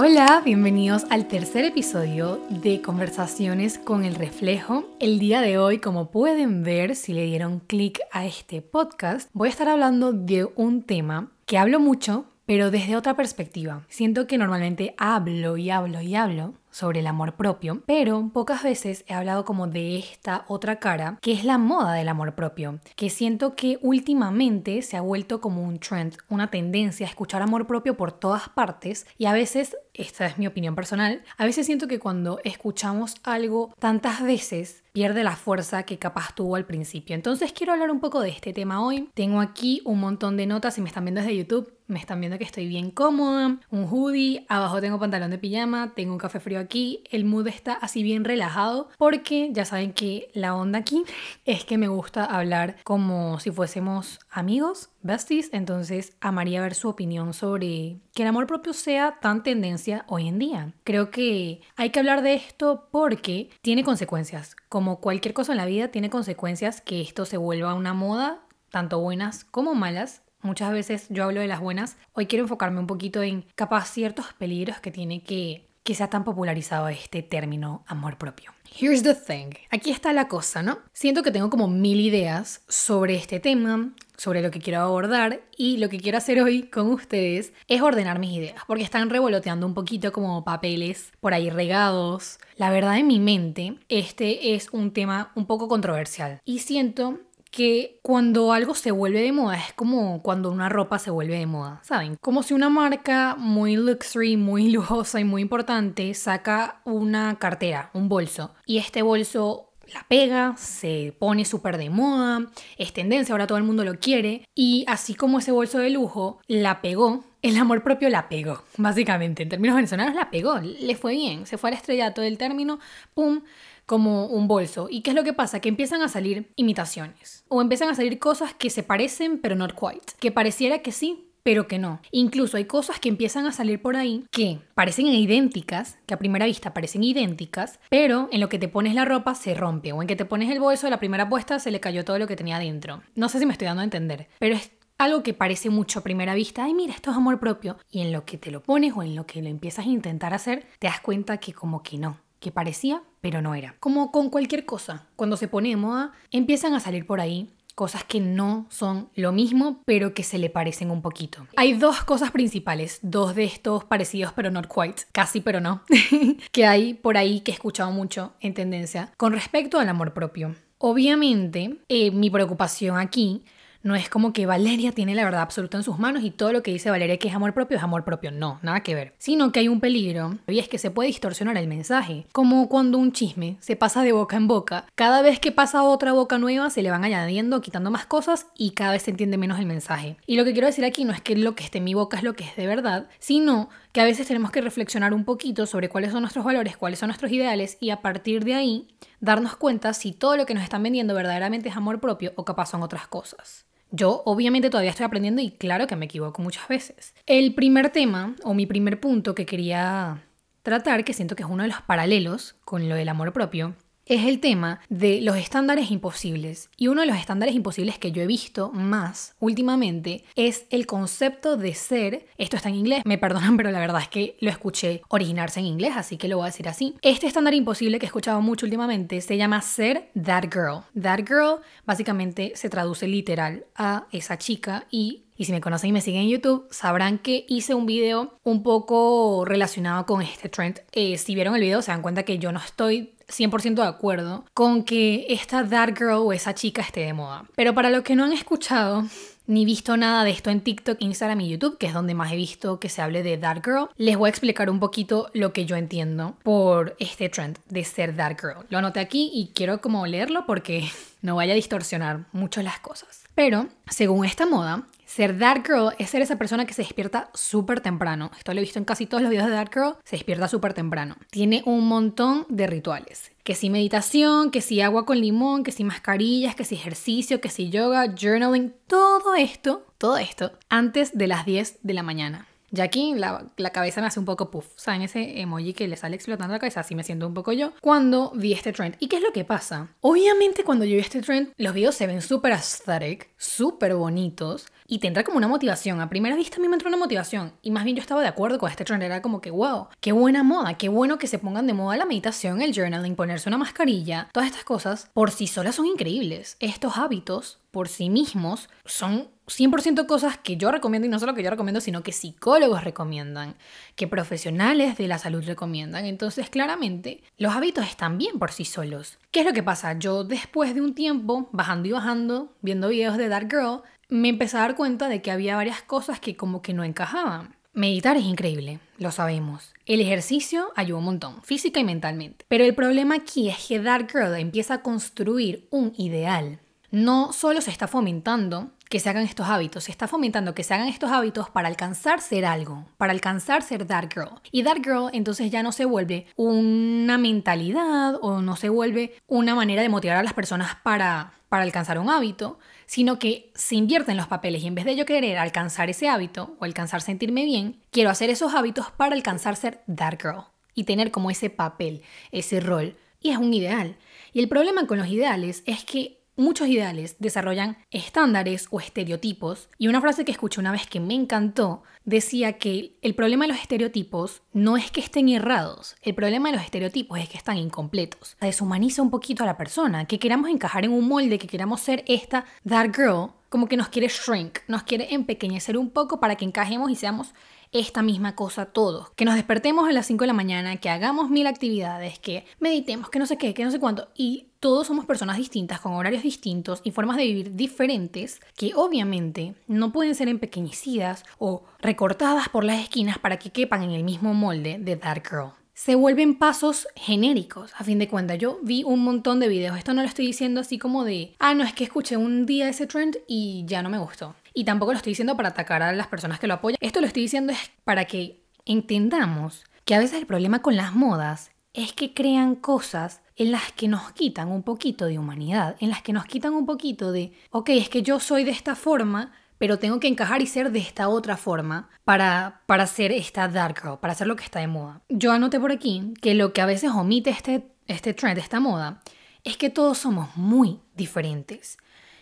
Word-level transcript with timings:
Hola, 0.00 0.42
bienvenidos 0.44 1.06
al 1.10 1.26
tercer 1.26 1.64
episodio 1.64 2.40
de 2.50 2.80
Conversaciones 2.80 3.80
con 3.80 4.04
el 4.04 4.14
Reflejo. 4.14 4.84
El 5.00 5.18
día 5.18 5.40
de 5.40 5.58
hoy, 5.58 5.78
como 5.78 6.12
pueden 6.12 6.62
ver 6.62 6.94
si 6.94 7.12
le 7.12 7.24
dieron 7.24 7.58
clic 7.58 7.98
a 8.12 8.24
este 8.24 8.62
podcast, 8.62 9.28
voy 9.32 9.48
a 9.48 9.50
estar 9.50 9.68
hablando 9.68 10.12
de 10.12 10.44
un 10.54 10.84
tema 10.84 11.32
que 11.46 11.58
hablo 11.58 11.80
mucho, 11.80 12.26
pero 12.48 12.70
desde 12.70 12.96
otra 12.96 13.14
perspectiva. 13.14 13.84
Siento 13.90 14.26
que 14.26 14.38
normalmente 14.38 14.94
hablo 14.96 15.58
y 15.58 15.68
hablo 15.68 16.00
y 16.00 16.14
hablo 16.14 16.54
sobre 16.70 17.00
el 17.00 17.06
amor 17.06 17.34
propio, 17.34 17.82
pero 17.86 18.30
pocas 18.32 18.62
veces 18.62 19.04
he 19.06 19.12
hablado 19.12 19.44
como 19.44 19.66
de 19.66 19.98
esta 19.98 20.46
otra 20.48 20.78
cara, 20.78 21.18
que 21.20 21.32
es 21.32 21.44
la 21.44 21.58
moda 21.58 21.92
del 21.92 22.08
amor 22.08 22.34
propio, 22.34 22.80
que 22.96 23.10
siento 23.10 23.54
que 23.54 23.78
últimamente 23.82 24.80
se 24.80 24.96
ha 24.96 25.02
vuelto 25.02 25.42
como 25.42 25.62
un 25.62 25.78
trend, 25.78 26.16
una 26.30 26.50
tendencia 26.50 27.06
a 27.06 27.10
escuchar 27.10 27.42
amor 27.42 27.66
propio 27.66 27.98
por 27.98 28.12
todas 28.12 28.48
partes 28.48 29.06
y 29.18 29.26
a 29.26 29.32
veces, 29.34 29.76
esta 29.92 30.24
es 30.26 30.38
mi 30.38 30.46
opinión 30.46 30.74
personal, 30.74 31.22
a 31.36 31.44
veces 31.44 31.66
siento 31.66 31.86
que 31.86 31.98
cuando 31.98 32.40
escuchamos 32.44 33.16
algo 33.24 33.74
tantas 33.78 34.22
veces 34.22 34.84
pierde 34.92 35.22
la 35.22 35.36
fuerza 35.36 35.82
que 35.82 35.98
capaz 35.98 36.34
tuvo 36.34 36.56
al 36.56 36.64
principio. 36.64 37.14
Entonces 37.14 37.52
quiero 37.52 37.72
hablar 37.72 37.90
un 37.90 38.00
poco 38.00 38.20
de 38.20 38.30
este 38.30 38.52
tema 38.52 38.84
hoy. 38.84 39.08
Tengo 39.14 39.40
aquí 39.40 39.80
un 39.84 40.00
montón 40.00 40.36
de 40.36 40.46
notas, 40.46 40.74
si 40.74 40.80
me 40.80 40.88
están 40.88 41.04
viendo 41.04 41.20
desde 41.20 41.36
YouTube, 41.36 41.77
me 41.88 41.98
están 41.98 42.20
viendo 42.20 42.38
que 42.38 42.44
estoy 42.44 42.68
bien 42.68 42.90
cómoda, 42.90 43.58
un 43.70 43.84
hoodie, 43.90 44.44
abajo 44.48 44.80
tengo 44.80 45.00
pantalón 45.00 45.30
de 45.30 45.38
pijama, 45.38 45.94
tengo 45.94 46.12
un 46.12 46.18
café 46.18 46.38
frío 46.38 46.60
aquí, 46.60 47.02
el 47.10 47.24
mood 47.24 47.48
está 47.48 47.72
así 47.72 48.02
bien 48.02 48.24
relajado 48.24 48.90
porque 48.98 49.48
ya 49.52 49.64
saben 49.64 49.92
que 49.92 50.30
la 50.34 50.54
onda 50.54 50.78
aquí 50.78 51.02
es 51.44 51.64
que 51.64 51.78
me 51.78 51.88
gusta 51.88 52.24
hablar 52.24 52.76
como 52.84 53.40
si 53.40 53.50
fuésemos 53.50 54.20
amigos, 54.30 54.90
besties, 55.02 55.50
entonces 55.52 56.12
amaría 56.20 56.60
ver 56.60 56.74
su 56.74 56.88
opinión 56.88 57.32
sobre 57.32 57.98
que 58.14 58.22
el 58.22 58.28
amor 58.28 58.46
propio 58.46 58.74
sea 58.74 59.18
tan 59.20 59.42
tendencia 59.42 60.04
hoy 60.08 60.28
en 60.28 60.38
día. 60.38 60.74
Creo 60.84 61.10
que 61.10 61.62
hay 61.76 61.90
que 61.90 61.98
hablar 61.98 62.22
de 62.22 62.34
esto 62.34 62.88
porque 62.90 63.50
tiene 63.62 63.82
consecuencias, 63.82 64.56
como 64.68 65.00
cualquier 65.00 65.32
cosa 65.32 65.52
en 65.52 65.58
la 65.58 65.66
vida 65.66 65.88
tiene 65.88 66.10
consecuencias 66.10 66.82
que 66.82 67.00
esto 67.00 67.24
se 67.24 67.38
vuelva 67.38 67.74
una 67.74 67.94
moda, 67.94 68.40
tanto 68.70 69.00
buenas 69.00 69.44
como 69.44 69.74
malas, 69.74 70.22
Muchas 70.40 70.72
veces 70.72 71.06
yo 71.10 71.24
hablo 71.24 71.40
de 71.40 71.48
las 71.48 71.60
buenas. 71.60 71.96
Hoy 72.12 72.26
quiero 72.26 72.44
enfocarme 72.44 72.80
un 72.80 72.86
poquito 72.86 73.22
en 73.22 73.44
capaz 73.54 73.86
ciertos 73.86 74.32
peligros 74.34 74.80
que 74.80 74.90
tiene 74.90 75.22
que 75.22 75.68
que 75.88 75.94
sea 75.94 76.10
tan 76.10 76.22
popularizado 76.22 76.86
este 76.88 77.22
término 77.22 77.82
amor 77.86 78.18
propio. 78.18 78.52
Here's 78.78 79.02
the 79.02 79.14
thing. 79.14 79.54
Aquí 79.70 79.90
está 79.90 80.12
la 80.12 80.28
cosa, 80.28 80.62
¿no? 80.62 80.80
Siento 80.92 81.22
que 81.22 81.30
tengo 81.30 81.48
como 81.48 81.66
mil 81.66 81.98
ideas 81.98 82.60
sobre 82.68 83.14
este 83.14 83.40
tema, 83.40 83.94
sobre 84.14 84.42
lo 84.42 84.50
que 84.50 84.60
quiero 84.60 84.80
abordar 84.80 85.40
y 85.56 85.78
lo 85.78 85.88
que 85.88 85.98
quiero 85.98 86.18
hacer 86.18 86.42
hoy 86.42 86.64
con 86.64 86.88
ustedes 86.90 87.54
es 87.68 87.80
ordenar 87.80 88.18
mis 88.18 88.36
ideas, 88.36 88.62
porque 88.66 88.82
están 88.82 89.08
revoloteando 89.08 89.66
un 89.66 89.72
poquito 89.72 90.12
como 90.12 90.44
papeles 90.44 91.10
por 91.20 91.32
ahí 91.32 91.48
regados. 91.48 92.38
La 92.56 92.70
verdad 92.70 92.98
en 92.98 93.06
mi 93.06 93.18
mente, 93.18 93.78
este 93.88 94.54
es 94.54 94.68
un 94.72 94.92
tema 94.92 95.32
un 95.36 95.46
poco 95.46 95.68
controversial 95.68 96.42
y 96.44 96.58
siento 96.58 97.18
que 97.50 97.98
cuando 98.02 98.52
algo 98.52 98.74
se 98.74 98.90
vuelve 98.90 99.22
de 99.22 99.32
moda 99.32 99.56
es 99.56 99.72
como 99.74 100.22
cuando 100.22 100.50
una 100.50 100.68
ropa 100.68 100.98
se 100.98 101.10
vuelve 101.10 101.38
de 101.38 101.46
moda, 101.46 101.80
¿saben? 101.82 102.16
Como 102.20 102.42
si 102.42 102.54
una 102.54 102.68
marca 102.68 103.36
muy 103.38 103.76
luxury, 103.76 104.36
muy 104.36 104.68
lujosa 104.72 105.20
y 105.20 105.24
muy 105.24 105.42
importante 105.42 106.12
saca 106.14 106.80
una 106.84 107.38
cartera, 107.38 107.90
un 107.94 108.08
bolso, 108.08 108.54
y 108.66 108.78
este 108.78 109.02
bolso 109.02 109.68
la 109.92 110.04
pega, 110.06 110.54
se 110.56 111.14
pone 111.18 111.44
súper 111.44 111.78
de 111.78 111.90
moda, 111.90 112.50
es 112.76 112.92
tendencia, 112.92 113.32
ahora 113.32 113.46
todo 113.46 113.58
el 113.58 113.64
mundo 113.64 113.84
lo 113.84 113.98
quiere, 113.98 114.44
y 114.54 114.84
así 114.86 115.14
como 115.14 115.38
ese 115.38 115.52
bolso 115.52 115.78
de 115.78 115.90
lujo 115.90 116.40
la 116.46 116.82
pegó, 116.82 117.24
el 117.40 117.56
amor 117.56 117.82
propio 117.82 118.10
la 118.10 118.28
pegó, 118.28 118.62
básicamente, 118.76 119.42
en 119.42 119.48
términos 119.48 119.76
venezolanos 119.76 120.14
la 120.14 120.30
pegó, 120.30 120.58
le 120.58 120.96
fue 120.96 121.14
bien, 121.14 121.46
se 121.46 121.56
fue 121.56 121.70
al 121.70 121.76
estrellato 121.76 122.20
del 122.20 122.36
término, 122.36 122.80
¡pum! 123.14 123.42
Como 123.88 124.26
un 124.26 124.46
bolso. 124.46 124.86
¿Y 124.90 125.00
qué 125.00 125.10
es 125.10 125.16
lo 125.16 125.24
que 125.24 125.32
pasa? 125.32 125.60
Que 125.60 125.70
empiezan 125.70 126.02
a 126.02 126.08
salir 126.08 126.52
imitaciones. 126.56 127.44
O 127.48 127.62
empiezan 127.62 127.88
a 127.88 127.94
salir 127.94 128.18
cosas 128.18 128.52
que 128.52 128.68
se 128.68 128.82
parecen, 128.82 129.38
pero 129.38 129.56
not 129.56 129.72
quite. 129.72 130.12
Que 130.20 130.30
pareciera 130.30 130.80
que 130.80 130.92
sí, 130.92 131.30
pero 131.42 131.66
que 131.66 131.78
no. 131.78 132.00
Incluso 132.10 132.58
hay 132.58 132.66
cosas 132.66 133.00
que 133.00 133.08
empiezan 133.08 133.46
a 133.46 133.52
salir 133.52 133.80
por 133.80 133.96
ahí 133.96 134.26
que 134.30 134.60
parecen 134.74 135.06
idénticas, 135.06 135.96
que 136.04 136.12
a 136.12 136.18
primera 136.18 136.44
vista 136.44 136.74
parecen 136.74 137.02
idénticas, 137.02 137.80
pero 137.88 138.28
en 138.30 138.40
lo 138.40 138.50
que 138.50 138.58
te 138.58 138.68
pones 138.68 138.94
la 138.94 139.06
ropa 139.06 139.34
se 139.34 139.54
rompe. 139.54 139.92
O 139.92 140.02
en 140.02 140.06
que 140.06 140.16
te 140.16 140.26
pones 140.26 140.50
el 140.50 140.60
bolso 140.60 140.86
de 140.86 140.90
la 140.90 141.00
primera 141.00 141.30
puesta 141.30 141.58
se 141.58 141.70
le 141.70 141.80
cayó 141.80 142.04
todo 142.04 142.18
lo 142.18 142.26
que 142.26 142.36
tenía 142.36 142.58
dentro. 142.58 143.00
No 143.14 143.30
sé 143.30 143.38
si 143.38 143.46
me 143.46 143.52
estoy 143.52 143.68
dando 143.68 143.80
a 143.80 143.84
entender, 143.84 144.28
pero 144.38 144.54
es 144.56 144.70
algo 144.98 145.22
que 145.22 145.32
parece 145.32 145.70
mucho 145.70 146.00
a 146.00 146.02
primera 146.02 146.34
vista, 146.34 146.64
ay 146.64 146.74
mira, 146.74 146.92
esto 146.92 147.10
es 147.10 147.16
amor 147.16 147.40
propio, 147.40 147.78
y 147.90 148.02
en 148.02 148.12
lo 148.12 148.26
que 148.26 148.36
te 148.36 148.50
lo 148.50 148.62
pones 148.62 148.92
o 148.94 149.02
en 149.02 149.14
lo 149.14 149.26
que 149.26 149.40
lo 149.40 149.48
empiezas 149.48 149.86
a 149.86 149.88
intentar 149.88 150.34
hacer, 150.34 150.66
te 150.78 150.88
das 150.88 151.00
cuenta 151.00 151.38
que 151.38 151.54
como 151.54 151.82
que 151.82 151.98
no, 151.98 152.18
que 152.40 152.52
parecía, 152.52 153.02
pero 153.20 153.42
no 153.42 153.54
era. 153.54 153.74
Como 153.80 154.12
con 154.12 154.30
cualquier 154.30 154.64
cosa, 154.64 155.06
cuando 155.16 155.36
se 155.36 155.48
pone 155.48 155.70
de 155.70 155.76
moda, 155.76 156.12
empiezan 156.30 156.74
a 156.74 156.80
salir 156.80 157.06
por 157.06 157.20
ahí 157.20 157.50
cosas 157.78 158.02
que 158.02 158.18
no 158.18 158.66
son 158.70 159.08
lo 159.14 159.30
mismo, 159.30 159.82
pero 159.84 160.12
que 160.12 160.24
se 160.24 160.38
le 160.38 160.50
parecen 160.50 160.90
un 160.90 161.00
poquito. 161.00 161.46
Hay 161.54 161.74
dos 161.74 162.02
cosas 162.02 162.32
principales, 162.32 162.98
dos 163.02 163.36
de 163.36 163.44
estos 163.44 163.84
parecidos, 163.84 164.32
pero 164.32 164.50
not 164.50 164.66
quite, 164.66 165.04
casi 165.12 165.40
pero 165.40 165.60
no, 165.60 165.82
que 166.50 166.66
hay 166.66 166.94
por 166.94 167.16
ahí 167.16 167.38
que 167.38 167.52
he 167.52 167.54
escuchado 167.54 167.92
mucho 167.92 168.32
en 168.40 168.52
tendencia 168.52 169.12
con 169.16 169.32
respecto 169.32 169.78
al 169.78 169.88
amor 169.88 170.12
propio. 170.12 170.56
Obviamente, 170.78 171.76
eh, 171.88 172.10
mi 172.10 172.30
preocupación 172.30 172.98
aquí 172.98 173.44
no 173.82 173.94
es 173.94 174.08
como 174.08 174.32
que 174.32 174.46
Valeria 174.46 174.92
tiene 174.92 175.14
la 175.14 175.24
verdad 175.24 175.42
absoluta 175.42 175.76
en 175.76 175.82
sus 175.82 175.98
manos 175.98 176.24
y 176.24 176.30
todo 176.30 176.52
lo 176.52 176.62
que 176.62 176.72
dice 176.72 176.90
Valeria 176.90 177.18
que 177.18 177.28
es 177.28 177.34
amor 177.34 177.54
propio 177.54 177.76
es 177.76 177.82
amor 177.82 178.04
propio. 178.04 178.30
No, 178.30 178.58
nada 178.62 178.80
que 178.80 178.94
ver. 178.94 179.14
Sino 179.18 179.52
que 179.52 179.60
hay 179.60 179.68
un 179.68 179.80
peligro 179.80 180.38
y 180.46 180.58
es 180.58 180.68
que 180.68 180.78
se 180.78 180.90
puede 180.90 181.08
distorsionar 181.08 181.56
el 181.56 181.68
mensaje. 181.68 182.26
Como 182.32 182.68
cuando 182.68 182.98
un 182.98 183.12
chisme 183.12 183.56
se 183.60 183.76
pasa 183.76 184.02
de 184.02 184.12
boca 184.12 184.36
en 184.36 184.48
boca. 184.48 184.86
Cada 184.94 185.22
vez 185.22 185.40
que 185.40 185.52
pasa 185.52 185.82
otra 185.82 186.12
boca 186.12 186.38
nueva 186.38 186.70
se 186.70 186.82
le 186.82 186.90
van 186.90 187.04
añadiendo, 187.04 187.60
quitando 187.60 187.90
más 187.90 188.06
cosas 188.06 188.46
y 188.56 188.70
cada 188.70 188.92
vez 188.92 189.02
se 189.02 189.10
entiende 189.10 189.38
menos 189.38 189.58
el 189.58 189.66
mensaje. 189.66 190.16
Y 190.26 190.36
lo 190.36 190.44
que 190.44 190.52
quiero 190.52 190.66
decir 190.66 190.84
aquí 190.84 191.04
no 191.04 191.12
es 191.12 191.20
que 191.20 191.36
lo 191.36 191.54
que 191.54 191.64
esté 191.64 191.78
en 191.78 191.84
mi 191.84 191.94
boca 191.94 192.16
es 192.16 192.22
lo 192.22 192.34
que 192.34 192.44
es 192.44 192.56
de 192.56 192.66
verdad, 192.66 193.08
sino 193.18 193.68
que 193.98 194.02
a 194.02 194.04
veces 194.04 194.28
tenemos 194.28 194.52
que 194.52 194.60
reflexionar 194.60 195.12
un 195.12 195.24
poquito 195.24 195.66
sobre 195.66 195.88
cuáles 195.88 196.12
son 196.12 196.20
nuestros 196.20 196.44
valores, 196.44 196.76
cuáles 196.76 197.00
son 197.00 197.08
nuestros 197.08 197.32
ideales 197.32 197.76
y 197.80 197.90
a 197.90 198.00
partir 198.00 198.44
de 198.44 198.54
ahí 198.54 198.86
darnos 199.18 199.56
cuenta 199.56 199.92
si 199.92 200.12
todo 200.12 200.36
lo 200.36 200.46
que 200.46 200.54
nos 200.54 200.62
están 200.62 200.84
vendiendo 200.84 201.14
verdaderamente 201.14 201.68
es 201.68 201.76
amor 201.76 201.98
propio 201.98 202.32
o 202.36 202.44
capaz 202.44 202.66
son 202.66 202.84
otras 202.84 203.08
cosas. 203.08 203.66
Yo 203.90 204.22
obviamente 204.24 204.70
todavía 204.70 204.92
estoy 204.92 205.04
aprendiendo 205.04 205.42
y 205.42 205.50
claro 205.50 205.88
que 205.88 205.96
me 205.96 206.04
equivoco 206.04 206.40
muchas 206.42 206.68
veces. 206.68 207.12
El 207.26 207.56
primer 207.56 207.90
tema 207.90 208.36
o 208.44 208.54
mi 208.54 208.66
primer 208.66 209.00
punto 209.00 209.34
que 209.34 209.46
quería 209.46 210.22
tratar, 210.62 211.02
que 211.02 211.12
siento 211.12 211.34
que 211.34 211.42
es 211.42 211.48
uno 211.48 211.64
de 211.64 211.70
los 211.70 211.82
paralelos 211.82 212.54
con 212.64 212.88
lo 212.88 212.94
del 212.94 213.08
amor 213.08 213.32
propio, 213.32 213.74
es 214.08 214.24
el 214.24 214.40
tema 214.40 214.80
de 214.88 215.20
los 215.20 215.36
estándares 215.36 215.90
imposibles. 215.90 216.70
Y 216.76 216.88
uno 216.88 217.02
de 217.02 217.06
los 217.06 217.16
estándares 217.16 217.54
imposibles 217.54 217.98
que 217.98 218.12
yo 218.12 218.22
he 218.22 218.26
visto 218.26 218.70
más 218.72 219.34
últimamente 219.38 220.24
es 220.34 220.66
el 220.70 220.86
concepto 220.86 221.56
de 221.56 221.74
ser, 221.74 222.26
esto 222.38 222.56
está 222.56 222.68
en 222.68 222.76
inglés, 222.76 223.02
me 223.04 223.18
perdonan, 223.18 223.56
pero 223.58 223.70
la 223.70 223.80
verdad 223.80 224.02
es 224.02 224.08
que 224.08 224.36
lo 224.40 224.50
escuché 224.50 225.02
originarse 225.08 225.60
en 225.60 225.66
inglés, 225.66 225.92
así 225.96 226.16
que 226.16 226.28
lo 226.28 226.38
voy 226.38 226.44
a 226.44 226.50
decir 226.50 226.68
así. 226.68 226.94
Este 227.02 227.26
estándar 227.26 227.54
imposible 227.54 227.98
que 227.98 228.06
he 228.06 228.08
escuchado 228.08 228.40
mucho 228.40 228.66
últimamente 228.66 229.20
se 229.20 229.36
llama 229.36 229.60
ser 229.60 230.10
that 230.20 230.44
girl. 230.52 230.82
That 231.00 231.20
girl 231.26 231.60
básicamente 231.84 232.52
se 232.54 232.70
traduce 232.70 233.06
literal 233.06 233.66
a 233.76 234.06
esa 234.12 234.38
chica 234.38 234.86
y 234.90 235.24
y 235.38 235.44
si 235.44 235.52
me 235.52 235.60
conocen 235.60 235.90
y 235.90 235.92
me 235.92 236.00
siguen 236.00 236.22
en 236.22 236.30
YouTube, 236.30 236.66
sabrán 236.72 237.18
que 237.18 237.46
hice 237.48 237.72
un 237.72 237.86
video 237.86 238.34
un 238.42 238.64
poco 238.64 239.44
relacionado 239.44 240.04
con 240.04 240.20
este 240.20 240.48
trend. 240.48 240.80
Eh, 240.90 241.16
si 241.16 241.36
vieron 241.36 241.54
el 241.54 241.60
video, 241.60 241.80
se 241.80 241.92
dan 241.92 242.02
cuenta 242.02 242.24
que 242.24 242.40
yo 242.40 242.50
no 242.50 242.58
estoy 242.58 243.12
100% 243.28 243.74
de 243.74 243.86
acuerdo 243.86 244.44
con 244.54 244.82
que 244.82 245.26
esta 245.28 245.66
that 245.66 245.90
girl 245.96 246.22
o 246.24 246.32
esa 246.32 246.54
chica 246.54 246.82
esté 246.82 247.00
de 247.00 247.12
moda. 247.12 247.44
Pero 247.54 247.74
para 247.74 247.90
los 247.90 248.02
que 248.02 248.16
no 248.16 248.24
han 248.24 248.32
escuchado 248.32 249.04
ni 249.48 249.64
visto 249.64 249.96
nada 249.96 250.24
de 250.24 250.30
esto 250.30 250.50
en 250.50 250.60
TikTok, 250.60 250.98
Instagram 251.00 251.40
y 251.40 251.48
YouTube, 251.48 251.78
que 251.78 251.86
es 251.86 251.94
donde 251.94 252.14
más 252.14 252.30
he 252.30 252.36
visto 252.36 252.78
que 252.78 252.90
se 252.90 253.00
hable 253.00 253.22
de 253.22 253.38
that 253.38 253.64
girl, 253.64 253.88
les 253.96 254.16
voy 254.16 254.28
a 254.28 254.30
explicar 254.30 254.68
un 254.68 254.78
poquito 254.78 255.30
lo 255.32 255.54
que 255.54 255.64
yo 255.64 255.74
entiendo 255.76 256.36
por 256.42 256.94
este 257.00 257.30
trend 257.30 257.58
de 257.70 257.82
ser 257.82 258.14
that 258.14 258.36
girl. 258.38 258.66
Lo 258.68 258.78
anoté 258.78 259.00
aquí 259.00 259.30
y 259.32 259.50
quiero 259.54 259.80
como 259.80 260.06
leerlo 260.06 260.44
porque 260.46 260.88
no 261.22 261.36
vaya 261.36 261.54
a 261.54 261.56
distorsionar 261.56 262.26
mucho 262.32 262.62
las 262.62 262.78
cosas. 262.78 263.24
Pero, 263.34 263.68
según 263.88 264.26
esta 264.26 264.46
moda, 264.46 264.86
ser 265.08 265.38
Dark 265.38 265.64
Girl 265.66 265.94
es 265.98 266.10
ser 266.10 266.20
esa 266.20 266.36
persona 266.36 266.66
que 266.66 266.74
se 266.74 266.82
despierta 266.82 267.30
súper 267.32 267.80
temprano. 267.80 268.30
Esto 268.36 268.52
lo 268.52 268.60
he 268.60 268.62
visto 268.62 268.78
en 268.78 268.84
casi 268.84 269.06
todos 269.06 269.22
los 269.22 269.30
videos 269.30 269.46
de 269.46 269.54
Dark 269.54 269.70
Girl. 269.72 269.96
Se 270.04 270.16
despierta 270.16 270.48
súper 270.48 270.74
temprano. 270.74 271.16
Tiene 271.30 271.62
un 271.64 271.88
montón 271.88 272.44
de 272.50 272.66
rituales. 272.66 273.32
Que 273.42 273.54
si 273.54 273.70
meditación, 273.70 274.50
que 274.50 274.60
si 274.60 274.82
agua 274.82 275.06
con 275.06 275.18
limón, 275.18 275.64
que 275.64 275.72
si 275.72 275.82
mascarillas, 275.82 276.54
que 276.54 276.64
si 276.64 276.74
ejercicio, 276.74 277.40
que 277.40 277.48
si 277.48 277.70
yoga, 277.70 278.14
journaling. 278.14 278.74
Todo 278.86 279.34
esto, 279.34 279.86
todo 279.96 280.18
esto, 280.18 280.52
antes 280.68 281.16
de 281.16 281.26
las 281.26 281.46
10 281.46 281.78
de 281.82 281.94
la 281.94 282.02
mañana. 282.02 282.47
Ya 282.70 282.84
aquí 282.84 283.14
la, 283.14 283.50
cabeza 283.72 284.00
me 284.00 284.06
hace 284.06 284.20
un 284.20 284.26
poco 284.26 284.50
puff. 284.50 284.66
¿Saben 284.76 285.02
ese 285.02 285.40
emoji 285.40 285.72
que 285.72 285.88
le 285.88 285.96
sale 285.96 286.16
explotando 286.16 286.52
la 286.52 286.58
cabeza? 286.58 286.80
Así 286.80 286.94
me 286.94 287.04
siento 287.04 287.26
un 287.26 287.34
poco 287.34 287.52
yo 287.52 287.72
cuando 287.80 288.32
vi 288.34 288.52
este 288.52 288.72
trend. 288.72 288.96
¿Y 288.98 289.08
qué 289.08 289.16
es 289.16 289.22
lo 289.22 289.32
que 289.32 289.44
pasa? 289.44 289.88
Obviamente 290.00 290.64
cuando 290.64 290.84
yo 290.84 290.94
vi 290.94 291.00
este 291.00 291.22
trend, 291.22 291.52
los 291.56 291.74
videos 291.74 291.94
se 291.94 292.06
ven 292.06 292.20
súper 292.20 292.52
aesthetic, 292.52 293.30
súper 293.36 293.94
bonitos 293.94 294.66
y 294.86 294.98
tendrá 294.98 295.24
como 295.24 295.38
una 295.38 295.48
motivación. 295.48 296.00
A 296.00 296.08
primera 296.08 296.36
vista 296.36 296.56
a 296.56 296.60
mí 296.60 296.68
me 296.68 296.74
entró 296.74 296.88
una 296.88 296.96
motivación 296.96 297.52
y 297.62 297.70
más 297.70 297.84
bien 297.84 297.96
yo 297.96 298.00
estaba 298.00 298.22
de 298.22 298.28
acuerdo 298.28 298.58
con 298.58 298.70
este 298.70 298.84
trend. 298.84 299.02
Era 299.02 299.22
como 299.22 299.40
que, 299.40 299.50
wow, 299.50 299.88
qué 300.00 300.12
buena 300.12 300.42
moda, 300.42 300.74
qué 300.74 300.88
bueno 300.88 301.18
que 301.18 301.26
se 301.26 301.38
pongan 301.38 301.66
de 301.66 301.74
moda 301.74 301.96
la 301.96 302.06
meditación, 302.06 302.60
el 302.60 302.74
journaling, 302.74 303.16
ponerse 303.16 303.48
una 303.48 303.58
mascarilla. 303.58 304.28
Todas 304.32 304.48
estas 304.48 304.64
cosas 304.64 305.10
por 305.14 305.30
sí 305.30 305.46
solas 305.46 305.76
son 305.76 305.86
increíbles. 305.86 306.56
Estos 306.60 306.96
hábitos 306.96 307.60
por 307.78 307.86
sí 307.86 308.10
mismos 308.10 308.68
son 308.86 309.28
100% 309.46 310.06
cosas 310.06 310.36
que 310.36 310.56
yo 310.56 310.72
recomiendo 310.72 311.06
y 311.06 311.08
no 311.08 311.20
solo 311.20 311.32
que 311.32 311.44
yo 311.44 311.50
recomiendo, 311.50 311.80
sino 311.80 312.02
que 312.02 312.10
psicólogos 312.10 312.82
recomiendan, 312.82 313.54
que 313.94 314.08
profesionales 314.08 314.98
de 314.98 315.06
la 315.06 315.16
salud 315.16 315.44
recomiendan. 315.46 316.04
Entonces, 316.04 316.50
claramente, 316.50 317.22
los 317.36 317.54
hábitos 317.54 317.86
están 317.86 318.18
bien 318.18 318.40
por 318.40 318.50
sí 318.50 318.64
solos. 318.64 319.18
¿Qué 319.30 319.40
es 319.40 319.46
lo 319.46 319.52
que 319.52 319.62
pasa? 319.62 319.96
Yo 319.96 320.24
después 320.24 320.74
de 320.74 320.80
un 320.80 320.96
tiempo, 320.96 321.48
bajando 321.52 321.86
y 321.86 321.92
bajando, 321.92 322.52
viendo 322.62 322.88
videos 322.88 323.16
de 323.16 323.28
Dark 323.28 323.48
Girl, 323.48 323.82
me 324.08 324.28
empecé 324.28 324.56
a 324.56 324.62
dar 324.62 324.74
cuenta 324.74 325.08
de 325.08 325.22
que 325.22 325.30
había 325.30 325.54
varias 325.54 325.80
cosas 325.80 326.18
que 326.18 326.36
como 326.36 326.62
que 326.62 326.74
no 326.74 326.82
encajaban. 326.82 327.54
Meditar 327.74 328.16
es 328.16 328.24
increíble, 328.24 328.80
lo 328.98 329.12
sabemos. 329.12 329.72
El 329.86 330.00
ejercicio 330.00 330.72
ayuda 330.74 330.98
un 330.98 331.04
montón, 331.04 331.44
física 331.44 331.78
y 331.78 331.84
mentalmente. 331.84 332.44
Pero 332.48 332.64
el 332.64 332.74
problema 332.74 333.14
aquí 333.14 333.48
es 333.48 333.68
que 333.68 333.78
Dark 333.78 334.08
Girl 334.10 334.34
empieza 334.34 334.74
a 334.74 334.82
construir 334.82 335.68
un 335.70 335.92
ideal. 335.96 336.58
No 336.90 337.32
solo 337.32 337.60
se 337.60 337.70
está 337.70 337.86
fomentando 337.86 338.70
que 338.88 339.00
se 339.00 339.10
hagan 339.10 339.24
estos 339.24 339.48
hábitos. 339.48 339.84
Se 339.84 339.90
está 339.90 340.08
fomentando 340.08 340.54
que 340.54 340.64
se 340.64 340.72
hagan 340.72 340.88
estos 340.88 341.10
hábitos 341.10 341.50
para 341.50 341.68
alcanzar 341.68 342.20
ser 342.20 342.46
algo, 342.46 342.86
para 342.96 343.12
alcanzar 343.12 343.62
ser 343.62 343.86
Dark 343.86 344.10
Girl. 344.14 344.40
Y 344.50 344.62
Dark 344.62 344.82
Girl 344.82 345.10
entonces 345.12 345.50
ya 345.50 345.62
no 345.62 345.72
se 345.72 345.84
vuelve 345.84 346.26
una 346.36 347.18
mentalidad 347.18 348.14
o 348.22 348.40
no 348.40 348.56
se 348.56 348.70
vuelve 348.70 349.14
una 349.26 349.54
manera 349.54 349.82
de 349.82 349.90
motivar 349.90 350.16
a 350.16 350.22
las 350.22 350.32
personas 350.32 350.76
para, 350.82 351.34
para 351.50 351.64
alcanzar 351.64 351.98
un 351.98 352.08
hábito, 352.08 352.58
sino 352.86 353.18
que 353.18 353.52
se 353.54 353.76
invierte 353.76 354.10
en 354.10 354.16
los 354.16 354.28
papeles 354.28 354.62
y 354.62 354.66
en 354.66 354.74
vez 354.74 354.86
de 354.86 354.96
yo 354.96 355.04
querer 355.04 355.36
alcanzar 355.36 355.90
ese 355.90 356.08
hábito 356.08 356.56
o 356.58 356.64
alcanzar 356.64 357.02
sentirme 357.02 357.44
bien, 357.44 357.82
quiero 357.90 358.08
hacer 358.08 358.30
esos 358.30 358.54
hábitos 358.54 358.90
para 358.92 359.14
alcanzar 359.14 359.56
ser 359.56 359.82
Dark 359.86 360.20
Girl 360.22 360.44
y 360.74 360.84
tener 360.84 361.10
como 361.10 361.30
ese 361.30 361.50
papel, 361.50 362.02
ese 362.32 362.60
rol. 362.60 362.96
Y 363.20 363.30
es 363.30 363.36
un 363.36 363.52
ideal. 363.52 363.96
Y 364.32 364.38
el 364.38 364.48
problema 364.48 364.86
con 364.86 364.98
los 364.98 365.08
ideales 365.08 365.64
es 365.66 365.84
que 365.84 366.17
Muchos 366.38 366.68
ideales 366.68 367.16
desarrollan 367.18 367.78
estándares 367.90 368.68
o 368.70 368.78
estereotipos 368.78 369.68
y 369.76 369.88
una 369.88 370.00
frase 370.00 370.24
que 370.24 370.30
escuché 370.30 370.60
una 370.60 370.70
vez 370.70 370.86
que 370.86 371.00
me 371.00 371.14
encantó 371.14 371.82
decía 372.04 372.58
que 372.58 372.96
el 373.02 373.16
problema 373.16 373.44
de 373.44 373.54
los 373.54 373.60
estereotipos 373.60 374.42
no 374.52 374.76
es 374.76 374.92
que 374.92 375.00
estén 375.00 375.28
errados, 375.30 375.96
el 376.00 376.14
problema 376.14 376.48
de 376.50 376.54
los 376.54 376.64
estereotipos 376.64 377.18
es 377.18 377.28
que 377.28 377.38
están 377.38 377.56
incompletos. 377.56 378.36
Deshumaniza 378.40 379.02
un 379.02 379.10
poquito 379.10 379.42
a 379.42 379.46
la 379.46 379.56
persona, 379.56 380.04
que 380.04 380.20
queramos 380.20 380.48
encajar 380.48 380.84
en 380.84 380.92
un 380.92 381.08
molde, 381.08 381.40
que 381.40 381.48
queramos 381.48 381.80
ser 381.80 382.04
esta 382.06 382.44
dark 382.62 382.94
girl, 382.94 383.32
como 383.48 383.66
que 383.66 383.76
nos 383.76 383.88
quiere 383.88 384.06
shrink, 384.06 384.60
nos 384.68 384.84
quiere 384.84 385.12
empequeñecer 385.12 385.76
un 385.76 385.90
poco 385.90 386.20
para 386.20 386.36
que 386.36 386.44
encajemos 386.44 386.88
y 386.92 386.94
seamos 386.94 387.34
esta 387.72 388.02
misma 388.02 388.36
cosa 388.36 388.66
todos. 388.66 389.10
Que 389.16 389.24
nos 389.24 389.34
despertemos 389.34 389.88
a 389.88 389.92
las 389.92 390.06
5 390.06 390.22
de 390.22 390.28
la 390.28 390.32
mañana, 390.34 390.76
que 390.76 390.88
hagamos 390.88 391.30
mil 391.30 391.48
actividades, 391.48 392.20
que 392.20 392.44
meditemos, 392.60 393.10
que 393.10 393.18
no 393.18 393.26
sé 393.26 393.36
qué, 393.38 393.54
que 393.54 393.64
no 393.64 393.70
sé 393.70 393.80
cuánto. 393.80 394.08
Y 394.14 394.47
todos 394.60 394.86
somos 394.86 395.06
personas 395.06 395.36
distintas, 395.36 395.80
con 395.80 395.92
horarios 395.92 396.22
distintos 396.22 396.80
y 396.84 396.90
formas 396.90 397.16
de 397.16 397.24
vivir 397.24 397.54
diferentes, 397.54 398.40
que 398.56 398.72
obviamente 398.74 399.54
no 399.66 399.92
pueden 399.92 400.14
ser 400.14 400.28
empequeñecidas 400.28 401.24
o 401.38 401.64
recortadas 401.80 402.48
por 402.48 402.64
las 402.64 402.80
esquinas 402.80 403.18
para 403.18 403.38
que 403.38 403.50
quepan 403.50 403.82
en 403.82 403.90
el 403.92 404.04
mismo 404.04 404.34
molde 404.34 404.78
de 404.78 404.96
Dark 404.96 405.28
Girl 405.30 405.52
se 405.78 405.94
vuelven 405.94 406.34
pasos 406.34 406.88
genéricos. 406.96 407.72
A 407.78 407.84
fin 407.84 408.00
de 408.00 408.08
cuentas, 408.08 408.36
yo 408.36 408.58
vi 408.62 408.82
un 408.82 409.04
montón 409.04 409.38
de 409.38 409.46
videos. 409.46 409.78
Esto 409.78 409.94
no 409.94 410.02
lo 410.02 410.08
estoy 410.08 410.26
diciendo 410.26 410.60
así 410.60 410.76
como 410.76 411.04
de, 411.04 411.36
ah, 411.38 411.54
no, 411.54 411.62
es 411.62 411.72
que 411.72 411.84
escuché 411.84 412.16
un 412.16 412.46
día 412.46 412.68
ese 412.68 412.88
trend 412.88 413.18
y 413.28 413.62
ya 413.64 413.80
no 413.80 413.88
me 413.88 413.98
gustó. 413.98 414.34
Y 414.54 414.64
tampoco 414.64 414.90
lo 414.90 414.96
estoy 414.96 415.12
diciendo 415.12 415.36
para 415.36 415.50
atacar 415.50 415.84
a 415.84 415.92
las 415.92 416.08
personas 416.08 416.40
que 416.40 416.48
lo 416.48 416.54
apoyan. 416.54 416.78
Esto 416.80 417.00
lo 417.00 417.06
estoy 417.06 417.22
diciendo 417.22 417.52
es 417.52 417.70
para 417.84 418.06
que 418.06 418.40
entendamos 418.66 419.62
que 419.84 419.94
a 419.94 420.00
veces 420.00 420.18
el 420.18 420.26
problema 420.26 420.62
con 420.62 420.74
las 420.74 420.96
modas 420.96 421.52
es 421.72 421.92
que 421.92 422.14
crean 422.14 422.54
cosas 422.54 423.20
en 423.36 423.52
las 423.52 423.72
que 423.72 423.88
nos 423.88 424.12
quitan 424.12 424.50
un 424.50 424.62
poquito 424.62 425.06
de 425.06 425.18
humanidad, 425.18 425.76
en 425.80 425.90
las 425.90 426.02
que 426.02 426.12
nos 426.12 426.24
quitan 426.24 426.54
un 426.54 426.66
poquito 426.66 427.12
de, 427.12 427.32
ok, 427.50 427.70
es 427.70 427.88
que 427.88 428.02
yo 428.02 428.18
soy 428.20 428.44
de 428.44 428.50
esta 428.50 428.74
forma, 428.74 429.32
pero 429.58 429.78
tengo 429.78 430.00
que 430.00 430.08
encajar 430.08 430.42
y 430.42 430.46
ser 430.46 430.72
de 430.72 430.78
esta 430.78 431.08
otra 431.08 431.36
forma 431.36 431.88
para, 432.04 432.62
para 432.66 432.86
ser 432.86 433.12
esta 433.12 433.48
dark 433.48 433.80
girl, 433.82 433.98
para 433.98 434.12
hacer 434.12 434.26
lo 434.26 434.36
que 434.36 434.44
está 434.44 434.60
de 434.60 434.66
moda. 434.66 435.02
Yo 435.08 435.32
anoté 435.32 435.60
por 435.60 435.72
aquí 435.72 436.14
que 436.20 436.34
lo 436.34 436.52
que 436.52 436.60
a 436.60 436.66
veces 436.66 436.90
omite 436.90 437.30
este, 437.30 437.68
este 437.86 438.14
trend, 438.14 438.38
esta 438.38 438.60
moda, 438.60 439.02
es 439.44 439.56
que 439.56 439.70
todos 439.70 439.98
somos 439.98 440.36
muy 440.36 440.80
diferentes. 440.96 441.78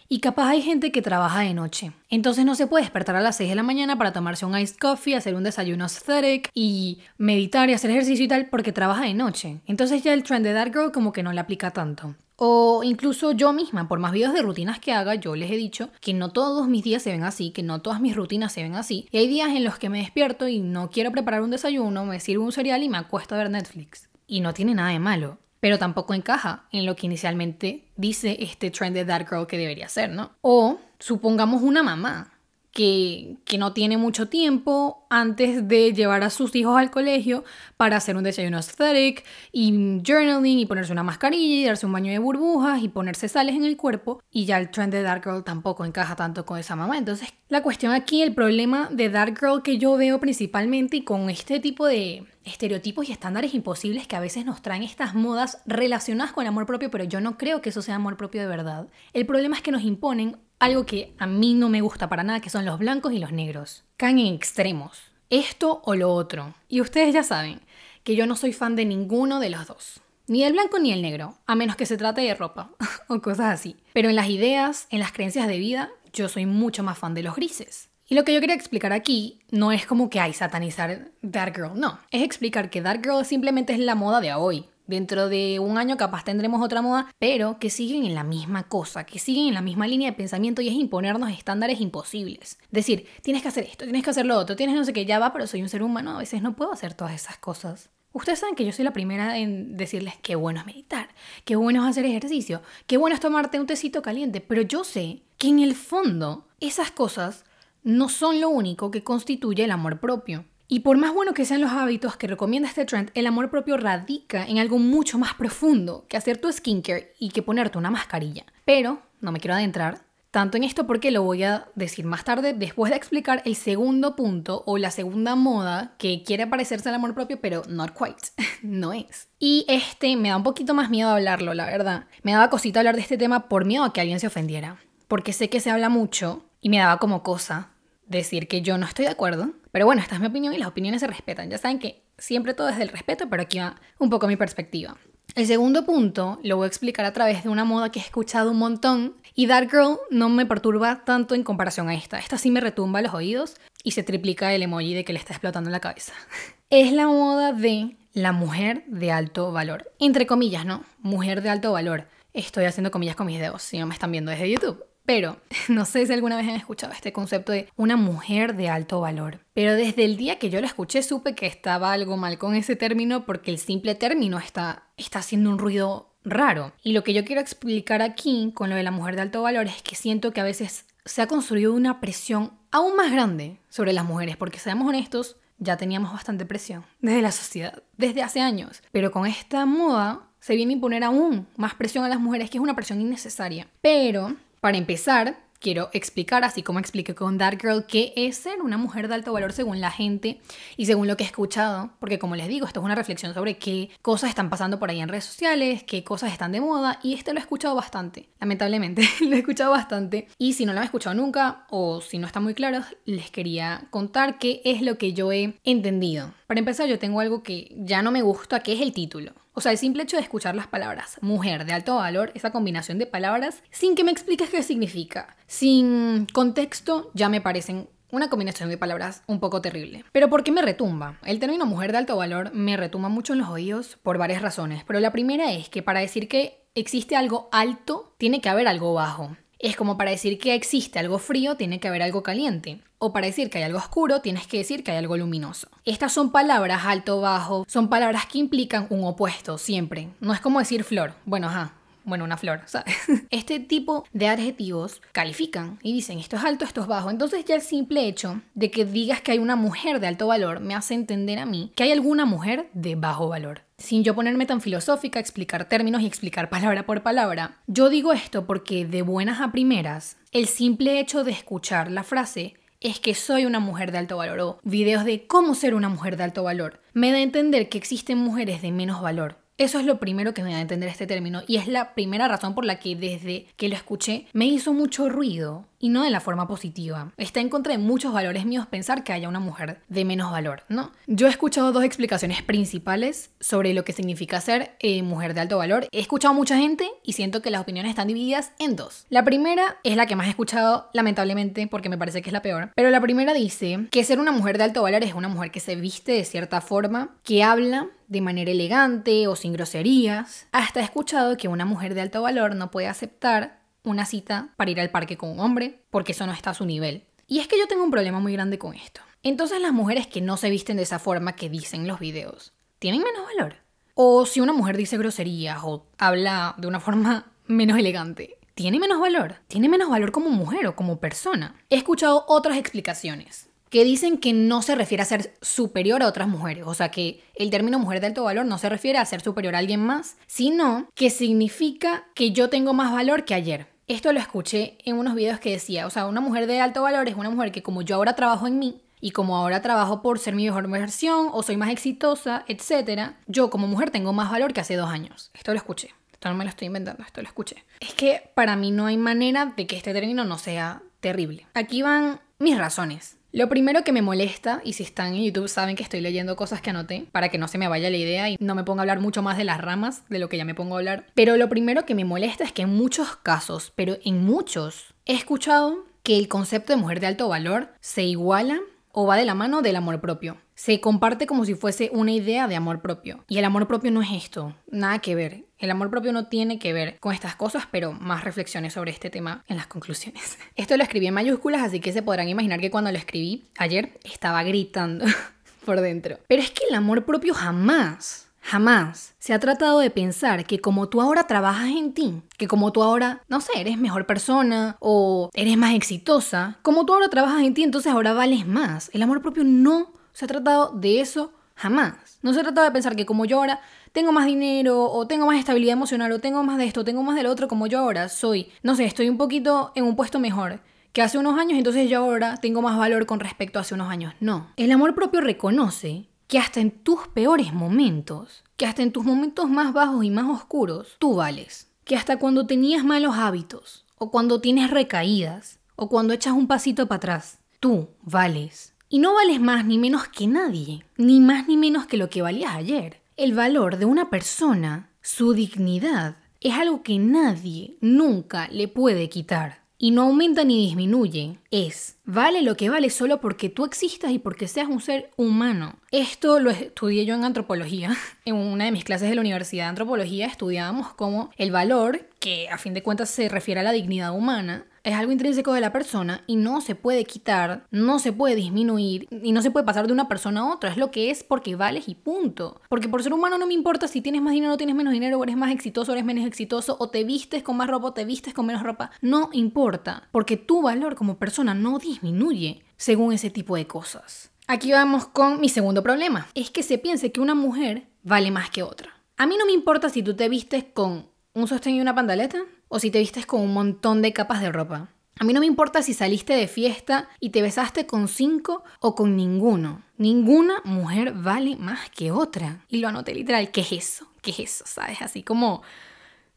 Y 0.08 0.20
capaz 0.20 0.50
hay 0.50 0.62
gente 0.62 0.92
que 0.92 1.02
trabaja 1.02 1.40
de 1.40 1.54
noche. 1.54 1.92
Entonces 2.08 2.44
no 2.44 2.54
se 2.54 2.66
puede 2.66 2.84
despertar 2.84 3.16
a 3.16 3.20
las 3.20 3.36
6 3.36 3.50
de 3.50 3.56
la 3.56 3.62
mañana 3.62 3.98
para 3.98 4.12
tomarse 4.12 4.46
un 4.46 4.56
iced 4.56 4.76
coffee, 4.76 5.16
hacer 5.16 5.34
un 5.34 5.42
desayuno 5.42 5.84
aesthetic 5.84 6.50
y 6.54 6.98
meditar 7.18 7.68
y 7.68 7.72
hacer 7.72 7.90
ejercicio 7.90 8.24
y 8.24 8.28
tal 8.28 8.46
porque 8.46 8.72
trabaja 8.72 9.02
de 9.02 9.14
noche. 9.14 9.60
Entonces 9.66 10.02
ya 10.02 10.14
el 10.14 10.22
trend 10.22 10.44
de 10.44 10.52
Dark 10.52 10.72
Girl 10.72 10.92
como 10.92 11.12
que 11.12 11.22
no 11.22 11.32
le 11.32 11.40
aplica 11.40 11.72
tanto. 11.72 12.14
O 12.36 12.82
incluso 12.84 13.32
yo 13.32 13.54
misma, 13.54 13.88
por 13.88 13.98
más 13.98 14.12
videos 14.12 14.34
de 14.34 14.42
rutinas 14.42 14.78
que 14.78 14.92
haga, 14.92 15.14
yo 15.14 15.34
les 15.34 15.50
he 15.50 15.56
dicho 15.56 15.88
que 16.00 16.12
no 16.12 16.32
todos 16.32 16.68
mis 16.68 16.84
días 16.84 17.02
se 17.02 17.10
ven 17.10 17.24
así, 17.24 17.50
que 17.50 17.62
no 17.62 17.80
todas 17.80 18.00
mis 18.00 18.14
rutinas 18.14 18.52
se 18.52 18.62
ven 18.62 18.74
así. 18.74 19.08
Y 19.10 19.16
hay 19.16 19.26
días 19.26 19.48
en 19.48 19.64
los 19.64 19.78
que 19.78 19.88
me 19.88 20.00
despierto 20.00 20.46
y 20.46 20.60
no 20.60 20.90
quiero 20.90 21.10
preparar 21.10 21.40
un 21.40 21.50
desayuno, 21.50 22.04
me 22.04 22.20
sirvo 22.20 22.44
un 22.44 22.52
cereal 22.52 22.82
y 22.82 22.90
me 22.90 22.98
acuesto 22.98 23.34
a 23.34 23.38
ver 23.38 23.50
Netflix. 23.50 24.10
Y 24.26 24.40
no 24.40 24.52
tiene 24.52 24.74
nada 24.74 24.90
de 24.90 24.98
malo, 24.98 25.38
pero 25.60 25.78
tampoco 25.78 26.14
encaja 26.14 26.64
en 26.72 26.86
lo 26.86 26.96
que 26.96 27.06
inicialmente 27.06 27.88
dice 27.96 28.36
este 28.40 28.70
trend 28.70 28.94
de 28.94 29.04
Dark 29.04 29.28
Girl 29.30 29.46
que 29.46 29.58
debería 29.58 29.88
ser, 29.88 30.10
¿no? 30.10 30.32
O 30.40 30.78
supongamos 30.98 31.62
una 31.62 31.82
mamá 31.82 32.35
que, 32.76 33.38
no 33.58 33.72
tiene 33.72 33.96
mucho 33.96 34.28
tiempo 34.28 35.06
antes 35.08 35.66
de 35.66 35.94
llevar 35.94 36.22
a 36.22 36.28
sus 36.28 36.54
hijos 36.54 36.76
al 36.78 36.90
colegio 36.90 37.42
para 37.78 37.96
hacer 37.96 38.18
un 38.18 38.24
desayuno 38.24 38.58
aesthetic 38.58 39.24
y 39.50 40.02
journaling 40.06 40.58
y 40.58 40.66
ponerse 40.66 40.92
una 40.92 41.02
mascarilla 41.02 41.62
y 41.62 41.64
darse 41.64 41.86
un 41.86 41.92
baño 41.92 42.12
de 42.12 42.18
burbujas 42.18 42.82
y 42.82 42.88
ponerse 42.88 43.28
sales 43.28 43.54
en 43.56 43.64
el 43.64 43.78
cuerpo 43.78 44.20
y 44.30 44.44
ya 44.44 44.58
el 44.58 44.70
trend 44.70 44.92
de 44.92 45.00
Dark 45.00 45.24
Girl 45.24 45.42
tampoco 45.42 45.86
encaja 45.86 46.16
tanto 46.16 46.44
con 46.44 46.58
esa 46.58 46.76
mamá. 46.76 46.98
Entonces 46.98 47.32
la 47.48 47.62
cuestión 47.62 47.92
aquí, 47.92 48.20
el 48.20 48.34
problema 48.34 48.90
de 48.92 49.08
Dark 49.08 49.38
Girl 49.40 49.62
que 49.62 49.78
yo 49.78 49.96
veo 49.96 50.20
principalmente 50.20 50.98
y 50.98 51.04
con 51.04 51.30
este 51.30 51.60
tipo 51.60 51.86
de 51.86 52.26
estereotipos 52.44 53.08
y 53.08 53.12
estándares 53.12 53.54
imposibles 53.54 54.06
que 54.06 54.16
a 54.16 54.20
veces 54.20 54.44
nos 54.44 54.60
traen 54.60 54.82
estas 54.82 55.14
modas 55.14 55.62
relacionadas 55.64 56.32
con 56.34 56.42
el 56.42 56.48
amor 56.48 56.66
propio, 56.66 56.90
pero 56.90 57.04
yo 57.04 57.22
no 57.22 57.38
creo 57.38 57.62
que 57.62 57.70
eso 57.70 57.80
sea 57.80 57.94
amor 57.94 58.18
propio 58.18 58.42
de 58.42 58.48
verdad. 58.48 58.88
El 59.14 59.24
problema 59.24 59.56
es 59.56 59.62
que 59.62 59.72
nos 59.72 59.82
imponen 59.82 60.36
algo 60.58 60.86
que 60.86 61.14
a 61.18 61.26
mí 61.26 61.54
no 61.54 61.68
me 61.68 61.80
gusta 61.80 62.08
para 62.08 62.22
nada, 62.22 62.40
que 62.40 62.50
son 62.50 62.64
los 62.64 62.78
blancos 62.78 63.12
y 63.12 63.18
los 63.18 63.32
negros. 63.32 63.84
Caen 63.96 64.18
en 64.18 64.34
extremos. 64.34 64.98
Esto 65.30 65.82
o 65.84 65.94
lo 65.94 66.12
otro. 66.12 66.54
Y 66.68 66.80
ustedes 66.80 67.12
ya 67.12 67.22
saben 67.22 67.60
que 68.04 68.16
yo 68.16 68.26
no 68.26 68.36
soy 68.36 68.52
fan 68.52 68.76
de 68.76 68.84
ninguno 68.84 69.40
de 69.40 69.50
los 69.50 69.66
dos. 69.66 70.00
Ni 70.28 70.44
el 70.44 70.52
blanco 70.52 70.78
ni 70.78 70.92
el 70.92 71.02
negro, 71.02 71.36
a 71.46 71.54
menos 71.54 71.76
que 71.76 71.86
se 71.86 71.96
trate 71.96 72.20
de 72.20 72.34
ropa 72.34 72.70
o 73.08 73.20
cosas 73.20 73.52
así. 73.52 73.76
Pero 73.92 74.08
en 74.08 74.16
las 74.16 74.28
ideas, 74.28 74.86
en 74.90 75.00
las 75.00 75.12
creencias 75.12 75.46
de 75.46 75.58
vida, 75.58 75.90
yo 76.12 76.28
soy 76.28 76.46
mucho 76.46 76.82
más 76.82 76.98
fan 76.98 77.14
de 77.14 77.22
los 77.22 77.36
grises. 77.36 77.90
Y 78.08 78.14
lo 78.14 78.24
que 78.24 78.32
yo 78.32 78.40
quería 78.40 78.54
explicar 78.54 78.92
aquí 78.92 79.40
no 79.50 79.72
es 79.72 79.84
como 79.84 80.10
que 80.10 80.20
hay 80.20 80.32
satanizar 80.32 81.10
Dark 81.22 81.56
Girl, 81.56 81.78
no. 81.78 81.98
Es 82.12 82.22
explicar 82.22 82.70
que 82.70 82.80
Dark 82.80 83.02
Girl 83.02 83.24
simplemente 83.24 83.72
es 83.72 83.80
la 83.80 83.96
moda 83.96 84.20
de 84.20 84.32
hoy. 84.32 84.68
Dentro 84.86 85.28
de 85.28 85.58
un 85.58 85.78
año 85.78 85.96
capaz 85.96 86.24
tendremos 86.24 86.62
otra 86.62 86.82
moda, 86.82 87.12
pero 87.18 87.58
que 87.58 87.70
siguen 87.70 88.04
en 88.04 88.14
la 88.14 88.24
misma 88.24 88.68
cosa, 88.68 89.04
que 89.04 89.18
siguen 89.18 89.48
en 89.48 89.54
la 89.54 89.62
misma 89.62 89.86
línea 89.88 90.10
de 90.10 90.16
pensamiento 90.16 90.62
y 90.62 90.68
es 90.68 90.74
imponernos 90.74 91.30
estándares 91.30 91.80
imposibles. 91.80 92.58
Decir, 92.70 93.06
tienes 93.22 93.42
que 93.42 93.48
hacer 93.48 93.64
esto, 93.64 93.84
tienes 93.84 94.04
que 94.04 94.10
hacer 94.10 94.26
lo 94.26 94.38
otro, 94.38 94.54
tienes 94.54 94.76
no 94.76 94.84
sé 94.84 94.92
qué, 94.92 95.04
ya 95.04 95.18
va, 95.18 95.32
pero 95.32 95.46
soy 95.46 95.62
un 95.62 95.68
ser 95.68 95.82
humano, 95.82 96.12
a 96.12 96.18
veces 96.18 96.40
no 96.40 96.54
puedo 96.54 96.72
hacer 96.72 96.94
todas 96.94 97.14
esas 97.14 97.38
cosas. 97.38 97.90
Ustedes 98.12 98.38
saben 98.38 98.54
que 98.54 98.64
yo 98.64 98.72
soy 98.72 98.84
la 98.84 98.92
primera 98.92 99.36
en 99.36 99.76
decirles 99.76 100.14
qué 100.22 100.36
bueno 100.36 100.60
es 100.60 100.66
meditar, 100.66 101.08
qué 101.44 101.54
bueno 101.54 101.82
es 101.82 101.90
hacer 101.90 102.06
ejercicio, 102.06 102.62
qué 102.86 102.96
bueno 102.96 103.14
es 103.14 103.20
tomarte 103.20 103.60
un 103.60 103.66
tecito 103.66 104.00
caliente, 104.00 104.40
pero 104.40 104.62
yo 104.62 104.84
sé 104.84 105.22
que 105.36 105.48
en 105.48 105.58
el 105.58 105.74
fondo 105.74 106.48
esas 106.60 106.90
cosas 106.90 107.44
no 107.82 108.08
son 108.08 108.40
lo 108.40 108.48
único 108.48 108.90
que 108.90 109.04
constituye 109.04 109.64
el 109.64 109.70
amor 109.70 110.00
propio. 110.00 110.46
Y 110.68 110.80
por 110.80 110.96
más 110.96 111.14
bueno 111.14 111.32
que 111.32 111.44
sean 111.44 111.60
los 111.60 111.70
hábitos 111.70 112.16
que 112.16 112.26
recomienda 112.26 112.68
este 112.68 112.84
trend, 112.84 113.10
el 113.14 113.26
amor 113.26 113.50
propio 113.50 113.76
radica 113.76 114.44
en 114.44 114.58
algo 114.58 114.78
mucho 114.78 115.18
más 115.18 115.34
profundo 115.34 116.06
que 116.08 116.16
hacer 116.16 116.38
tu 116.38 116.50
skincare 116.52 117.14
y 117.20 117.30
que 117.30 117.42
ponerte 117.42 117.78
una 117.78 117.90
mascarilla. 117.90 118.44
Pero 118.64 119.00
no 119.20 119.30
me 119.30 119.38
quiero 119.38 119.54
adentrar 119.54 120.06
tanto 120.36 120.58
en 120.58 120.64
esto 120.64 120.86
porque 120.86 121.12
lo 121.12 121.22
voy 121.22 121.44
a 121.44 121.68
decir 121.76 122.04
más 122.04 122.22
tarde 122.24 122.52
después 122.52 122.90
de 122.90 122.96
explicar 122.98 123.40
el 123.46 123.56
segundo 123.56 124.16
punto 124.16 124.64
o 124.66 124.76
la 124.76 124.90
segunda 124.90 125.34
moda 125.34 125.94
que 125.96 126.24
quiere 126.24 126.46
parecerse 126.46 126.90
al 126.90 126.96
amor 126.96 127.14
propio, 127.14 127.40
pero 127.40 127.62
not 127.68 127.92
quite, 127.96 128.32
no 128.62 128.92
es. 128.92 129.28
Y 129.38 129.64
este 129.66 130.14
me 130.16 130.28
da 130.28 130.36
un 130.36 130.42
poquito 130.42 130.74
más 130.74 130.90
miedo 130.90 131.08
hablarlo, 131.08 131.54
la 131.54 131.64
verdad. 131.64 132.04
Me 132.22 132.32
daba 132.32 132.50
cosita 132.50 132.80
hablar 132.80 132.96
de 132.96 133.00
este 133.00 133.16
tema 133.16 133.48
por 133.48 133.64
miedo 133.64 133.84
a 133.84 133.92
que 133.92 134.02
alguien 134.02 134.20
se 134.20 134.26
ofendiera, 134.26 134.76
porque 135.08 135.32
sé 135.32 135.48
que 135.48 135.60
se 135.60 135.70
habla 135.70 135.88
mucho 135.88 136.44
y 136.60 136.68
me 136.68 136.78
daba 136.78 136.98
como 136.98 137.22
cosa 137.22 137.70
decir 138.06 138.46
que 138.46 138.62
yo 138.62 138.76
no 138.78 138.86
estoy 138.86 139.06
de 139.06 139.12
acuerdo, 139.12 139.52
Pero 139.76 139.84
bueno, 139.84 140.00
esta 140.00 140.14
es 140.14 140.22
mi 140.22 140.28
opinión 140.28 140.54
y 140.54 140.56
las 140.56 140.68
opiniones 140.68 141.02
se 141.02 141.06
respetan. 141.06 141.50
Ya 141.50 141.58
saben 141.58 141.78
que 141.78 142.02
siempre 142.16 142.54
todo 142.54 142.70
es 142.70 142.78
del 142.78 142.88
respeto, 142.88 143.28
pero 143.28 143.42
aquí 143.42 143.58
va 143.58 143.78
un 143.98 144.08
poco 144.08 144.26
mi 144.26 144.34
perspectiva. 144.34 144.96
El 145.34 145.46
segundo 145.46 145.84
punto 145.84 146.40
lo 146.42 146.56
voy 146.56 146.64
a 146.64 146.68
explicar 146.68 147.04
a 147.04 147.12
través 147.12 147.44
de 147.44 147.50
una 147.50 147.66
moda 147.66 147.92
que 147.92 147.98
he 147.98 148.02
escuchado 148.02 148.52
un 148.52 148.56
montón 148.56 149.16
y 149.34 149.48
That 149.48 149.64
Girl 149.68 149.98
no 150.10 150.30
me 150.30 150.46
perturba 150.46 151.04
tanto 151.04 151.34
en 151.34 151.42
comparación 151.42 151.90
a 151.90 151.94
esta. 151.94 152.18
Esta 152.18 152.38
sí 152.38 152.50
me 152.50 152.62
retumba 152.62 153.02
los 153.02 153.12
oídos 153.12 153.56
y 153.82 153.90
se 153.90 154.02
triplica 154.02 154.54
el 154.54 154.62
emoji 154.62 154.94
de 154.94 155.04
que 155.04 155.12
le 155.12 155.18
está 155.18 155.34
explotando 155.34 155.68
la 155.68 155.80
cabeza. 155.80 156.14
Es 156.70 156.90
la 156.90 157.08
moda 157.08 157.52
de 157.52 157.98
la 158.14 158.32
mujer 158.32 158.82
de 158.86 159.12
alto 159.12 159.52
valor. 159.52 159.92
Entre 159.98 160.26
comillas, 160.26 160.64
¿no? 160.64 160.84
Mujer 161.00 161.42
de 161.42 161.50
alto 161.50 161.72
valor. 161.72 162.08
Estoy 162.32 162.64
haciendo 162.64 162.90
comillas 162.90 163.14
con 163.14 163.26
mis 163.26 163.38
dedos 163.38 163.60
si 163.60 163.78
no 163.78 163.86
me 163.86 163.92
están 163.92 164.10
viendo 164.10 164.30
desde 164.30 164.50
YouTube. 164.50 164.82
Pero 165.06 165.38
no 165.68 165.84
sé 165.84 166.04
si 166.04 166.12
alguna 166.12 166.36
vez 166.36 166.48
han 166.48 166.56
escuchado 166.56 166.92
este 166.92 167.12
concepto 167.12 167.52
de 167.52 167.68
una 167.76 167.96
mujer 167.96 168.56
de 168.56 168.68
alto 168.68 169.00
valor. 169.00 169.40
Pero 169.54 169.74
desde 169.74 170.04
el 170.04 170.16
día 170.16 170.38
que 170.38 170.50
yo 170.50 170.60
lo 170.60 170.66
escuché 170.66 171.02
supe 171.02 171.34
que 171.34 171.46
estaba 171.46 171.92
algo 171.92 172.16
mal 172.16 172.36
con 172.38 172.54
ese 172.54 172.76
término 172.76 173.24
porque 173.24 173.50
el 173.50 173.58
simple 173.58 173.94
término 173.94 174.38
está, 174.38 174.88
está 174.96 175.20
haciendo 175.20 175.48
un 175.50 175.58
ruido 175.58 176.12
raro. 176.24 176.72
Y 176.82 176.92
lo 176.92 177.04
que 177.04 177.14
yo 177.14 177.24
quiero 177.24 177.40
explicar 177.40 178.02
aquí 178.02 178.52
con 178.54 178.68
lo 178.68 178.76
de 178.76 178.82
la 178.82 178.90
mujer 178.90 179.16
de 179.16 179.22
alto 179.22 179.42
valor 179.42 179.66
es 179.66 179.80
que 179.82 179.94
siento 179.94 180.32
que 180.32 180.40
a 180.40 180.44
veces 180.44 180.86
se 181.04 181.22
ha 181.22 181.28
construido 181.28 181.72
una 181.72 182.00
presión 182.00 182.52
aún 182.72 182.96
más 182.96 183.12
grande 183.12 183.60
sobre 183.68 183.92
las 183.92 184.04
mujeres, 184.04 184.36
porque 184.36 184.58
seamos 184.58 184.88
honestos, 184.88 185.36
ya 185.58 185.76
teníamos 185.76 186.12
bastante 186.12 186.44
presión 186.44 186.84
desde 187.00 187.22
la 187.22 187.32
sociedad, 187.32 187.82
desde 187.96 188.22
hace 188.22 188.40
años. 188.40 188.82
Pero 188.92 189.10
con 189.10 189.26
esta 189.26 189.64
moda 189.64 190.28
se 190.40 190.56
viene 190.56 190.72
a 190.72 190.74
imponer 190.74 191.04
aún 191.04 191.46
más 191.56 191.74
presión 191.74 192.04
a 192.04 192.08
las 192.08 192.20
mujeres, 192.20 192.50
que 192.50 192.58
es 192.58 192.62
una 192.62 192.76
presión 192.76 193.00
innecesaria. 193.00 193.68
Pero 193.80 194.36
para 194.60 194.78
empezar, 194.78 195.46
quiero 195.58 195.90
explicar, 195.92 196.44
así 196.44 196.62
como 196.62 196.78
expliqué 196.78 197.14
con 197.14 197.38
That 197.38 197.54
Girl, 197.60 197.86
qué 197.86 198.12
es 198.16 198.36
ser 198.36 198.60
una 198.62 198.76
mujer 198.76 199.08
de 199.08 199.14
alto 199.14 199.32
valor 199.32 199.52
según 199.52 199.80
la 199.80 199.90
gente 199.90 200.40
y 200.76 200.86
según 200.86 201.06
lo 201.06 201.16
que 201.16 201.24
he 201.24 201.26
escuchado, 201.26 201.90
porque 201.98 202.18
como 202.18 202.36
les 202.36 202.48
digo, 202.48 202.66
esto 202.66 202.80
es 202.80 202.84
una 202.84 202.94
reflexión 202.94 203.34
sobre 203.34 203.58
qué 203.58 203.90
cosas 204.02 204.30
están 204.30 204.50
pasando 204.50 204.78
por 204.78 204.90
ahí 204.90 205.00
en 205.00 205.08
redes 205.08 205.24
sociales, 205.24 205.82
qué 205.84 206.04
cosas 206.04 206.32
están 206.32 206.52
de 206.52 206.60
moda, 206.60 206.98
y 207.02 207.14
este 207.14 207.32
lo 207.32 207.38
he 207.38 207.42
escuchado 207.42 207.74
bastante, 207.74 208.28
lamentablemente, 208.40 209.02
lo 209.20 209.34
he 209.34 209.38
escuchado 209.38 209.72
bastante, 209.72 210.28
y 210.38 210.52
si 210.52 210.66
no 210.66 210.72
lo 210.72 210.78
han 210.78 210.84
escuchado 210.84 211.14
nunca, 211.14 211.66
o 211.70 212.00
si 212.00 212.18
no 212.18 212.26
está 212.26 212.40
muy 212.40 212.54
claro, 212.54 212.82
les 213.04 213.30
quería 213.30 213.86
contar 213.90 214.38
qué 214.38 214.60
es 214.64 214.82
lo 214.82 214.98
que 214.98 215.12
yo 215.12 215.32
he 215.32 215.58
entendido. 215.64 216.32
Para 216.46 216.60
empezar, 216.60 216.86
yo 216.88 216.98
tengo 216.98 217.20
algo 217.20 217.42
que 217.42 217.74
ya 217.76 218.02
no 218.02 218.12
me 218.12 218.22
gusta, 218.22 218.60
que 218.60 218.72
es 218.72 218.80
el 218.80 218.92
título. 218.92 219.32
O 219.52 219.60
sea, 219.60 219.72
el 219.72 219.78
simple 219.78 220.04
hecho 220.04 220.16
de 220.16 220.22
escuchar 220.22 220.54
las 220.54 220.66
palabras 220.66 221.18
mujer 221.20 221.64
de 221.64 221.72
alto 221.72 221.96
valor, 221.96 222.30
esa 222.34 222.52
combinación 222.52 222.98
de 222.98 223.06
palabras, 223.06 223.62
sin 223.70 223.94
que 223.94 224.04
me 224.04 224.12
expliques 224.12 224.50
qué 224.50 224.62
significa, 224.62 225.36
sin 225.46 226.26
contexto, 226.32 227.10
ya 227.14 227.28
me 227.28 227.40
parecen 227.40 227.88
una 228.10 228.30
combinación 228.30 228.68
de 228.68 228.78
palabras 228.78 229.22
un 229.26 229.40
poco 229.40 229.60
terrible. 229.60 230.04
Pero 230.12 230.30
¿por 230.30 230.44
qué 230.44 230.52
me 230.52 230.62
retumba? 230.62 231.18
El 231.24 231.40
término 231.40 231.66
mujer 231.66 231.90
de 231.90 231.98
alto 231.98 232.16
valor 232.16 232.52
me 232.52 232.76
retumba 232.76 233.08
mucho 233.08 233.32
en 233.32 233.40
los 233.40 233.48
oídos 233.48 233.98
por 234.02 234.18
varias 234.18 234.42
razones, 234.42 234.84
pero 234.86 235.00
la 235.00 235.12
primera 235.12 235.52
es 235.52 235.68
que 235.68 235.82
para 235.82 236.00
decir 236.00 236.28
que 236.28 236.66
existe 236.74 237.16
algo 237.16 237.48
alto, 237.50 238.14
tiene 238.18 238.40
que 238.40 238.48
haber 238.48 238.68
algo 238.68 238.94
bajo. 238.94 239.36
Es 239.58 239.76
como 239.76 239.96
para 239.96 240.10
decir 240.10 240.38
que 240.38 240.54
existe 240.54 240.98
algo 240.98 241.18
frío, 241.18 241.56
tiene 241.56 241.80
que 241.80 241.88
haber 241.88 242.02
algo 242.02 242.22
caliente. 242.22 242.80
O 242.98 243.12
para 243.12 243.26
decir 243.26 243.48
que 243.48 243.58
hay 243.58 243.64
algo 243.64 243.78
oscuro, 243.78 244.20
tienes 244.20 244.46
que 244.46 244.58
decir 244.58 244.84
que 244.84 244.90
hay 244.90 244.98
algo 244.98 245.16
luminoso. 245.16 245.68
Estas 245.84 246.12
son 246.12 246.30
palabras 246.30 246.82
alto, 246.84 247.20
bajo, 247.20 247.64
son 247.68 247.88
palabras 247.88 248.26
que 248.26 248.38
implican 248.38 248.86
un 248.90 249.04
opuesto, 249.04 249.58
siempre. 249.58 250.08
No 250.20 250.34
es 250.34 250.40
como 250.40 250.58
decir 250.58 250.84
flor. 250.84 251.14
Bueno, 251.24 251.48
ajá, 251.48 251.74
bueno, 252.06 252.24
una 252.24 252.36
flor, 252.36 252.60
¿sabes? 252.66 252.94
Este 253.30 253.60
tipo 253.60 254.04
de 254.12 254.28
adjetivos 254.28 255.02
califican 255.12 255.78
y 255.82 255.92
dicen 255.92 256.18
esto 256.18 256.36
es 256.36 256.44
alto, 256.44 256.64
esto 256.64 256.80
es 256.80 256.86
bajo. 256.86 257.10
Entonces 257.10 257.44
ya 257.44 257.56
el 257.56 257.62
simple 257.62 258.06
hecho 258.06 258.40
de 258.54 258.70
que 258.70 258.84
digas 258.86 259.20
que 259.20 259.32
hay 259.32 259.38
una 259.38 259.56
mujer 259.56 260.00
de 260.00 260.06
alto 260.06 260.28
valor 260.28 260.60
me 260.60 260.74
hace 260.74 260.94
entender 260.94 261.38
a 261.38 261.46
mí 261.46 261.72
que 261.74 261.82
hay 261.82 261.92
alguna 261.92 262.24
mujer 262.24 262.70
de 262.72 262.94
bajo 262.94 263.28
valor. 263.28 263.65
Sin 263.78 264.04
yo 264.04 264.14
ponerme 264.14 264.46
tan 264.46 264.62
filosófica, 264.62 265.20
explicar 265.20 265.68
términos 265.68 266.00
y 266.00 266.06
explicar 266.06 266.48
palabra 266.50 266.86
por 266.86 267.02
palabra, 267.02 267.58
yo 267.66 267.90
digo 267.90 268.12
esto 268.12 268.46
porque 268.46 268.86
de 268.86 269.02
buenas 269.02 269.40
a 269.40 269.52
primeras, 269.52 270.16
el 270.32 270.46
simple 270.46 270.98
hecho 270.98 271.24
de 271.24 271.32
escuchar 271.32 271.90
la 271.90 272.02
frase 272.02 272.54
es 272.80 273.00
que 273.00 273.14
soy 273.14 273.44
una 273.44 273.60
mujer 273.60 273.92
de 273.92 273.98
alto 273.98 274.16
valor 274.16 274.40
o 274.40 274.58
videos 274.62 275.04
de 275.04 275.26
cómo 275.26 275.54
ser 275.54 275.74
una 275.74 275.88
mujer 275.88 276.16
de 276.16 276.24
alto 276.24 276.42
valor 276.42 276.80
me 276.94 277.10
da 277.10 277.18
a 277.18 277.22
entender 277.22 277.68
que 277.68 277.78
existen 277.78 278.18
mujeres 278.18 278.62
de 278.62 278.72
menos 278.72 279.02
valor. 279.02 279.38
Eso 279.58 279.78
es 279.78 279.86
lo 279.86 279.98
primero 279.98 280.34
que 280.34 280.42
me 280.42 280.52
da 280.52 280.58
a 280.58 280.62
entender 280.62 280.88
este 280.88 281.06
término 281.06 281.42
y 281.46 281.56
es 281.56 281.66
la 281.66 281.94
primera 281.94 282.28
razón 282.28 282.54
por 282.54 282.66
la 282.66 282.78
que 282.78 282.94
desde 282.94 283.46
que 283.56 283.70
lo 283.70 283.74
escuché 283.74 284.26
me 284.34 284.46
hizo 284.46 284.74
mucho 284.74 285.08
ruido 285.08 285.66
y 285.78 285.88
no 285.88 286.02
de 286.02 286.10
la 286.10 286.20
forma 286.20 286.48
positiva. 286.48 287.12
Está 287.16 287.40
en 287.40 287.48
contra 287.48 287.72
de 287.72 287.78
muchos 287.78 288.12
valores 288.12 288.44
míos 288.46 288.66
pensar 288.66 289.04
que 289.04 289.12
haya 289.12 289.28
una 289.28 289.40
mujer 289.40 289.80
de 289.88 290.04
menos 290.04 290.30
valor, 290.30 290.62
¿no? 290.68 290.92
Yo 291.06 291.26
he 291.26 291.30
escuchado 291.30 291.72
dos 291.72 291.84
explicaciones 291.84 292.42
principales 292.42 293.30
sobre 293.40 293.74
lo 293.74 293.84
que 293.84 293.92
significa 293.92 294.40
ser 294.40 294.76
eh, 294.80 295.02
mujer 295.02 295.34
de 295.34 295.40
alto 295.40 295.58
valor. 295.58 295.86
He 295.92 296.00
escuchado 296.00 296.34
mucha 296.34 296.56
gente 296.58 296.90
y 297.02 297.12
siento 297.12 297.42
que 297.42 297.50
las 297.50 297.60
opiniones 297.60 297.90
están 297.90 298.08
divididas 298.08 298.52
en 298.58 298.76
dos. 298.76 299.06
La 299.10 299.24
primera 299.24 299.76
es 299.84 299.96
la 299.96 300.06
que 300.06 300.16
más 300.16 300.26
he 300.26 300.30
escuchado, 300.30 300.88
lamentablemente, 300.92 301.66
porque 301.66 301.88
me 301.88 301.98
parece 301.98 302.22
que 302.22 302.30
es 302.30 302.32
la 302.32 302.42
peor. 302.42 302.70
Pero 302.74 302.90
la 302.90 303.00
primera 303.00 303.34
dice 303.34 303.86
que 303.90 304.04
ser 304.04 304.18
una 304.18 304.32
mujer 304.32 304.58
de 304.58 304.64
alto 304.64 304.82
valor 304.82 305.02
es 305.02 305.14
una 305.14 305.28
mujer 305.28 305.50
que 305.50 305.60
se 305.60 305.76
viste 305.76 306.12
de 306.12 306.24
cierta 306.24 306.60
forma, 306.60 307.16
que 307.22 307.42
habla 307.42 307.88
de 308.08 308.20
manera 308.20 308.50
elegante 308.50 309.26
o 309.26 309.36
sin 309.36 309.52
groserías. 309.52 310.46
Hasta 310.52 310.80
he 310.80 310.84
escuchado 310.84 311.36
que 311.36 311.48
una 311.48 311.64
mujer 311.64 311.94
de 311.94 312.02
alto 312.02 312.22
valor 312.22 312.54
no 312.54 312.70
puede 312.70 312.86
aceptar 312.86 313.55
una 313.90 314.06
cita 314.06 314.54
para 314.56 314.70
ir 314.70 314.80
al 314.80 314.90
parque 314.90 315.16
con 315.16 315.30
un 315.30 315.40
hombre, 315.40 315.82
porque 315.90 316.12
eso 316.12 316.26
no 316.26 316.32
está 316.32 316.50
a 316.50 316.54
su 316.54 316.64
nivel. 316.64 317.04
Y 317.26 317.40
es 317.40 317.48
que 317.48 317.58
yo 317.58 317.66
tengo 317.66 317.84
un 317.84 317.90
problema 317.90 318.20
muy 318.20 318.32
grande 318.32 318.58
con 318.58 318.74
esto. 318.74 319.00
Entonces 319.22 319.60
las 319.60 319.72
mujeres 319.72 320.06
que 320.06 320.20
no 320.20 320.36
se 320.36 320.50
visten 320.50 320.76
de 320.76 320.84
esa 320.84 320.98
forma 320.98 321.34
que 321.34 321.48
dicen 321.48 321.88
los 321.88 321.98
videos, 321.98 322.52
¿tienen 322.78 323.02
menos 323.02 323.24
valor? 323.24 323.56
O 323.94 324.26
si 324.26 324.40
una 324.40 324.52
mujer 324.52 324.76
dice 324.76 324.98
groserías 324.98 325.58
o 325.62 325.86
habla 325.98 326.54
de 326.58 326.68
una 326.68 326.80
forma 326.80 327.32
menos 327.46 327.78
elegante, 327.78 328.38
¿tiene 328.54 328.78
menos 328.78 329.00
valor? 329.00 329.36
¿Tiene 329.48 329.68
menos 329.68 329.88
valor 329.88 330.12
como 330.12 330.30
mujer 330.30 330.66
o 330.66 330.76
como 330.76 331.00
persona? 331.00 331.56
He 331.70 331.76
escuchado 331.76 332.24
otras 332.28 332.56
explicaciones 332.58 333.48
que 333.70 333.84
dicen 333.84 334.18
que 334.18 334.32
no 334.32 334.62
se 334.62 334.74
refiere 334.74 335.02
a 335.02 335.06
ser 335.06 335.34
superior 335.42 336.02
a 336.02 336.08
otras 336.08 336.28
mujeres, 336.28 336.64
o 336.66 336.74
sea 336.74 336.90
que 336.90 337.22
el 337.34 337.50
término 337.50 337.78
mujer 337.78 338.00
de 338.00 338.06
alto 338.06 338.24
valor 338.24 338.46
no 338.46 338.58
se 338.58 338.68
refiere 338.68 338.98
a 338.98 339.04
ser 339.04 339.22
superior 339.22 339.54
a 339.54 339.58
alguien 339.58 339.80
más, 339.80 340.16
sino 340.26 340.88
que 340.94 341.10
significa 341.10 342.06
que 342.14 342.30
yo 342.30 342.48
tengo 342.48 342.74
más 342.74 342.92
valor 342.92 343.24
que 343.24 343.34
ayer. 343.34 343.66
Esto 343.88 344.12
lo 344.12 344.18
escuché 344.18 344.78
en 344.84 344.96
unos 344.96 345.14
videos 345.14 345.38
que 345.38 345.52
decía, 345.52 345.86
o 345.86 345.90
sea, 345.90 346.06
una 346.06 346.20
mujer 346.20 346.48
de 346.48 346.60
alto 346.60 346.82
valor 346.82 347.08
es 347.08 347.14
una 347.14 347.30
mujer 347.30 347.52
que 347.52 347.62
como 347.62 347.82
yo 347.82 347.94
ahora 347.94 348.16
trabajo 348.16 348.48
en 348.48 348.58
mí, 348.58 348.82
y 349.00 349.12
como 349.12 349.36
ahora 349.36 349.62
trabajo 349.62 350.02
por 350.02 350.18
ser 350.18 350.34
mi 350.34 350.46
mejor 350.46 350.68
versión 350.68 351.28
o 351.32 351.42
soy 351.44 351.56
más 351.56 351.70
exitosa, 351.70 352.44
etc., 352.48 353.12
yo 353.26 353.48
como 353.48 353.68
mujer 353.68 353.90
tengo 353.90 354.12
más 354.12 354.28
valor 354.30 354.52
que 354.52 354.60
hace 354.60 354.74
dos 354.74 354.90
años. 354.90 355.30
Esto 355.34 355.52
lo 355.52 355.58
escuché. 355.58 355.94
Esto 356.12 356.28
no 356.28 356.34
me 356.34 356.44
lo 356.44 356.50
estoy 356.50 356.66
inventando, 356.66 357.04
esto 357.04 357.22
lo 357.22 357.28
escuché. 357.28 357.64
Es 357.78 357.94
que 357.94 358.30
para 358.34 358.56
mí 358.56 358.72
no 358.72 358.86
hay 358.86 358.96
manera 358.96 359.52
de 359.56 359.66
que 359.68 359.76
este 359.76 359.92
término 359.92 360.24
no 360.24 360.38
sea 360.38 360.82
terrible. 361.00 361.46
Aquí 361.54 361.82
van 361.82 362.20
mis 362.40 362.58
razones. 362.58 363.15
Lo 363.32 363.48
primero 363.48 363.84
que 363.84 363.92
me 363.92 364.02
molesta, 364.02 364.62
y 364.64 364.72
si 364.72 364.82
están 364.82 365.14
en 365.14 365.24
YouTube 365.24 365.48
saben 365.48 365.76
que 365.76 365.82
estoy 365.82 366.00
leyendo 366.00 366.36
cosas 366.36 366.60
que 366.60 366.70
anoté 366.70 367.06
para 367.12 367.28
que 367.28 367.38
no 367.38 367.48
se 367.48 367.58
me 367.58 367.68
vaya 367.68 367.90
la 367.90 367.96
idea 367.96 368.30
y 368.30 368.36
no 368.40 368.54
me 368.54 368.64
ponga 368.64 368.80
a 368.80 368.84
hablar 368.84 369.00
mucho 369.00 369.22
más 369.22 369.36
de 369.36 369.44
las 369.44 369.60
ramas 369.60 370.04
de 370.08 370.18
lo 370.18 370.28
que 370.28 370.36
ya 370.36 370.44
me 370.44 370.54
pongo 370.54 370.76
a 370.76 370.78
hablar. 370.78 371.06
Pero 371.14 371.36
lo 371.36 371.48
primero 371.48 371.84
que 371.84 371.94
me 371.94 372.04
molesta 372.04 372.44
es 372.44 372.52
que 372.52 372.62
en 372.62 372.70
muchos 372.70 373.16
casos, 373.16 373.72
pero 373.74 373.98
en 374.04 374.24
muchos, 374.24 374.94
he 375.04 375.14
escuchado 375.14 375.84
que 376.02 376.16
el 376.16 376.28
concepto 376.28 376.72
de 376.72 376.78
mujer 376.78 377.00
de 377.00 377.08
alto 377.08 377.28
valor 377.28 377.68
se 377.80 378.04
iguala 378.04 378.60
o 378.98 379.04
va 379.04 379.16
de 379.16 379.26
la 379.26 379.34
mano 379.34 379.60
del 379.60 379.76
amor 379.76 380.00
propio. 380.00 380.38
Se 380.54 380.80
comparte 380.80 381.26
como 381.26 381.44
si 381.44 381.54
fuese 381.54 381.90
una 381.92 382.12
idea 382.12 382.48
de 382.48 382.56
amor 382.56 382.80
propio. 382.80 383.22
Y 383.28 383.36
el 383.36 383.44
amor 383.44 383.68
propio 383.68 383.90
no 383.90 384.00
es 384.00 384.08
esto, 384.10 384.56
nada 384.70 385.00
que 385.00 385.14
ver. 385.14 385.44
El 385.58 385.70
amor 385.70 385.90
propio 385.90 386.14
no 386.14 386.28
tiene 386.28 386.58
que 386.58 386.72
ver 386.72 386.98
con 386.98 387.12
estas 387.12 387.36
cosas, 387.36 387.64
pero 387.70 387.92
más 387.92 388.24
reflexiones 388.24 388.72
sobre 388.72 388.92
este 388.92 389.10
tema 389.10 389.44
en 389.48 389.58
las 389.58 389.66
conclusiones. 389.66 390.38
Esto 390.56 390.78
lo 390.78 390.82
escribí 390.82 391.06
en 391.06 391.12
mayúsculas, 391.12 391.62
así 391.62 391.78
que 391.78 391.92
se 391.92 392.00
podrán 392.00 392.30
imaginar 392.30 392.58
que 392.58 392.70
cuando 392.70 392.90
lo 392.90 392.96
escribí 392.96 393.44
ayer 393.58 394.00
estaba 394.02 394.42
gritando 394.44 395.04
por 395.66 395.82
dentro. 395.82 396.18
Pero 396.26 396.40
es 396.40 396.50
que 396.50 396.64
el 396.66 396.74
amor 396.74 397.04
propio 397.04 397.34
jamás 397.34 398.25
Jamás 398.46 399.16
se 399.18 399.34
ha 399.34 399.40
tratado 399.40 399.80
de 399.80 399.90
pensar 399.90 400.46
que 400.46 400.60
como 400.60 400.88
tú 400.88 401.00
ahora 401.00 401.26
trabajas 401.26 401.68
en 401.70 401.92
ti, 401.92 402.22
que 402.38 402.46
como 402.46 402.70
tú 402.70 402.84
ahora, 402.84 403.22
no 403.26 403.40
sé, 403.40 403.50
eres 403.56 403.76
mejor 403.76 404.06
persona 404.06 404.76
o 404.78 405.30
eres 405.34 405.56
más 405.56 405.74
exitosa, 405.74 406.60
como 406.62 406.86
tú 406.86 406.94
ahora 406.94 407.08
trabajas 407.08 407.42
en 407.42 407.54
ti, 407.54 407.64
entonces 407.64 407.92
ahora 407.92 408.12
vales 408.12 408.46
más. 408.46 408.88
El 408.92 409.02
amor 409.02 409.20
propio 409.20 409.42
no 409.42 409.92
se 410.12 410.26
ha 410.26 410.28
tratado 410.28 410.70
de 410.76 411.00
eso 411.00 411.32
jamás. 411.56 412.20
No 412.22 412.32
se 412.32 412.38
ha 412.38 412.44
tratado 412.44 412.66
de 412.66 412.70
pensar 412.70 412.94
que 412.94 413.04
como 413.04 413.24
yo 413.24 413.38
ahora 413.38 413.58
tengo 413.90 414.12
más 414.12 414.26
dinero 414.26 414.92
o 414.92 415.08
tengo 415.08 415.26
más 415.26 415.40
estabilidad 415.40 415.72
emocional 415.72 416.12
o 416.12 416.20
tengo 416.20 416.44
más 416.44 416.56
de 416.58 416.66
esto, 416.66 416.84
tengo 416.84 417.02
más 417.02 417.16
del 417.16 417.26
otro, 417.26 417.48
como 417.48 417.66
yo 417.66 417.80
ahora 417.80 418.08
soy, 418.08 418.52
no 418.62 418.76
sé, 418.76 418.84
estoy 418.84 419.08
un 419.08 419.18
poquito 419.18 419.72
en 419.74 419.82
un 419.82 419.96
puesto 419.96 420.20
mejor 420.20 420.60
que 420.92 421.02
hace 421.02 421.18
unos 421.18 421.36
años, 421.36 421.58
entonces 421.58 421.90
yo 421.90 421.98
ahora 421.98 422.36
tengo 422.36 422.62
más 422.62 422.78
valor 422.78 423.06
con 423.06 423.18
respecto 423.18 423.58
a 423.58 423.62
hace 423.62 423.74
unos 423.74 423.90
años. 423.90 424.14
No. 424.20 424.52
El 424.56 424.70
amor 424.70 424.94
propio 424.94 425.20
reconoce 425.20 426.06
que 426.26 426.38
hasta 426.38 426.60
en 426.60 426.70
tus 426.70 427.06
peores 427.08 427.52
momentos, 427.52 428.42
que 428.56 428.66
hasta 428.66 428.82
en 428.82 428.92
tus 428.92 429.04
momentos 429.04 429.48
más 429.48 429.72
bajos 429.72 430.04
y 430.04 430.10
más 430.10 430.28
oscuros, 430.28 430.96
tú 430.98 431.16
vales. 431.16 431.68
Que 431.84 431.96
hasta 431.96 432.18
cuando 432.18 432.46
tenías 432.46 432.84
malos 432.84 433.16
hábitos, 433.16 433.84
o 433.96 434.10
cuando 434.10 434.40
tienes 434.40 434.70
recaídas, 434.70 435.60
o 435.76 435.88
cuando 435.88 436.12
echas 436.14 436.32
un 436.32 436.48
pasito 436.48 436.86
para 436.88 436.96
atrás, 436.96 437.38
tú 437.60 437.90
vales. 438.02 438.74
Y 438.88 438.98
no 438.98 439.14
vales 439.14 439.40
más 439.40 439.64
ni 439.64 439.78
menos 439.78 440.08
que 440.08 440.26
nadie, 440.26 440.84
ni 440.96 441.20
más 441.20 441.46
ni 441.48 441.56
menos 441.56 441.86
que 441.86 441.96
lo 441.96 442.10
que 442.10 442.22
valías 442.22 442.54
ayer. 442.54 443.00
El 443.16 443.34
valor 443.34 443.78
de 443.78 443.84
una 443.84 444.10
persona, 444.10 444.90
su 445.02 445.32
dignidad, 445.32 446.16
es 446.40 446.54
algo 446.54 446.82
que 446.82 446.98
nadie 446.98 447.78
nunca 447.80 448.48
le 448.48 448.68
puede 448.68 449.08
quitar. 449.08 449.65
Y 449.78 449.90
no 449.90 450.02
aumenta 450.02 450.42
ni 450.44 450.56
disminuye, 450.56 451.38
es, 451.50 451.98
vale 452.04 452.40
lo 452.40 452.56
que 452.56 452.70
vale 452.70 452.88
solo 452.88 453.20
porque 453.20 453.50
tú 453.50 453.66
existas 453.66 454.10
y 454.10 454.18
porque 454.18 454.48
seas 454.48 454.68
un 454.68 454.80
ser 454.80 455.10
humano. 455.16 455.78
Esto 455.90 456.40
lo 456.40 456.50
estudié 456.50 457.04
yo 457.04 457.14
en 457.14 457.24
antropología. 457.24 457.94
En 458.24 458.34
una 458.34 458.64
de 458.64 458.72
mis 458.72 458.82
clases 458.82 459.08
de 459.08 459.14
la 459.14 459.20
Universidad 459.20 459.66
de 459.66 459.68
Antropología 459.68 460.26
estudiábamos 460.26 460.92
cómo 460.94 461.30
el 461.36 461.52
valor, 461.52 462.08
que 462.18 462.48
a 462.48 462.58
fin 462.58 462.74
de 462.74 462.82
cuentas 462.82 463.08
se 463.08 463.28
refiere 463.28 463.60
a 463.60 463.62
la 463.62 463.70
dignidad 463.70 464.16
humana, 464.16 464.64
es 464.86 464.94
algo 464.94 465.10
intrínseco 465.10 465.52
de 465.52 465.60
la 465.60 465.72
persona 465.72 466.22
y 466.28 466.36
no 466.36 466.60
se 466.60 466.76
puede 466.76 467.04
quitar, 467.04 467.66
no 467.72 467.98
se 467.98 468.12
puede 468.12 468.36
disminuir 468.36 469.08
y 469.10 469.32
no 469.32 469.42
se 469.42 469.50
puede 469.50 469.66
pasar 469.66 469.88
de 469.88 469.92
una 469.92 470.06
persona 470.06 470.42
a 470.42 470.54
otra. 470.54 470.70
Es 470.70 470.76
lo 470.76 470.92
que 470.92 471.10
es 471.10 471.24
porque 471.24 471.56
vales 471.56 471.88
y 471.88 471.96
punto. 471.96 472.60
Porque 472.68 472.88
por 472.88 473.02
ser 473.02 473.12
humano 473.12 473.36
no 473.36 473.48
me 473.48 473.54
importa 473.54 473.88
si 473.88 474.00
tienes 474.00 474.22
más 474.22 474.32
dinero 474.32 474.52
o 474.54 474.56
tienes 474.56 474.76
menos 474.76 474.92
dinero, 474.92 475.18
o 475.18 475.24
eres 475.24 475.36
más 475.36 475.50
exitoso 475.50 475.90
o 475.90 475.94
eres 475.96 476.04
menos 476.04 476.24
exitoso, 476.24 476.76
o 476.78 476.88
te 476.88 477.02
vistes 477.02 477.42
con 477.42 477.56
más 477.56 477.68
ropa 477.68 477.88
o 477.88 477.92
te 477.94 478.04
vistes 478.04 478.32
con 478.32 478.46
menos 478.46 478.62
ropa. 478.62 478.92
No 479.00 479.28
importa. 479.32 480.08
Porque 480.12 480.36
tu 480.36 480.62
valor 480.62 480.94
como 480.94 481.18
persona 481.18 481.52
no 481.52 481.80
disminuye 481.80 482.62
según 482.76 483.12
ese 483.12 483.30
tipo 483.30 483.56
de 483.56 483.66
cosas. 483.66 484.30
Aquí 484.46 484.70
vamos 484.70 485.08
con 485.08 485.40
mi 485.40 485.48
segundo 485.48 485.82
problema. 485.82 486.28
Es 486.34 486.50
que 486.50 486.62
se 486.62 486.78
piense 486.78 487.10
que 487.10 487.20
una 487.20 487.34
mujer 487.34 487.88
vale 488.04 488.30
más 488.30 488.50
que 488.50 488.62
otra. 488.62 488.90
A 489.16 489.26
mí 489.26 489.34
no 489.36 489.46
me 489.46 489.52
importa 489.52 489.88
si 489.88 490.04
tú 490.04 490.14
te 490.14 490.28
vistes 490.28 490.62
con 490.62 491.08
un 491.34 491.48
sostén 491.48 491.74
y 491.74 491.80
una 491.80 491.94
pantaleta 491.94 492.38
o 492.68 492.78
si 492.78 492.90
te 492.90 492.98
vistes 492.98 493.26
con 493.26 493.40
un 493.40 493.52
montón 493.52 494.02
de 494.02 494.12
capas 494.12 494.40
de 494.40 494.52
ropa. 494.52 494.88
A 495.18 495.24
mí 495.24 495.32
no 495.32 495.40
me 495.40 495.46
importa 495.46 495.82
si 495.82 495.94
saliste 495.94 496.34
de 496.34 496.46
fiesta 496.46 497.08
y 497.20 497.30
te 497.30 497.40
besaste 497.40 497.86
con 497.86 498.06
cinco 498.06 498.64
o 498.80 498.94
con 498.94 499.16
ninguno. 499.16 499.82
Ninguna 499.96 500.60
mujer 500.64 501.14
vale 501.14 501.56
más 501.56 501.88
que 501.88 502.10
otra. 502.12 502.62
Y 502.68 502.78
lo 502.78 502.88
anoté 502.88 503.14
literal. 503.14 503.50
¿Qué 503.50 503.62
es 503.62 503.72
eso? 503.72 504.06
¿Qué 504.20 504.32
es 504.32 504.40
eso? 504.40 504.64
¿Sabes? 504.66 505.00
Así 505.00 505.22
como 505.22 505.62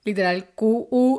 literal 0.05 0.51
Q-U-E-J-E-S-O. 0.55 1.09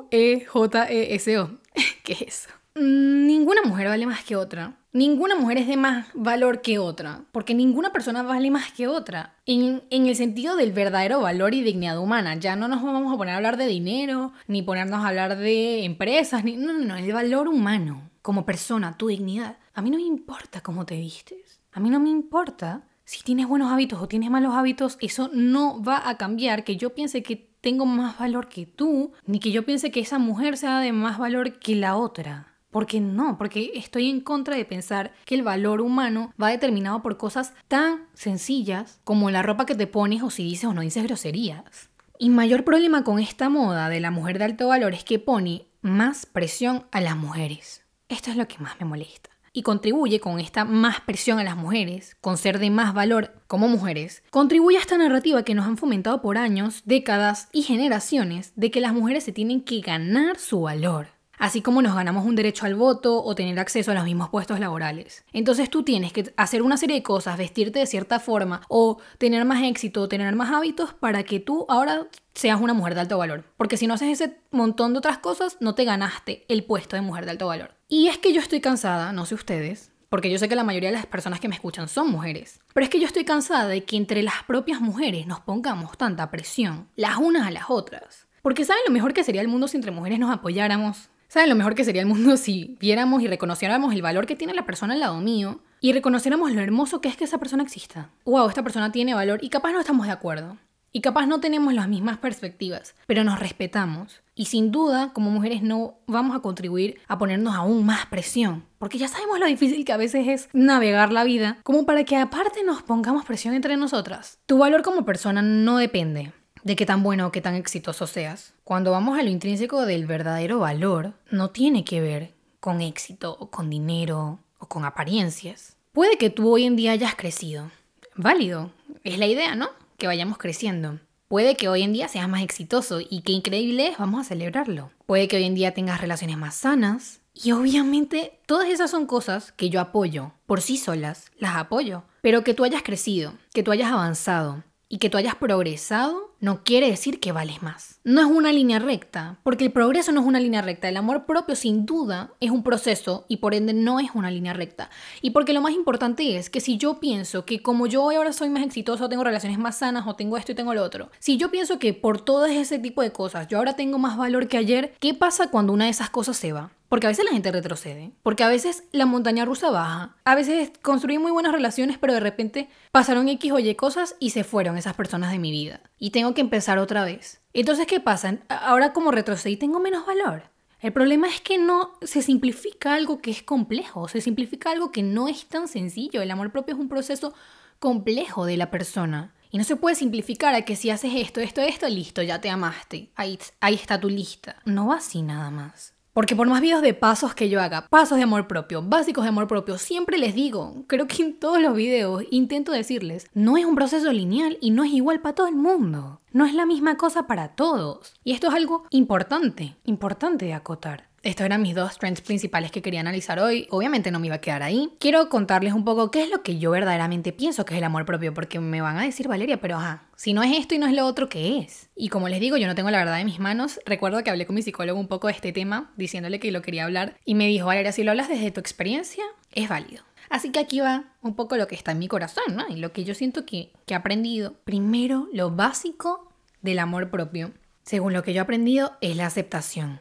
¿Qué 2.03 2.13
es 2.15 2.23
eso? 2.23 2.49
Mm, 2.77 3.27
ninguna 3.27 3.61
mujer 3.63 3.89
vale 3.89 4.07
más 4.07 4.25
que 4.25 4.37
otra. 4.37 4.80
Ninguna 4.93 5.37
mujer 5.37 5.59
es 5.59 5.69
de 5.69 5.77
más 5.77 6.09
valor 6.15 6.63
que 6.63 6.81
otra, 6.81 7.23
porque 7.31 7.55
ninguna 7.55 7.93
persona 7.93 8.25
vale 8.25 8.51
más 8.51 8.73
que 8.73 8.89
otra. 8.89 9.37
En, 9.47 9.85
en, 9.91 10.07
el 10.07 10.17
sentido 10.17 10.57
del 10.57 10.73
verdadero 10.73 11.21
valor 11.21 11.55
y 11.55 11.63
dignidad 11.63 12.01
humana. 12.01 12.35
Ya 12.35 12.57
no 12.57 12.67
nos 12.67 12.83
vamos 12.83 13.15
a 13.15 13.17
poner 13.17 13.35
a 13.35 13.37
hablar 13.37 13.57
de 13.57 13.67
dinero, 13.67 14.33
ni 14.49 14.63
ponernos 14.63 15.05
a 15.05 15.09
hablar 15.09 15.37
de 15.37 15.85
empresas, 15.85 16.43
ni. 16.43 16.57
No, 16.57 16.73
no, 16.73 16.85
no. 16.85 16.97
El 16.97 17.13
valor 17.13 17.47
humano, 17.47 18.11
como 18.21 18.45
persona, 18.45 18.99
tu 18.99 19.07
dignidad. 19.07 19.59
A 19.75 19.83
mí 19.83 19.91
no 19.91 19.97
me 19.97 20.03
importa 20.03 20.61
cómo 20.61 20.85
te 20.85 20.97
vistes. 20.97 21.61
A 21.73 21.79
mí 21.79 21.89
no 21.89 22.01
me 22.01 22.11
importa 22.11 22.83
si 23.05 23.23
tienes 23.23 23.47
buenos 23.47 23.71
hábitos 23.71 24.03
o 24.03 24.09
tienes 24.09 24.29
malos 24.29 24.55
hábitos. 24.55 24.99
Eso 25.01 25.31
no 25.33 25.81
va 25.85 26.09
a 26.09 26.17
cambiar 26.17 26.65
que 26.65 26.77
yo 26.77 26.95
piense 26.97 27.23
que 27.23 27.37
tengo 27.61 27.87
más 27.87 28.19
valor 28.19 28.49
que 28.49 28.67
tú, 28.67 29.13
ni 29.25 29.39
que 29.39 29.53
yo 29.53 29.65
piense 29.65 29.93
que 29.93 30.01
esa 30.01 30.19
mujer 30.19 30.57
sea 30.57 30.81
de 30.81 30.93
más 30.93 31.19
valor 31.19 31.61
que 31.61 31.77
la 31.77 31.97
otra. 31.97 32.50
Porque 32.71 33.01
no, 33.01 33.37
porque 33.37 33.73
estoy 33.75 34.09
en 34.09 34.21
contra 34.21 34.57
de 34.57 34.65
pensar 34.65 35.13
que 35.25 35.35
el 35.35 35.43
valor 35.43 35.81
humano 35.81 36.33
va 36.41 36.51
determinado 36.51 37.03
por 37.03 37.17
cosas 37.17 37.53
tan 37.69 38.07
sencillas 38.15 39.01
como 39.05 39.31
la 39.31 39.43
ropa 39.43 39.67
que 39.67 39.75
te 39.75 39.87
pones 39.87 40.23
o 40.23 40.31
si 40.31 40.45
dices 40.45 40.67
o 40.67 40.75
no 40.75 40.83
dices 40.83 41.03
groserías. 41.03 41.91
Y 42.19 42.31
mayor 42.31 42.65
problema 42.65 43.03
con 43.03 43.19
esta 43.19 43.49
moda 43.49 43.89
de 43.89 43.99
la 43.99 44.11
mujer 44.11 44.39
de 44.39 44.45
alto 44.45 44.69
valor 44.69 44.95
es 44.95 45.05
que 45.05 45.19
pone 45.19 45.67
más 45.81 46.27
presión 46.27 46.85
a 46.93 47.01
las 47.01 47.17
mujeres. 47.17 47.83
Esto 48.09 48.31
es 48.31 48.37
lo 48.37 48.47
que 48.47 48.59
más 48.59 48.79
me 48.79 48.87
molesta. 48.87 49.31
Y 49.53 49.63
contribuye 49.63 50.21
con 50.21 50.39
esta 50.39 50.65
más 50.65 51.01
presión 51.01 51.41
a 51.41 51.45
las 51.45 51.57
mujeres, 51.57 52.17
con 52.21 52.37
ser 52.37 52.61
de 52.61 52.71
más 52.71 52.95
valor 52.95 53.43
como 53.49 53.67
mujeres, 53.67 54.23
contribuye 54.31 54.77
a 54.77 54.81
esta 54.81 54.97
narrativa 54.97 55.43
que 55.43 55.55
nos 55.55 55.67
han 55.67 55.77
fomentado 55.77 56.23
por 56.23 56.39
años, 56.39 56.83
décadas 56.85 57.49
y 57.53 57.63
generaciones 57.63 58.53
de 58.55 58.71
que 58.71 58.81
las 58.81 58.93
mujeres 58.93 59.25
se 59.25 59.33
tienen 59.33 59.63
que 59.63 59.81
ganar 59.81 60.39
su 60.39 60.61
valor 60.61 61.09
así 61.41 61.63
como 61.63 61.83
nos 61.83 61.97
ganamos 61.97 62.25
un 62.25 62.37
derecho 62.37 62.67
al 62.67 62.77
voto 62.77 63.25
o 63.25 63.35
tener 63.35 63.59
acceso 63.59 63.91
a 63.91 63.95
los 63.95 64.05
mismos 64.05 64.29
puestos 64.29 64.61
laborales. 64.61 65.25
Entonces 65.33 65.71
tú 65.71 65.83
tienes 65.83 66.13
que 66.13 66.33
hacer 66.37 66.63
una 66.63 66.77
serie 66.77 66.97
de 66.97 67.03
cosas, 67.03 67.39
vestirte 67.39 67.81
de 67.81 67.87
cierta 67.87 68.21
forma 68.21 68.61
o 68.69 68.99
tener 69.19 69.45
más 69.45 69.63
éxito 69.65 70.03
o 70.03 70.09
tener 70.09 70.33
más 70.37 70.53
hábitos 70.53 70.93
para 70.93 71.25
que 71.25 71.41
tú 71.41 71.65
ahora 71.69 72.07
seas 72.35 72.61
una 72.61 72.75
mujer 72.75 72.95
de 72.95 73.01
alto 73.01 73.19
valor. 73.19 73.45
Porque 73.57 73.79
si 73.79 73.87
no 73.87 73.95
haces 73.95 74.21
ese 74.21 74.39
montón 74.51 74.93
de 74.93 74.99
otras 74.99 75.19
cosas, 75.19 75.57
no 75.61 75.75
te 75.75 75.85
ganaste 75.85 76.45
el 76.49 76.63
puesto 76.63 76.95
de 76.95 77.03
mujer 77.03 77.25
de 77.25 77.33
alto 77.33 77.47
valor. 77.47 77.75
Y 77.89 78.09
es 78.09 78.19
que 78.19 78.33
yo 78.33 78.41
estoy 78.41 78.61
cansada, 78.61 79.13
no 79.13 79.25
sé 79.25 79.35
ustedes, 79.35 79.91
porque 80.11 80.31
yo 80.31 80.39
sé 80.39 80.49
que 80.49 80.57
la 80.57 80.65
mayoría 80.65 80.91
de 80.91 80.97
las 80.97 81.07
personas 81.07 81.41
que 81.41 81.49
me 81.49 81.55
escuchan 81.55 81.89
son 81.89 82.11
mujeres. 82.11 82.61
Pero 82.75 82.85
es 82.85 82.91
que 82.91 83.01
yo 83.01 83.07
estoy 83.07 83.25
cansada 83.25 83.67
de 83.67 83.85
que 83.85 83.97
entre 83.97 84.23
las 84.23 84.43
propias 84.47 84.81
mujeres 84.81 85.27
nos 85.27 85.41
pongamos 85.41 85.97
tanta 85.97 86.31
presión, 86.31 86.89
las 86.97 87.17
unas 87.17 87.47
a 87.47 87.51
las 87.51 87.71
otras. 87.71 88.27
Porque 88.43 88.65
¿saben 88.65 88.83
lo 88.87 88.93
mejor 88.93 89.15
que 89.15 89.25
sería 89.25 89.41
el 89.41 89.49
mundo 89.49 89.69
si 89.69 89.77
entre 89.77 89.91
mujeres 89.91 90.19
nos 90.19 90.31
apoyáramos? 90.31 91.11
¿Saben 91.31 91.49
lo 91.49 91.55
mejor 91.55 91.77
que 91.77 91.85
sería 91.85 92.03
el 92.03 92.09
mundo 92.09 92.37
si 92.37 92.77
viéramos 92.81 93.23
y 93.23 93.29
reconociéramos 93.29 93.95
el 93.95 94.03
valor 94.03 94.27
que 94.27 94.35
tiene 94.35 94.53
la 94.53 94.67
persona 94.67 94.95
al 94.95 95.01
lado 95.01 95.21
mío 95.21 95.61
y 95.81 95.93
reconociéramos 95.93 96.51
lo 96.51 96.61
hermoso 96.61 97.01
que 97.01 97.09
es 97.09 97.17
que 97.17 97.23
esa 97.23 97.39
persona 97.39 97.63
exista? 97.63 98.11
Wow, 98.25 98.49
esta 98.49 98.65
persona 98.65 98.91
tiene 98.91 99.15
valor 99.15 99.39
y 99.41 99.49
capaz 99.49 99.71
no 99.71 99.79
estamos 99.79 100.07
de 100.07 100.13
acuerdo. 100.13 100.57
Y 100.91 101.03
capaz 101.03 101.27
no 101.27 101.39
tenemos 101.39 101.73
las 101.73 101.87
mismas 101.87 102.19
perspectivas, 102.19 102.97
pero 103.07 103.23
nos 103.23 103.39
respetamos. 103.39 104.23
Y 104.35 104.47
sin 104.47 104.73
duda, 104.73 105.13
como 105.13 105.31
mujeres 105.31 105.63
no 105.63 105.95
vamos 106.09 106.37
a 106.37 106.41
contribuir 106.41 106.99
a 107.07 107.17
ponernos 107.17 107.55
aún 107.55 107.87
más 107.87 108.07
presión, 108.07 108.65
porque 108.81 108.99
ya 108.99 109.07
sabemos 109.07 109.39
lo 109.39 109.47
difícil 109.47 109.85
que 109.85 109.93
a 109.93 109.97
veces 109.97 110.27
es 110.27 110.49
navegar 110.53 111.13
la 111.13 111.23
vida, 111.23 111.59
como 111.63 111.87
para 111.87 112.03
que 112.03 112.17
aparte 112.17 112.65
nos 112.65 112.83
pongamos 112.83 113.25
presión 113.25 113.55
entre 113.55 113.77
nosotras. 113.77 114.41
Tu 114.47 114.59
valor 114.59 114.83
como 114.83 115.05
persona 115.05 115.43
no 115.43 115.77
depende 115.77 116.33
de 116.63 116.77
qué 116.77 116.87
tan 116.87 117.03
bueno 117.03 117.27
o 117.27 117.33
qué 117.33 117.41
tan 117.41 117.55
exitoso 117.55 118.07
seas. 118.07 118.53
Cuando 118.65 118.91
vamos 118.91 119.19
a 119.19 119.23
lo 119.23 119.31
intrínseco 119.31 119.87
del 119.87 120.07
verdadero 120.07 120.61
valor, 120.61 121.15
no 121.31 121.51
tiene 121.51 121.85
que 121.85 122.01
ver 122.01 122.35
con 122.61 122.81
éxito 122.81 123.37
o 123.39 123.51
con 123.51 123.71
dinero 123.71 124.39
o 124.59 124.67
con 124.67 124.85
apariencias. 124.85 125.77
Puede 125.93 126.19
que 126.19 126.31
tú 126.31 126.51
hoy 126.51 126.65
en 126.65 126.77
día 126.77 126.93
hayas 126.93 127.15
crecido. 127.15 127.71
Válido. 128.15 128.71
Es 129.03 129.19
la 129.19 129.27
idea, 129.27 129.55
¿no? 129.55 129.71
Que 129.97 130.07
vayamos 130.07 130.39
creciendo. 130.39 131.01
Puede 131.29 131.57
que 131.57 131.69
hoy 131.69 131.83
en 131.83 131.93
día 131.93 132.09
seas 132.09 132.29
más 132.29 132.43
exitoso 132.43 133.01
y 133.01 133.23
qué 133.23 133.33
increíble 133.33 133.89
es, 133.89 133.99
vamos 133.99 134.21
a 134.21 134.29
celebrarlo. 134.29 134.91
Puede 135.07 135.29
que 135.29 135.37
hoy 135.37 135.45
en 135.45 135.55
día 135.55 135.75
tengas 135.75 136.01
relaciones 136.01 136.37
más 136.37 136.57
sanas. 136.57 137.21
Y 137.33 137.53
obviamente 137.53 138.41
todas 138.47 138.69
esas 138.69 138.91
son 138.91 139.07
cosas 139.07 139.53
que 139.53 139.71
yo 139.71 139.81
apoyo. 139.81 140.33
Por 140.47 140.61
sí 140.61 140.77
solas, 140.77 141.31
las 141.39 141.57
apoyo. 141.57 142.03
Pero 142.21 142.45
que 142.45 142.53
tú 142.53 142.65
hayas 142.65 142.83
crecido, 142.83 143.33
que 143.55 143.63
tú 143.63 143.71
hayas 143.71 143.93
avanzado, 143.93 144.65
y 144.93 144.99
que 144.99 145.09
tú 145.09 145.17
hayas 145.17 145.37
progresado 145.37 146.35
no 146.41 146.65
quiere 146.65 146.91
decir 146.91 147.21
que 147.21 147.33
vales 147.33 147.63
más. 147.63 148.01
No 148.03 148.21
es 148.21 148.27
una 148.27 148.53
línea 148.53 148.81
recta, 148.81 149.39
porque 149.45 149.65
el 149.65 149.73
progreso 149.73 150.11
no 150.11 150.21
es 150.21 150.27
una 150.27 150.41
línea 150.41 150.63
recta. 150.63 150.89
El 150.89 150.97
amor 150.97 151.27
propio 151.27 151.55
sin 151.55 151.87
duda 151.87 152.33
es 152.41 152.51
un 152.51 152.65
proceso 152.65 153.25
y 153.29 153.37
por 153.37 153.55
ende 153.55 153.73
no 153.73 154.01
es 154.01 154.11
una 154.15 154.31
línea 154.31 154.53
recta. 154.53 154.91
Y 155.23 155.31
porque 155.31 155.53
lo 155.53 155.61
más 155.61 155.75
importante 155.75 156.37
es 156.37 156.51
que 156.51 156.61
si 156.61 156.77
yo 156.77 156.99
pienso 156.99 157.45
que 157.45 157.63
como 157.63 157.87
yo 157.87 158.11
ahora 158.11 158.33
soy 158.33 158.49
más 158.49 158.65
exitoso, 158.65 159.09
tengo 159.09 159.23
relaciones 159.23 159.59
más 159.59 159.79
sanas 159.79 160.07
o 160.09 160.17
tengo 160.17 160.37
esto 160.37 160.53
y 160.53 160.57
tengo 160.57 160.75
lo 160.75 160.83
otro, 160.83 161.11
si 161.21 161.37
yo 161.37 161.51
pienso 161.53 161.79
que 161.79 161.95
por 161.95 162.21
todo 162.23 162.47
ese 162.47 162.79
tipo 162.79 163.03
de 163.03 163.13
cosas 163.13 163.47
yo 163.47 163.59
ahora 163.59 163.77
tengo 163.77 163.99
más 163.99 164.17
valor 164.17 164.49
que 164.49 164.59
ayer, 164.59 164.95
¿qué 164.99 165.15
pasa 165.15 165.51
cuando 165.51 165.73
una 165.73 165.85
de 165.85 165.91
esas 165.91 166.11
cosas 166.11 166.37
se 166.37 166.53
va? 166.53 166.73
Porque 166.91 167.07
a 167.07 167.11
veces 167.11 167.25
la 167.25 167.31
gente 167.31 167.53
retrocede, 167.53 168.11
porque 168.25 168.43
a 168.43 168.49
veces 168.49 168.83
la 168.91 169.07
montaña 169.07 169.45
rusa 169.45 169.71
baja, 169.71 170.17
a 170.25 170.35
veces 170.35 170.73
construí 170.83 171.19
muy 171.19 171.31
buenas 171.31 171.53
relaciones, 171.53 171.99
pero 171.99 172.13
de 172.13 172.19
repente 172.19 172.69
pasaron 172.91 173.29
X 173.29 173.53
o 173.53 173.61
Y 173.61 173.73
cosas 173.77 174.17
y 174.19 174.31
se 174.31 174.43
fueron 174.43 174.77
esas 174.77 174.95
personas 174.95 175.31
de 175.31 175.39
mi 175.39 175.53
vida. 175.53 175.83
Y 176.01 176.11
tengo 176.11 176.35
que 176.35 176.41
empezar 176.41 176.81
otra 176.81 177.05
vez. 177.05 177.43
Entonces, 177.53 177.87
¿qué 177.87 178.01
pasa? 178.01 178.39
Ahora 178.49 178.93
como 178.93 179.13
retrocedí 179.13 179.57
tengo 179.57 179.79
menos 179.79 180.05
valor. 180.05 180.51
El 180.81 180.93
problema 180.93 181.29
es 181.29 181.41
que 181.41 181.59
no 181.59 181.93
se 182.03 182.23
simplifica 182.23 182.95
algo 182.95 183.21
que 183.21 183.31
es 183.31 183.45
complejo, 183.45 184.09
se 184.09 184.21
simplifica 184.21 184.73
algo 184.73 184.91
que 184.91 185.05
no 185.05 185.29
es 185.29 185.47
tan 185.47 185.69
sencillo. 185.69 186.23
El 186.23 186.31
amor 186.33 186.51
propio 186.51 186.75
es 186.75 186.81
un 186.81 186.89
proceso 186.89 187.33
complejo 187.79 188.47
de 188.47 188.57
la 188.57 188.73
persona. 188.73 189.33
Y 189.53 189.59
no 189.59 189.65
se 189.65 189.77
puede 189.77 189.95
simplificar 189.95 190.57
a 190.57 190.63
que 190.63 190.75
si 190.75 190.91
haces 190.91 191.13
esto, 191.15 191.41
esto, 191.41 191.61
esto, 191.61 191.89
listo, 191.89 192.21
ya 192.23 192.41
te 192.41 192.51
amaste. 192.51 193.13
Ahí, 193.15 193.39
ahí 193.61 193.75
está 193.75 194.01
tu 194.01 194.09
lista. 194.09 194.57
No 194.65 194.89
va 194.89 194.97
así 194.97 195.23
nada 195.23 195.53
más. 195.53 195.95
Porque 196.13 196.35
por 196.35 196.49
más 196.49 196.61
videos 196.61 196.83
de 196.83 196.95
pasos 196.95 197.35
que 197.35 197.49
yo 197.49 197.61
haga, 197.61 197.87
pasos 197.89 198.19
de 198.19 198.25
amor 198.25 198.49
propio, 198.49 198.83
básicos 198.83 199.25
de 199.25 199.29
amor 199.29 199.47
propio, 199.47 199.79
siempre 199.79 200.19
les 200.19 200.35
digo, 200.35 200.85
creo 200.87 201.07
que 201.07 201.23
en 201.23 201.39
todos 201.39 201.61
los 201.61 201.75
videos 201.75 202.25
intento 202.31 202.73
decirles, 202.73 203.29
no 203.33 203.57
es 203.57 203.65
un 203.65 203.77
proceso 203.77 204.13
lineal 204.13 204.59
y 204.61 204.71
no 204.71 204.85
es 204.85 204.93
igual 204.93 205.21
para 205.21 205.35
todo 205.35 205.47
el 205.47 205.57
mundo. 205.57 206.21
No 206.33 206.47
es 206.47 206.55
la 206.55 206.67
misma 206.67 206.97
cosa 206.97 207.27
para 207.27 207.55
todos. 207.55 208.15
Y 208.25 208.33
esto 208.33 208.49
es 208.49 208.55
algo 208.55 208.85
importante, 208.91 209.77
importante 209.85 210.47
de 210.47 210.55
acotar. 210.55 211.10
Estos 211.23 211.45
eran 211.45 211.61
mis 211.61 211.75
dos 211.75 211.99
trends 211.99 212.23
principales 212.23 212.71
que 212.71 212.81
quería 212.81 213.01
analizar 213.01 213.41
hoy. 213.41 213.67
Obviamente 213.69 214.11
no 214.11 214.19
me 214.19 214.29
iba 214.29 214.37
a 214.37 214.41
quedar 214.41 214.63
ahí. 214.63 214.91
Quiero 214.99 215.29
contarles 215.29 215.75
un 215.75 215.85
poco 215.85 216.11
qué 216.11 216.23
es 216.23 216.31
lo 216.31 216.43
que 216.43 216.59
yo 216.59 216.71
verdaderamente 216.71 217.35
pienso 217.35 217.67
que 217.67 217.75
es 217.75 217.79
el 217.79 217.85
amor 217.85 218.07
propio, 218.07 218.33
porque 218.33 218.59
me 218.59 218.81
van 218.81 218.97
a 218.97 219.03
decir, 219.03 219.29
Valeria, 219.29 219.61
pero 219.61 219.77
ajá, 219.77 220.09
si 220.17 220.33
no 220.33 220.43
es 220.43 220.57
esto 220.57 220.75
y 220.75 220.79
no 220.79 220.87
es 220.87 220.95
lo 220.95 221.05
otro, 221.05 221.29
¿qué 221.29 221.59
es? 221.59 221.91
Y 221.95 222.09
como 222.09 222.31
les 222.31 222.41
digo, 222.41 222.57
yo 222.57 222.67
no 222.67 222.75
tengo 222.75 222.91
la 222.91 222.97
verdad 222.97 223.21
en 223.21 223.27
mis 223.27 223.39
manos. 223.39 223.81
Recuerdo 223.85 224.25
que 224.25 224.31
hablé 224.31 224.47
con 224.47 224.55
mi 224.55 224.63
psicólogo 224.63 224.99
un 224.99 225.09
poco 225.09 225.27
de 225.27 225.35
este 225.35 225.53
tema, 225.53 225.93
diciéndole 225.99 226.41
que 226.41 226.53
lo 226.53 226.63
quería 226.63 226.85
hablar, 226.85 227.19
y 227.27 227.35
me 227.35 227.47
dijo, 227.49 227.67
Valeria, 227.67 227.93
si 227.93 228.03
lo 228.03 228.13
hablas 228.13 228.31
desde 228.31 228.51
tu 228.51 228.61
experiencia, 228.61 229.25
es 229.53 229.69
válido. 229.69 230.03
Así 230.31 230.51
que 230.51 230.61
aquí 230.61 230.81
va 230.81 231.05
un 231.21 231.35
poco 231.35 231.59
lo 231.59 231.67
que 231.67 231.75
está 231.75 231.93
en 231.93 231.99
mi 231.99 232.09
corazón, 232.09 232.57
¿no? 232.57 232.65
Y 232.71 232.77
lo 232.77 232.95
que 232.95 233.05
yo 233.05 233.15
siento 233.15 233.45
que, 233.45 233.73
que 233.85 233.93
he 233.93 233.97
aprendido. 233.97 234.55
Primero, 234.65 235.29
lo 235.35 235.51
básico 235.51 236.33
del 236.63 236.79
amor 236.79 237.11
propio, 237.11 237.53
según 237.83 238.15
lo 238.15 238.23
que 238.23 238.33
yo 238.33 238.39
he 238.39 238.45
aprendido, 238.45 238.97
es 239.03 239.17
la 239.17 239.27
aceptación. 239.27 240.01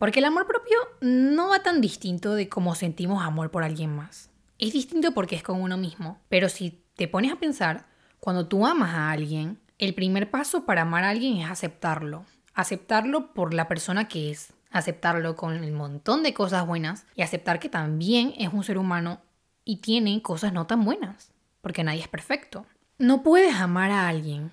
Porque 0.00 0.20
el 0.20 0.24
amor 0.24 0.46
propio 0.46 0.78
no 1.02 1.50
va 1.50 1.62
tan 1.62 1.82
distinto 1.82 2.34
de 2.34 2.48
cómo 2.48 2.74
sentimos 2.74 3.22
amor 3.22 3.50
por 3.50 3.64
alguien 3.64 3.94
más. 3.94 4.30
Es 4.58 4.72
distinto 4.72 5.12
porque 5.12 5.36
es 5.36 5.42
con 5.42 5.60
uno 5.60 5.76
mismo. 5.76 6.18
Pero 6.30 6.48
si 6.48 6.82
te 6.96 7.06
pones 7.06 7.30
a 7.30 7.36
pensar, 7.36 7.84
cuando 8.18 8.48
tú 8.48 8.66
amas 8.66 8.94
a 8.94 9.10
alguien, 9.10 9.60
el 9.76 9.92
primer 9.92 10.30
paso 10.30 10.64
para 10.64 10.82
amar 10.82 11.04
a 11.04 11.10
alguien 11.10 11.36
es 11.36 11.50
aceptarlo. 11.50 12.24
Aceptarlo 12.54 13.34
por 13.34 13.52
la 13.52 13.68
persona 13.68 14.08
que 14.08 14.30
es. 14.30 14.54
Aceptarlo 14.70 15.36
con 15.36 15.52
el 15.62 15.72
montón 15.72 16.22
de 16.22 16.32
cosas 16.32 16.66
buenas 16.66 17.04
y 17.14 17.20
aceptar 17.20 17.60
que 17.60 17.68
también 17.68 18.32
es 18.38 18.54
un 18.54 18.64
ser 18.64 18.78
humano 18.78 19.20
y 19.66 19.82
tiene 19.82 20.22
cosas 20.22 20.54
no 20.54 20.66
tan 20.66 20.82
buenas. 20.82 21.30
Porque 21.60 21.84
nadie 21.84 22.00
es 22.00 22.08
perfecto. 22.08 22.64
No 22.96 23.22
puedes 23.22 23.56
amar 23.56 23.90
a 23.90 24.08
alguien. 24.08 24.50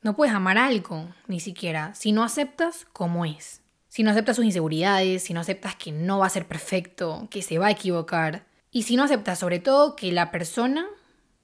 No 0.00 0.16
puedes 0.16 0.34
amar 0.34 0.58
algo, 0.58 1.06
ni 1.28 1.38
siquiera, 1.38 1.94
si 1.94 2.10
no 2.10 2.24
aceptas 2.24 2.84
cómo 2.92 3.24
es. 3.24 3.61
Si 3.92 4.02
no 4.02 4.10
aceptas 4.10 4.36
sus 4.36 4.46
inseguridades, 4.46 5.24
si 5.24 5.34
no 5.34 5.40
aceptas 5.40 5.76
que 5.76 5.92
no 5.92 6.20
va 6.20 6.24
a 6.24 6.30
ser 6.30 6.48
perfecto, 6.48 7.28
que 7.30 7.42
se 7.42 7.58
va 7.58 7.66
a 7.66 7.72
equivocar. 7.72 8.46
Y 8.70 8.84
si 8.84 8.96
no 8.96 9.02
aceptas 9.04 9.38
sobre 9.38 9.58
todo 9.58 9.96
que 9.96 10.12
la 10.12 10.30
persona 10.30 10.86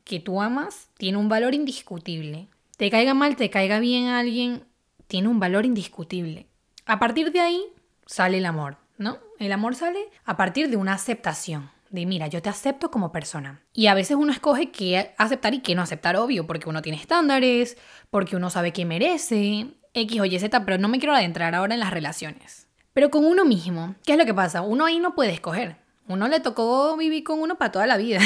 que 0.02 0.18
tú 0.18 0.40
amas 0.40 0.88
tiene 0.96 1.18
un 1.18 1.28
valor 1.28 1.54
indiscutible. 1.54 2.48
Te 2.78 2.88
caiga 2.88 3.12
mal, 3.12 3.36
te 3.36 3.50
caiga 3.50 3.80
bien 3.80 4.06
alguien, 4.06 4.64
tiene 5.08 5.28
un 5.28 5.38
valor 5.38 5.66
indiscutible. 5.66 6.46
A 6.86 6.98
partir 6.98 7.32
de 7.32 7.40
ahí 7.40 7.62
sale 8.06 8.38
el 8.38 8.46
amor, 8.46 8.78
¿no? 8.96 9.18
El 9.38 9.52
amor 9.52 9.74
sale 9.74 10.08
a 10.24 10.38
partir 10.38 10.70
de 10.70 10.78
una 10.78 10.94
aceptación. 10.94 11.70
De 11.90 12.06
mira, 12.06 12.28
yo 12.28 12.40
te 12.40 12.48
acepto 12.48 12.90
como 12.90 13.12
persona. 13.12 13.60
Y 13.74 13.88
a 13.88 13.94
veces 13.94 14.16
uno 14.16 14.32
escoge 14.32 14.70
qué 14.70 15.14
aceptar 15.18 15.52
y 15.52 15.60
qué 15.60 15.74
no 15.74 15.82
aceptar, 15.82 16.16
obvio, 16.16 16.46
porque 16.46 16.70
uno 16.70 16.80
tiene 16.80 16.96
estándares, 16.96 17.76
porque 18.08 18.36
uno 18.36 18.48
sabe 18.48 18.72
qué 18.72 18.86
merece, 18.86 19.66
X 19.98 20.20
o 20.20 20.24
Y, 20.24 20.38
Z, 20.38 20.64
pero 20.64 20.78
no 20.78 20.88
me 20.88 20.98
quiero 20.98 21.14
adentrar 21.14 21.54
ahora 21.54 21.74
en 21.74 21.80
las 21.80 21.90
relaciones. 21.90 22.68
Pero 22.92 23.10
con 23.10 23.24
uno 23.24 23.44
mismo, 23.44 23.94
¿qué 24.04 24.12
es 24.12 24.18
lo 24.18 24.24
que 24.24 24.34
pasa? 24.34 24.62
Uno 24.62 24.86
ahí 24.86 24.98
no 24.98 25.14
puede 25.14 25.32
escoger. 25.32 25.76
Uno 26.08 26.26
le 26.26 26.40
tocó 26.40 26.96
vivir 26.96 27.22
con 27.22 27.40
uno 27.40 27.58
para 27.58 27.70
toda 27.70 27.86
la 27.86 27.96
vida. 27.96 28.20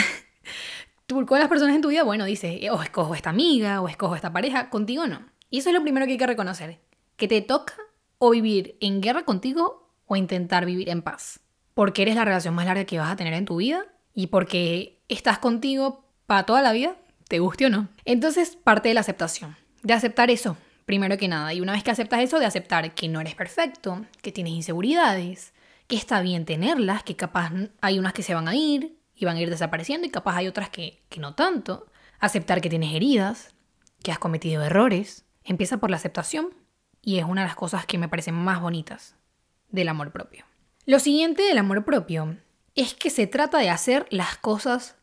Tú 1.07 1.27
con 1.27 1.39
las 1.39 1.49
personas 1.49 1.75
en 1.75 1.83
tu 1.83 1.89
vida, 1.89 2.05
bueno, 2.05 2.25
dices, 2.25 2.61
o 2.71 2.83
escojo 2.83 3.15
esta 3.15 3.31
amiga, 3.31 3.81
o 3.81 3.89
escojo 3.89 4.15
esta 4.15 4.33
pareja, 4.33 4.71
contigo 4.71 5.07
no. 5.07 5.27
Y 5.51 5.59
eso 5.59 5.69
es 5.69 5.75
lo 5.75 5.83
primero 5.83 6.07
que 6.07 6.13
hay 6.13 6.19
que 6.19 6.27
reconocer, 6.27 6.81
que 7.17 7.29
te 7.29 7.43
toca 7.43 7.75
o 8.19 8.31
vivir 8.31 8.77
en 8.81 9.01
guerra 9.01 9.25
contigo 9.25 9.91
o 10.07 10.17
intentar 10.17 10.65
vivir 10.65 10.89
en 10.89 11.03
paz. 11.03 11.41
Porque 11.75 12.03
eres 12.03 12.15
la 12.15 12.25
relación 12.25 12.55
más 12.55 12.67
larga 12.67 12.85
que 12.85 12.99
vas 12.99 13.11
a 13.11 13.17
tener 13.17 13.35
en 13.35 13.45
tu 13.45 13.57
vida 13.57 13.85
y 14.15 14.29
porque 14.29 15.03
estás 15.09 15.39
contigo 15.39 16.05
para 16.27 16.45
toda 16.45 16.63
la 16.63 16.73
vida, 16.73 16.97
te 17.29 17.41
guste 17.41 17.67
o 17.67 17.71
no. 17.71 17.89
Entonces, 18.05 18.57
parte 18.57 18.89
de 18.89 18.95
la 18.95 19.01
aceptación, 19.01 19.57
de 19.83 19.93
aceptar 19.93 20.31
eso, 20.31 20.57
primero 20.85 21.17
que 21.19 21.29
nada. 21.29 21.53
Y 21.53 21.61
una 21.61 21.73
vez 21.73 21.83
que 21.83 21.91
aceptas 21.91 22.21
eso, 22.21 22.39
de 22.39 22.47
aceptar 22.47 22.95
que 22.95 23.09
no 23.09 23.21
eres 23.21 23.35
perfecto, 23.35 24.05
que 24.21 24.33
tienes 24.33 24.53
inseguridades, 24.53 25.53
que 25.87 25.97
está 25.97 26.21
bien 26.21 26.45
tenerlas, 26.45 27.03
que 27.03 27.17
capaz 27.17 27.53
hay 27.81 27.99
unas 27.99 28.13
que 28.13 28.23
se 28.23 28.35
van 28.35 28.49
a 28.49 28.55
ir 28.55 28.99
y 29.15 29.25
van 29.25 29.37
a 29.37 29.41
ir 29.41 29.51
desapareciendo 29.51 30.07
y 30.07 30.11
capaz 30.11 30.37
hay 30.37 30.49
otras 30.49 30.71
que, 30.71 31.03
que 31.09 31.21
no 31.21 31.35
tanto. 31.35 31.87
Aceptar 32.19 32.61
que 32.61 32.71
tienes 32.71 32.95
heridas, 32.95 33.55
que 34.03 34.13
has 34.13 34.19
cometido 34.19 34.63
errores. 34.63 35.25
Empieza 35.45 35.79
por 35.79 35.91
la 35.91 35.97
aceptación 35.97 36.55
y 37.01 37.19
es 37.19 37.25
una 37.25 37.43
de 37.43 37.49
las 37.49 37.57
cosas 37.57 37.87
que 37.87 37.99
me 37.99 38.09
parecen 38.09 38.35
más 38.35 38.61
bonitas 38.61 39.17
del 39.71 39.89
amor 39.89 40.13
propio. 40.13 40.45
Lo 40.87 40.99
siguiente 40.99 41.43
del 41.43 41.59
amor 41.59 41.85
propio 41.85 42.37
es 42.75 42.95
que 42.95 43.11
se 43.11 43.27
trata 43.27 43.59
de 43.59 43.71
hacer 43.71 44.07
las 44.11 44.37
cosas 44.37 44.97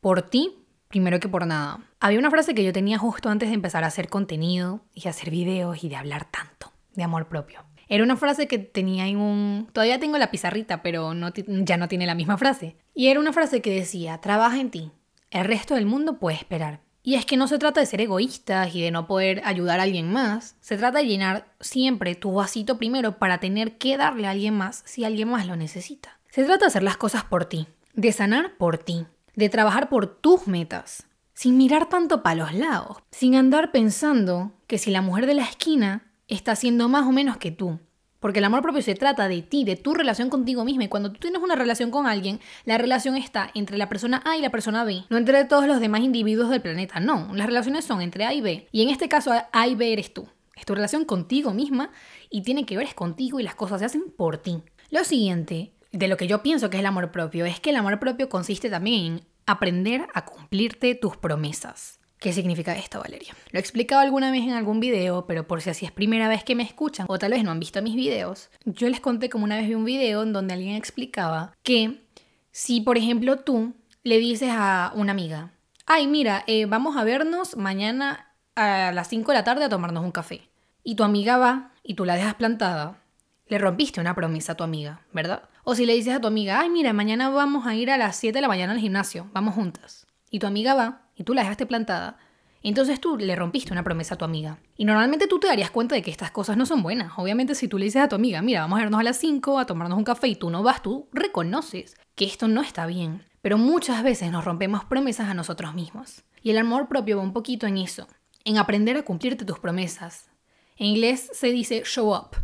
por 0.00 0.22
ti 0.22 0.64
primero 0.94 1.18
que 1.18 1.28
por 1.28 1.44
nada. 1.44 1.80
Había 2.04 2.18
una 2.18 2.30
frase 2.30 2.54
que 2.54 2.62
yo 2.62 2.70
tenía 2.74 2.98
justo 2.98 3.30
antes 3.30 3.48
de 3.48 3.54
empezar 3.54 3.82
a 3.82 3.86
hacer 3.86 4.10
contenido 4.10 4.82
y 4.92 5.08
hacer 5.08 5.30
videos 5.30 5.82
y 5.84 5.88
de 5.88 5.96
hablar 5.96 6.30
tanto 6.30 6.70
de 6.94 7.02
amor 7.02 7.28
propio. 7.28 7.64
Era 7.88 8.04
una 8.04 8.18
frase 8.18 8.46
que 8.46 8.58
tenía 8.58 9.06
en 9.06 9.16
un... 9.16 9.70
Todavía 9.72 9.98
tengo 9.98 10.18
la 10.18 10.30
pizarrita, 10.30 10.82
pero 10.82 11.14
ya 11.46 11.78
no 11.78 11.88
tiene 11.88 12.04
la 12.04 12.14
misma 12.14 12.36
frase. 12.36 12.76
Y 12.92 13.06
era 13.06 13.20
una 13.20 13.32
frase 13.32 13.62
que 13.62 13.74
decía, 13.74 14.18
trabaja 14.18 14.60
en 14.60 14.70
ti. 14.70 14.92
El 15.30 15.46
resto 15.46 15.76
del 15.76 15.86
mundo 15.86 16.18
puede 16.18 16.36
esperar. 16.36 16.80
Y 17.02 17.14
es 17.14 17.24
que 17.24 17.38
no 17.38 17.48
se 17.48 17.56
trata 17.56 17.80
de 17.80 17.86
ser 17.86 18.02
egoístas 18.02 18.74
y 18.74 18.82
de 18.82 18.90
no 18.90 19.06
poder 19.06 19.40
ayudar 19.42 19.80
a 19.80 19.84
alguien 19.84 20.12
más. 20.12 20.56
Se 20.60 20.76
trata 20.76 20.98
de 20.98 21.06
llenar 21.06 21.54
siempre 21.60 22.14
tu 22.14 22.34
vasito 22.34 22.76
primero 22.76 23.18
para 23.18 23.38
tener 23.38 23.78
que 23.78 23.96
darle 23.96 24.26
a 24.26 24.32
alguien 24.32 24.52
más 24.52 24.82
si 24.84 25.04
alguien 25.04 25.30
más 25.30 25.46
lo 25.46 25.56
necesita. 25.56 26.18
Se 26.28 26.44
trata 26.44 26.66
de 26.66 26.68
hacer 26.68 26.82
las 26.82 26.98
cosas 26.98 27.24
por 27.24 27.46
ti, 27.46 27.66
de 27.94 28.12
sanar 28.12 28.58
por 28.58 28.76
ti, 28.76 29.06
de 29.36 29.48
trabajar 29.48 29.88
por 29.88 30.06
tus 30.06 30.46
metas, 30.46 31.06
sin 31.34 31.56
mirar 31.56 31.88
tanto 31.88 32.22
para 32.22 32.36
los 32.36 32.54
lados, 32.54 32.98
sin 33.10 33.34
andar 33.34 33.72
pensando 33.72 34.52
que 34.66 34.78
si 34.78 34.90
la 34.90 35.02
mujer 35.02 35.26
de 35.26 35.34
la 35.34 35.42
esquina 35.42 36.12
está 36.28 36.52
haciendo 36.52 36.88
más 36.88 37.06
o 37.06 37.12
menos 37.12 37.36
que 37.36 37.50
tú. 37.50 37.80
Porque 38.20 38.38
el 38.38 38.46
amor 38.46 38.62
propio 38.62 38.80
se 38.80 38.94
trata 38.94 39.28
de 39.28 39.42
ti, 39.42 39.64
de 39.64 39.76
tu 39.76 39.92
relación 39.92 40.30
contigo 40.30 40.64
misma. 40.64 40.84
Y 40.84 40.88
cuando 40.88 41.12
tú 41.12 41.20
tienes 41.20 41.42
una 41.42 41.56
relación 41.56 41.90
con 41.90 42.06
alguien, 42.06 42.40
la 42.64 42.78
relación 42.78 43.16
está 43.16 43.50
entre 43.52 43.76
la 43.76 43.90
persona 43.90 44.22
A 44.24 44.38
y 44.38 44.40
la 44.40 44.48
persona 44.48 44.82
B, 44.84 45.04
no 45.10 45.18
entre 45.18 45.44
todos 45.44 45.66
los 45.66 45.78
demás 45.78 46.00
individuos 46.00 46.48
del 46.48 46.62
planeta. 46.62 47.00
No, 47.00 47.34
las 47.34 47.46
relaciones 47.46 47.84
son 47.84 48.00
entre 48.00 48.24
A 48.24 48.32
y 48.32 48.40
B. 48.40 48.66
Y 48.72 48.82
en 48.82 48.88
este 48.88 49.10
caso, 49.10 49.32
A 49.52 49.68
y 49.68 49.74
B 49.74 49.92
eres 49.92 50.14
tú. 50.14 50.26
Es 50.56 50.64
tu 50.64 50.74
relación 50.74 51.04
contigo 51.04 51.52
misma 51.52 51.90
y 52.30 52.42
tiene 52.42 52.64
que 52.64 52.78
ver 52.78 52.86
es 52.86 52.94
contigo 52.94 53.40
y 53.40 53.42
las 53.42 53.56
cosas 53.56 53.80
se 53.80 53.86
hacen 53.86 54.04
por 54.16 54.38
ti. 54.38 54.62
Lo 54.90 55.04
siguiente 55.04 55.74
de 55.92 56.08
lo 56.08 56.16
que 56.16 56.26
yo 56.26 56.42
pienso 56.42 56.70
que 56.70 56.78
es 56.78 56.80
el 56.80 56.86
amor 56.86 57.10
propio 57.10 57.44
es 57.44 57.60
que 57.60 57.70
el 57.70 57.76
amor 57.76 58.00
propio 58.00 58.28
consiste 58.28 58.70
también 58.70 59.04
en 59.04 59.26
aprender 59.46 60.06
a 60.14 60.24
cumplirte 60.24 60.94
tus 60.94 61.16
promesas. 61.16 62.00
¿Qué 62.18 62.32
significa 62.32 62.74
esto, 62.74 63.00
Valeria? 63.00 63.34
Lo 63.50 63.58
he 63.58 63.60
explicado 63.60 64.00
alguna 64.00 64.30
vez 64.30 64.44
en 64.44 64.52
algún 64.52 64.80
video, 64.80 65.26
pero 65.26 65.46
por 65.46 65.60
si 65.60 65.70
así 65.70 65.84
es 65.84 65.92
primera 65.92 66.28
vez 66.28 66.42
que 66.42 66.54
me 66.54 66.62
escuchan 66.62 67.06
o 67.08 67.18
tal 67.18 67.32
vez 67.32 67.44
no 67.44 67.50
han 67.50 67.60
visto 67.60 67.82
mis 67.82 67.94
videos, 67.94 68.50
yo 68.64 68.88
les 68.88 69.00
conté 69.00 69.28
como 69.28 69.44
una 69.44 69.56
vez 69.56 69.68
vi 69.68 69.74
un 69.74 69.84
video 69.84 70.22
en 70.22 70.32
donde 70.32 70.54
alguien 70.54 70.74
explicaba 70.74 71.52
que 71.62 72.06
si, 72.50 72.80
por 72.80 72.96
ejemplo, 72.96 73.40
tú 73.40 73.74
le 74.04 74.18
dices 74.18 74.50
a 74.52 74.92
una 74.94 75.12
amiga, 75.12 75.50
ay, 75.86 76.06
mira, 76.06 76.44
eh, 76.46 76.66
vamos 76.66 76.96
a 76.96 77.04
vernos 77.04 77.56
mañana 77.56 78.32
a 78.54 78.92
las 78.92 79.08
5 79.08 79.32
de 79.32 79.38
la 79.38 79.44
tarde 79.44 79.64
a 79.64 79.68
tomarnos 79.68 80.04
un 80.04 80.12
café, 80.12 80.48
y 80.82 80.94
tu 80.94 81.04
amiga 81.04 81.36
va 81.36 81.72
y 81.82 81.94
tú 81.94 82.04
la 82.04 82.14
dejas 82.14 82.34
plantada, 82.34 83.02
le 83.48 83.58
rompiste 83.58 84.00
una 84.00 84.14
promesa 84.14 84.52
a 84.52 84.56
tu 84.56 84.64
amiga, 84.64 85.02
¿verdad? 85.12 85.42
O 85.66 85.74
si 85.74 85.86
le 85.86 85.94
dices 85.94 86.14
a 86.14 86.20
tu 86.20 86.26
amiga, 86.26 86.60
ay, 86.60 86.68
mira, 86.68 86.92
mañana 86.92 87.30
vamos 87.30 87.66
a 87.66 87.74
ir 87.74 87.90
a 87.90 87.96
las 87.96 88.16
7 88.16 88.36
de 88.36 88.42
la 88.42 88.48
mañana 88.48 88.74
al 88.74 88.80
gimnasio, 88.80 89.30
vamos 89.32 89.54
juntas. 89.54 90.06
Y 90.30 90.38
tu 90.38 90.46
amiga 90.46 90.74
va 90.74 91.08
y 91.16 91.24
tú 91.24 91.32
la 91.32 91.40
dejaste 91.40 91.64
plantada. 91.64 92.18
Entonces 92.62 93.00
tú 93.00 93.16
le 93.16 93.34
rompiste 93.34 93.72
una 93.72 93.82
promesa 93.82 94.14
a 94.14 94.18
tu 94.18 94.26
amiga. 94.26 94.58
Y 94.76 94.84
normalmente 94.84 95.26
tú 95.26 95.40
te 95.40 95.46
darías 95.46 95.70
cuenta 95.70 95.94
de 95.94 96.02
que 96.02 96.10
estas 96.10 96.30
cosas 96.30 96.58
no 96.58 96.66
son 96.66 96.82
buenas. 96.82 97.12
Obviamente 97.16 97.54
si 97.54 97.66
tú 97.66 97.78
le 97.78 97.86
dices 97.86 98.02
a 98.02 98.08
tu 98.08 98.14
amiga, 98.14 98.42
mira, 98.42 98.60
vamos 98.60 98.78
a 98.78 98.82
irnos 98.82 99.00
a 99.00 99.04
las 99.04 99.16
5 99.16 99.58
a 99.58 99.64
tomarnos 99.64 99.96
un 99.96 100.04
café 100.04 100.28
y 100.28 100.36
tú 100.36 100.50
no 100.50 100.62
vas, 100.62 100.82
tú 100.82 101.08
reconoces 101.12 101.96
que 102.14 102.26
esto 102.26 102.46
no 102.46 102.60
está 102.60 102.84
bien. 102.84 103.22
Pero 103.40 103.56
muchas 103.56 104.02
veces 104.02 104.30
nos 104.30 104.44
rompemos 104.44 104.84
promesas 104.84 105.30
a 105.30 105.34
nosotros 105.34 105.72
mismos. 105.72 106.24
Y 106.42 106.50
el 106.50 106.58
amor 106.58 106.88
propio 106.88 107.16
va 107.16 107.22
un 107.22 107.32
poquito 107.32 107.66
en 107.66 107.78
eso, 107.78 108.06
en 108.44 108.58
aprender 108.58 108.98
a 108.98 109.02
cumplirte 109.02 109.46
tus 109.46 109.58
promesas. 109.58 110.28
En 110.76 110.88
inglés 110.88 111.30
se 111.32 111.52
dice 111.52 111.84
show 111.86 112.14
up, 112.14 112.36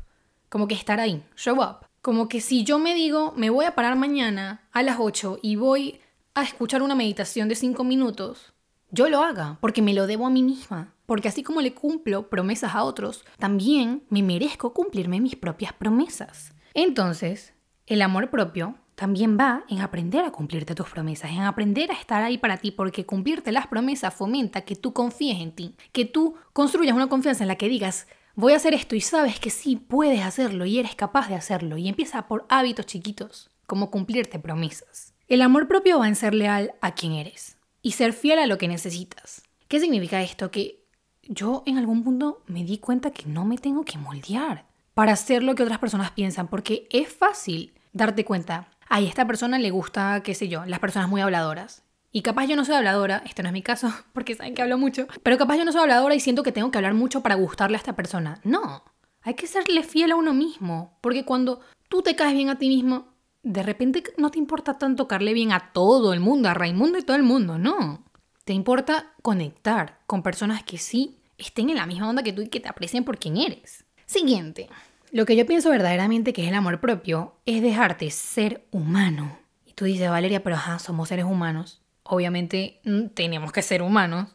como 0.49 0.69
que 0.69 0.75
estar 0.75 1.01
ahí, 1.01 1.23
show 1.37 1.61
up. 1.61 1.90
Como 2.03 2.29
que 2.29 2.41
si 2.41 2.65
yo 2.65 2.79
me 2.79 2.95
digo, 2.95 3.35
me 3.37 3.51
voy 3.51 3.67
a 3.67 3.75
parar 3.75 3.95
mañana 3.95 4.63
a 4.73 4.83
las 4.83 4.97
8 4.99 5.41
y 5.43 5.57
voy 5.57 6.01
a 6.35 6.43
escuchar 6.43 6.83
una 6.83 6.95
meditación 6.95 7.49
de 7.49 7.55
5 7.55 7.85
minutos, 7.85 8.55
yo 8.91 9.09
lo 9.09 9.23
haga, 9.23 9.59
porque 9.61 9.83
me 9.83 9.93
lo 9.93 10.07
debo 10.07 10.27
a 10.27 10.31
mí 10.31 10.43
misma. 10.43 10.95
Porque 11.05 11.29
así 11.29 11.43
como 11.43 11.61
le 11.61 11.75
cumplo 11.75 12.31
promesas 12.31 12.75
a 12.75 12.85
otros, 12.85 13.25
también 13.39 14.05
me 14.09 14.23
merezco 14.23 14.73
cumplirme 14.73 15.21
mis 15.21 15.37
propias 15.37 15.73
promesas. 15.75 16.55
Entonces, 16.73 17.53
el 17.87 18.01
amor 18.01 18.31
propio 18.31 18.77
también 18.95 19.37
va 19.39 19.65
en 19.69 19.81
aprender 19.81 20.25
a 20.25 20.31
cumplirte 20.31 20.75
tus 20.75 20.89
promesas, 20.89 21.31
en 21.33 21.41
aprender 21.41 21.91
a 21.91 21.95
estar 21.95 22.23
ahí 22.23 22.39
para 22.39 22.57
ti, 22.59 22.71
porque 22.71 23.05
cumplirte 23.05 23.53
las 23.53 23.67
promesas 23.67 24.15
fomenta 24.15 24.63
que 24.63 24.77
tú 24.77 24.93
confíes 24.93 25.41
en 25.41 25.53
ti, 25.53 25.75
que 25.93 26.05
tú 26.05 26.35
construyas 26.53 26.97
una 26.97 27.09
confianza 27.09 27.45
en 27.45 27.49
la 27.49 27.57
que 27.57 27.69
digas, 27.69 28.07
voy 28.35 28.53
a 28.53 28.57
hacer 28.57 28.75
esto 28.75 28.95
y 28.95 29.01
sabes 29.01 29.41
que 29.41 29.51
sí 29.51 29.77
puedes 29.77 30.23
hacerlo 30.23 30.67
y 30.67 30.79
eres 30.79 30.95
capaz 30.95 31.29
de 31.29 31.35
hacerlo 31.35 31.77
y 31.77 31.89
empieza 31.89 32.29
por 32.29 32.47
hábitos 32.49 32.87
chiquitos, 32.87 33.51
como 33.67 33.91
cumplirte 33.91 34.39
promesas. 34.39 35.15
El 35.29 35.43
amor 35.43 35.69
propio 35.69 35.99
va 35.99 36.09
en 36.09 36.17
ser 36.17 36.35
leal 36.35 36.75
a 36.81 36.95
quien 36.95 37.13
eres 37.13 37.57
y 37.83 37.93
ser 37.93 38.13
fiel 38.13 38.39
a 38.39 38.47
lo 38.47 38.59
que 38.59 38.69
necesitas. 38.69 39.43
¿Qué 39.69 39.79
significa 39.79 40.23
esto? 40.23 40.51
Que 40.51 40.85
yo 41.23 41.63
en 41.67 41.79
algún 41.79 42.03
punto 42.03 42.43
me 42.47 42.65
di 42.65 42.79
cuenta 42.79 43.13
que 43.13 43.27
no 43.27 43.45
me 43.45 43.59
tengo 43.59 43.85
que 43.85 43.99
moldear 43.99 44.67
para 44.95 45.13
hacer 45.13 45.43
lo 45.43 45.55
que 45.55 45.63
otras 45.63 45.79
personas 45.79 46.11
piensan, 46.11 46.49
porque 46.49 46.89
es 46.91 47.09
fácil 47.09 47.73
darte 47.93 48.25
cuenta, 48.25 48.69
a 48.89 49.01
esta 49.01 49.27
persona 49.27 49.59
le 49.59 49.71
gusta, 49.71 50.21
qué 50.23 50.35
sé 50.35 50.49
yo, 50.49 50.65
las 50.67 50.81
personas 50.81 51.09
muy 51.09 51.21
habladoras. 51.21 51.85
Y 52.13 52.23
capaz 52.23 52.47
yo 52.47 52.57
no 52.57 52.65
soy 52.65 52.75
habladora, 52.75 53.23
este 53.25 53.43
no 53.43 53.49
es 53.49 53.53
mi 53.53 53.63
caso, 53.63 53.93
porque 54.13 54.35
saben 54.35 54.55
que 54.55 54.63
hablo 54.63 54.79
mucho, 54.79 55.07
pero 55.23 55.39
capaz 55.39 55.57
yo 55.57 55.65
no 55.65 55.73
soy 55.73 55.83
habladora 55.83 56.15
y 56.15 56.21
siento 56.21 56.43
que 56.43 56.53
tengo 56.53 56.71
que 56.71 56.79
hablar 56.79 56.95
mucho 56.95 57.23
para 57.23 57.37
gustarle 57.37 57.77
a 57.77 57.79
esta 57.79 57.97
persona. 57.97 58.41
No, 58.43 58.85
hay 59.23 59.35
que 59.35 59.47
serle 59.47 59.83
fiel 59.83 60.13
a 60.13 60.17
uno 60.17 60.35
mismo, 60.35 60.99
porque 61.01 61.25
cuando 61.25 61.61
tú 61.89 62.03
te 62.03 62.17
caes 62.17 62.35
bien 62.35 62.49
a 62.49 62.59
ti 62.59 62.69
mismo, 62.69 63.15
de 63.43 63.63
repente 63.63 64.03
no 64.17 64.31
te 64.31 64.39
importa 64.39 64.79
tanto 64.79 65.05
tocarle 65.05 65.33
bien 65.35 65.53
a 65.53 65.73
todo 65.73 66.13
el 66.13 66.21
mundo, 66.21 66.49
a 66.49 66.55
Raimundo 66.55 66.99
y 66.99 67.03
todo 67.03 67.17
el 67.17 67.23
mundo, 67.23 67.59
no. 67.59 68.05
Te 68.45 68.53
importa 68.53 69.13
conectar 69.23 70.01
con 70.07 70.23
personas 70.23 70.65
que 70.65 70.79
sí 70.79 71.19
estén 71.39 71.71
en 71.71 71.77
la 71.77 71.87
misma 71.87 72.09
onda 72.09 72.23
que 72.23 72.33
tú 72.33 72.43
y 72.43 72.49
que 72.49 72.61
te 72.61 72.69
aprecien 72.69 73.05
por 73.05 73.19
quien 73.19 73.37
eres. 73.37 73.85
Siguiente. 74.07 74.69
Lo 75.13 75.27
que 75.27 75.37
yo 75.37 75.47
pienso 75.47 75.71
verdaderamente 75.71 76.33
que 76.33 76.43
es 76.43 76.49
el 76.49 76.55
amor 76.55 76.81
propio 76.81 77.35
es 77.47 77.63
dejarte 77.63 78.11
ser 78.11 78.67
humano. 78.71 79.39
Y 79.67 79.73
tú 79.73 79.85
dices, 79.85 80.11
Valeria, 80.11 80.43
pero 80.43 80.57
ajá, 80.57 80.79
somos 80.79 81.09
seres 81.09 81.25
humanos. 81.25 81.80
Obviamente 82.11 82.81
mm, 82.85 83.07
tenemos 83.15 83.53
que 83.53 83.63
ser 83.63 83.83
humanos. 83.83 84.29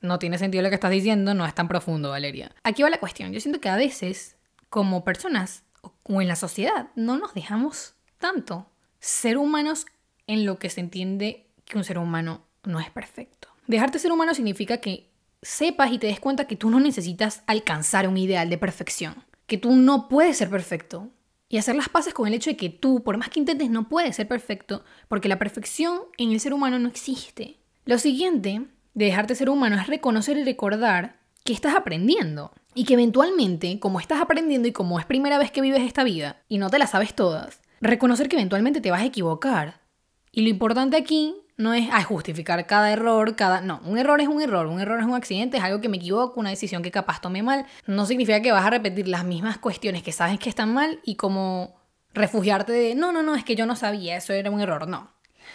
No 0.00 0.18
tiene 0.18 0.36
sentido 0.36 0.62
lo 0.62 0.68
que 0.68 0.74
estás 0.74 0.90
diciendo, 0.90 1.32
no 1.32 1.46
es 1.46 1.54
tan 1.54 1.68
profundo, 1.68 2.10
Valeria. 2.10 2.52
Aquí 2.64 2.82
va 2.82 2.90
la 2.90 2.98
cuestión. 2.98 3.32
Yo 3.32 3.40
siento 3.40 3.60
que 3.60 3.68
a 3.68 3.76
veces, 3.76 4.36
como 4.68 5.04
personas 5.04 5.62
o 5.80 6.20
en 6.20 6.26
la 6.26 6.34
sociedad, 6.34 6.88
no 6.96 7.18
nos 7.18 7.32
dejamos 7.34 7.94
tanto 8.18 8.66
ser 8.98 9.38
humanos 9.38 9.86
en 10.26 10.44
lo 10.44 10.58
que 10.58 10.70
se 10.70 10.80
entiende 10.80 11.46
que 11.64 11.78
un 11.78 11.84
ser 11.84 11.98
humano 11.98 12.46
no 12.64 12.80
es 12.80 12.90
perfecto. 12.90 13.48
Dejarte 13.68 14.00
ser 14.00 14.10
humano 14.10 14.34
significa 14.34 14.78
que 14.78 15.10
sepas 15.40 15.92
y 15.92 15.98
te 15.98 16.08
des 16.08 16.18
cuenta 16.18 16.48
que 16.48 16.56
tú 16.56 16.68
no 16.68 16.80
necesitas 16.80 17.44
alcanzar 17.46 18.08
un 18.08 18.16
ideal 18.16 18.50
de 18.50 18.58
perfección, 18.58 19.24
que 19.46 19.56
tú 19.56 19.76
no 19.76 20.08
puedes 20.08 20.36
ser 20.36 20.50
perfecto. 20.50 21.10
Y 21.52 21.58
hacer 21.58 21.74
las 21.74 21.88
paces 21.88 22.14
con 22.14 22.28
el 22.28 22.34
hecho 22.34 22.48
de 22.48 22.56
que 22.56 22.70
tú, 22.70 23.02
por 23.02 23.18
más 23.18 23.28
que 23.28 23.40
intentes, 23.40 23.68
no 23.70 23.88
puedes 23.88 24.14
ser 24.14 24.28
perfecto, 24.28 24.84
porque 25.08 25.28
la 25.28 25.38
perfección 25.38 26.02
en 26.16 26.30
el 26.30 26.38
ser 26.38 26.54
humano 26.54 26.78
no 26.78 26.88
existe. 26.88 27.58
Lo 27.84 27.98
siguiente 27.98 28.62
de 28.94 29.04
dejarte 29.04 29.34
ser 29.34 29.50
humano 29.50 29.76
es 29.76 29.88
reconocer 29.88 30.38
y 30.38 30.44
recordar 30.44 31.16
que 31.42 31.52
estás 31.52 31.74
aprendiendo. 31.74 32.52
Y 32.72 32.84
que 32.84 32.94
eventualmente, 32.94 33.80
como 33.80 33.98
estás 33.98 34.20
aprendiendo 34.20 34.68
y 34.68 34.72
como 34.72 35.00
es 35.00 35.06
primera 35.06 35.38
vez 35.38 35.50
que 35.50 35.60
vives 35.60 35.82
esta 35.82 36.04
vida 36.04 36.40
y 36.48 36.58
no 36.58 36.70
te 36.70 36.78
la 36.78 36.86
sabes 36.86 37.14
todas, 37.14 37.60
reconocer 37.80 38.28
que 38.28 38.36
eventualmente 38.36 38.80
te 38.80 38.92
vas 38.92 39.02
a 39.02 39.06
equivocar. 39.06 39.80
Y 40.30 40.42
lo 40.42 40.50
importante 40.50 40.96
aquí 40.96 41.34
no 41.60 41.74
es 41.74 41.88
justificar 42.06 42.66
cada 42.66 42.90
error, 42.92 43.36
cada... 43.36 43.60
No, 43.60 43.80
un 43.84 43.98
error 43.98 44.20
es 44.20 44.28
un 44.28 44.40
error, 44.40 44.66
un 44.66 44.80
error 44.80 44.98
es 44.98 45.06
un 45.06 45.14
accidente, 45.14 45.58
es 45.58 45.62
algo 45.62 45.80
que 45.80 45.88
me 45.88 45.98
equivoco, 45.98 46.40
una 46.40 46.50
decisión 46.50 46.82
que 46.82 46.90
capaz 46.90 47.20
tomé 47.20 47.42
mal. 47.42 47.66
No 47.86 48.06
significa 48.06 48.40
que 48.40 48.52
vas 48.52 48.64
a 48.64 48.70
repetir 48.70 49.06
las 49.06 49.24
mismas 49.24 49.58
cuestiones 49.58 50.02
que 50.02 50.12
sabes 50.12 50.38
que 50.38 50.48
están 50.48 50.72
mal 50.72 51.00
y 51.04 51.16
como 51.16 51.76
refugiarte 52.14 52.72
de, 52.72 52.94
no, 52.94 53.12
no, 53.12 53.22
no, 53.22 53.34
es 53.34 53.44
que 53.44 53.54
yo 53.54 53.66
no 53.66 53.76
sabía, 53.76 54.16
eso 54.16 54.32
era 54.32 54.50
un 54.50 54.60
error. 54.60 54.88
No. 54.88 55.10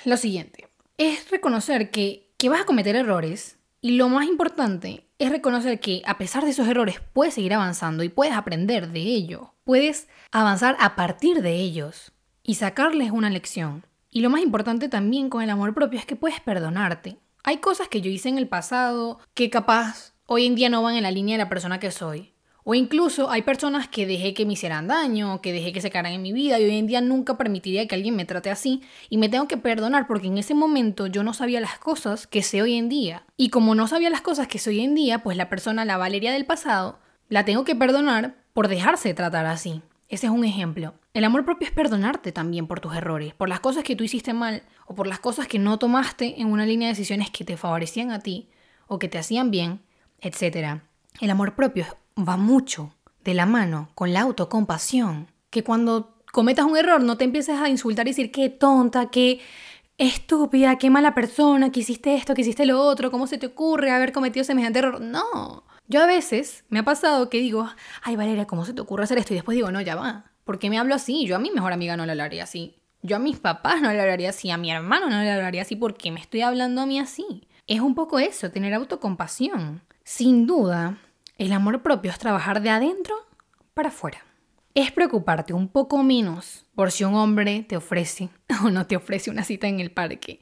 Lo 0.06 0.18
siguiente, 0.18 0.70
es 0.98 1.30
reconocer 1.32 1.92
que, 1.92 2.32
que 2.38 2.50
vas 2.50 2.62
a 2.62 2.66
cometer 2.66 2.96
errores 2.96 3.58
y 3.82 3.92
lo 3.92 4.08
más 4.10 4.28
importante 4.28 5.06
es 5.20 5.30
reconocer 5.30 5.80
que 5.80 6.02
a 6.06 6.18
pesar 6.18 6.44
de 6.44 6.52
esos 6.52 6.68
errores 6.68 7.02
puedes 7.14 7.34
seguir 7.34 7.54
avanzando 7.54 8.04
y 8.04 8.10
puedes 8.10 8.34
aprender 8.34 8.90
de 8.90 9.02
ello. 9.02 9.54
Puedes 9.64 10.08
avanzar 10.32 10.76
a 10.80 10.96
partir 10.96 11.42
de 11.42 11.56
ellos 11.56 12.12
y 12.44 12.56
sacarles 12.56 13.12
una 13.12 13.30
lección. 13.30 13.86
Y 14.16 14.22
lo 14.22 14.30
más 14.30 14.42
importante 14.42 14.88
también 14.88 15.30
con 15.30 15.42
el 15.42 15.50
amor 15.50 15.74
propio 15.74 16.00
es 16.00 16.06
que 16.06 16.16
puedes 16.16 16.40
perdonarte. 16.40 17.18
Hay 17.44 17.58
cosas 17.58 17.90
que 17.90 18.00
yo 18.00 18.10
hice 18.10 18.30
en 18.30 18.38
el 18.38 18.48
pasado 18.48 19.20
que 19.34 19.50
capaz 19.50 20.14
hoy 20.26 20.46
en 20.46 20.56
día 20.56 20.70
no 20.70 20.82
van 20.82 20.96
en 20.96 21.04
la 21.04 21.12
línea 21.12 21.36
de 21.36 21.44
la 21.44 21.50
persona 21.50 21.82
que 21.82 21.92
soy. 21.92 22.32
O 22.64 22.76
incluso 22.76 23.30
hay 23.30 23.42
personas 23.42 23.90
que 23.90 24.08
dejé 24.08 24.34
que 24.34 24.46
me 24.46 24.54
hicieran 24.54 24.88
daño, 24.88 25.42
que 25.42 25.52
dejé 25.52 25.74
que 25.74 25.82
se 25.82 25.90
quedaran 25.90 26.14
en 26.14 26.22
mi 26.22 26.32
vida 26.32 26.58
y 26.58 26.64
hoy 26.64 26.78
en 26.78 26.88
día 26.88 27.02
nunca 27.02 27.38
permitiría 27.38 27.90
que 27.90 27.96
alguien 27.96 28.16
me 28.16 28.24
trate 28.24 28.50
así 28.50 28.82
y 29.10 29.18
me 29.18 29.28
tengo 29.28 29.50
que 29.50 29.58
perdonar 29.58 30.08
porque 30.08 30.28
en 30.28 30.38
ese 30.38 30.54
momento 30.54 31.08
yo 31.08 31.22
no 31.22 31.34
sabía 31.34 31.60
las 31.60 31.78
cosas 31.78 32.26
que 32.26 32.42
sé 32.42 32.62
hoy 32.62 32.76
en 32.76 32.88
día. 32.88 33.26
Y 33.36 33.50
como 33.50 33.76
no 33.76 33.86
sabía 33.86 34.10
las 34.10 34.22
cosas 34.22 34.48
que 34.48 34.60
sé 34.60 34.70
hoy 34.70 34.80
en 34.80 34.96
día, 34.96 35.24
pues 35.24 35.36
la 35.36 35.50
persona, 35.50 35.84
la 35.84 35.98
Valeria 35.98 36.32
del 36.32 36.46
pasado, 36.46 37.00
la 37.28 37.44
tengo 37.44 37.66
que 37.66 37.76
perdonar 37.76 38.38
por 38.54 38.70
dejarse 38.70 39.14
tratar 39.14 39.46
así. 39.46 39.82
Ese 40.08 40.28
es 40.28 40.32
un 40.32 40.46
ejemplo. 40.46 40.94
El 41.14 41.24
amor 41.24 41.46
propio 41.46 41.68
es 41.68 41.74
perdonarte 41.74 42.32
también 42.32 42.68
por 42.68 42.80
tus 42.80 42.96
errores, 42.96 43.34
por 43.34 43.50
las 43.50 43.60
cosas 43.60 43.84
que 43.84 43.96
tú 43.96 44.04
hiciste 44.04 44.34
mal 44.34 44.64
o 44.86 44.94
por 44.94 45.08
las 45.08 45.20
cosas 45.20 45.48
que 45.48 45.60
no 45.60 45.80
tomaste 45.80 46.40
en 46.40 46.52
una 46.52 46.66
línea 46.66 46.88
de 46.88 46.94
decisiones 46.94 47.32
que 47.32 47.44
te 47.44 47.58
favorecían 47.58 48.12
a 48.12 48.20
ti 48.20 48.50
o 48.88 49.00
que 49.00 49.08
te 49.08 49.18
hacían 49.18 49.50
bien, 49.50 49.82
etc. 50.20 50.82
El 51.22 51.30
amor 51.32 51.56
propio 51.56 51.86
va 52.18 52.38
mucho 52.38 52.94
de 53.24 53.34
la 53.34 53.46
mano 53.46 53.90
con 53.96 54.14
la 54.14 54.22
autocompasión. 54.22 55.32
Que 55.50 55.64
cuando 55.64 56.16
cometas 56.32 56.66
un 56.66 56.78
error 56.78 57.02
no 57.02 57.18
te 57.18 57.26
empieces 57.26 57.60
a 57.60 57.70
insultar 57.70 58.08
y 58.08 58.12
decir 58.12 58.32
qué 58.32 58.50
tonta, 58.50 59.10
qué 59.10 59.42
estúpida, 59.98 60.78
qué 60.78 60.90
mala 60.90 61.16
persona, 61.16 61.72
que 61.72 61.80
hiciste 61.80 62.16
esto, 62.16 62.34
que 62.34 62.42
hiciste 62.42 62.66
lo 62.66 62.82
otro, 62.82 63.12
cómo 63.12 63.28
se 63.28 63.38
te 63.38 63.48
ocurre 63.48 63.92
haber 63.92 64.12
cometido 64.12 64.44
semejante 64.44 64.80
error. 64.80 65.02
No, 65.02 65.64
yo 65.88 66.02
a 66.02 66.08
veces 66.08 66.64
me 66.70 66.80
ha 66.80 66.84
pasado 66.84 67.30
que 67.30 67.40
digo, 67.40 67.70
ay 68.02 68.16
Valeria, 68.16 68.48
¿cómo 68.48 68.66
se 68.66 68.74
te 68.74 68.82
ocurre 68.82 69.04
hacer 69.04 69.18
esto? 69.18 69.34
Y 69.34 69.38
después 69.38 69.56
digo, 69.56 69.72
no, 69.72 69.82
ya 69.82 69.96
va. 69.96 70.32
¿Por 70.44 70.60
qué 70.60 70.70
me 70.70 70.78
hablo 70.78 70.96
así? 70.96 71.26
Yo 71.26 71.36
a 71.36 71.40
mi 71.40 71.52
mejor 71.52 71.74
amiga 71.74 71.98
no 71.98 72.06
le 72.06 72.12
hablaría 72.12 72.44
así. 72.44 72.76
Yo 73.02 73.16
a 73.16 73.20
mis 73.20 73.40
papás 73.40 73.82
no 73.82 73.92
le 73.92 74.02
hablaría 74.02 74.30
así. 74.30 74.50
A 74.50 74.58
mi 74.58 74.72
hermano 74.72 75.10
no 75.10 75.22
le 75.22 75.32
hablaría 75.32 75.62
así. 75.62 75.76
¿Por 75.76 75.96
qué 75.96 76.12
me 76.12 76.20
estoy 76.20 76.42
hablando 76.42 76.82
a 76.82 76.86
mí 76.86 77.00
así? 77.00 77.48
Es 77.68 77.82
un 77.82 77.96
poco 77.96 78.20
eso, 78.20 78.52
tener 78.52 78.74
autocompasión. 78.74 79.82
Sin 80.04 80.46
duda, 80.48 80.98
el 81.38 81.52
amor 81.52 81.82
propio 81.82 82.12
es 82.12 82.20
trabajar 82.20 82.62
de 82.62 82.70
adentro 82.70 83.16
para 83.74 83.90
afuera. 83.90 84.24
Es 84.74 84.92
preocuparte 84.92 85.54
un 85.54 85.68
poco 85.68 86.04
menos 86.04 86.66
por 86.76 86.92
si 86.92 87.04
un 87.04 87.16
hombre 87.16 87.64
te 87.68 87.78
ofrece 87.78 88.30
o 88.64 88.70
no 88.70 88.88
te 88.88 88.96
ofrece 88.96 89.32
una 89.32 89.44
cita 89.44 89.68
en 89.68 89.80
el 89.80 89.92
parque. 89.92 90.42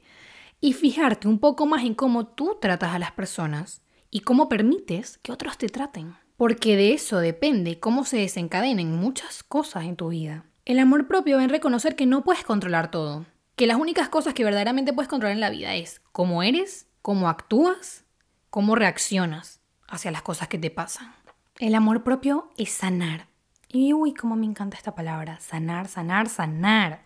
Y 0.60 0.72
fijarte 0.72 1.28
un 1.28 1.38
poco 1.38 1.66
más 1.66 1.84
en 1.84 1.94
cómo 1.94 2.26
tú 2.26 2.58
tratas 2.60 2.94
a 2.94 2.98
las 2.98 3.12
personas 3.12 3.82
y 4.14 4.20
cómo 4.20 4.48
permites 4.48 5.18
que 5.18 5.32
otros 5.32 5.58
te 5.58 5.68
traten. 5.68 6.14
Porque 6.36 6.76
de 6.76 6.94
eso 6.94 7.18
depende 7.18 7.80
cómo 7.80 8.04
se 8.04 8.18
desencadenen 8.18 8.94
muchas 8.94 9.42
cosas 9.42 9.86
en 9.86 9.96
tu 9.96 10.10
vida. 10.10 10.44
El 10.64 10.78
amor 10.78 11.08
propio 11.08 11.40
en 11.40 11.48
reconocer 11.48 11.96
que 11.96 12.06
no 12.06 12.22
puedes 12.22 12.44
controlar 12.44 12.92
todo. 12.92 13.26
Que 13.56 13.66
las 13.66 13.76
únicas 13.76 14.08
cosas 14.08 14.32
que 14.32 14.44
verdaderamente 14.44 14.92
puedes 14.92 15.08
controlar 15.08 15.34
en 15.34 15.40
la 15.40 15.50
vida 15.50 15.74
es 15.74 16.00
cómo 16.12 16.44
eres, 16.44 16.86
cómo 17.02 17.28
actúas, 17.28 18.04
cómo 18.50 18.76
reaccionas 18.76 19.60
hacia 19.88 20.12
las 20.12 20.22
cosas 20.22 20.46
que 20.46 20.58
te 20.58 20.70
pasan. 20.70 21.12
El 21.58 21.74
amor 21.74 22.04
propio 22.04 22.52
es 22.56 22.70
sanar. 22.70 23.26
Y 23.66 23.94
uy, 23.94 24.14
cómo 24.14 24.36
me 24.36 24.46
encanta 24.46 24.76
esta 24.76 24.94
palabra. 24.94 25.40
Sanar, 25.40 25.88
sanar, 25.88 26.28
sanar. 26.28 27.02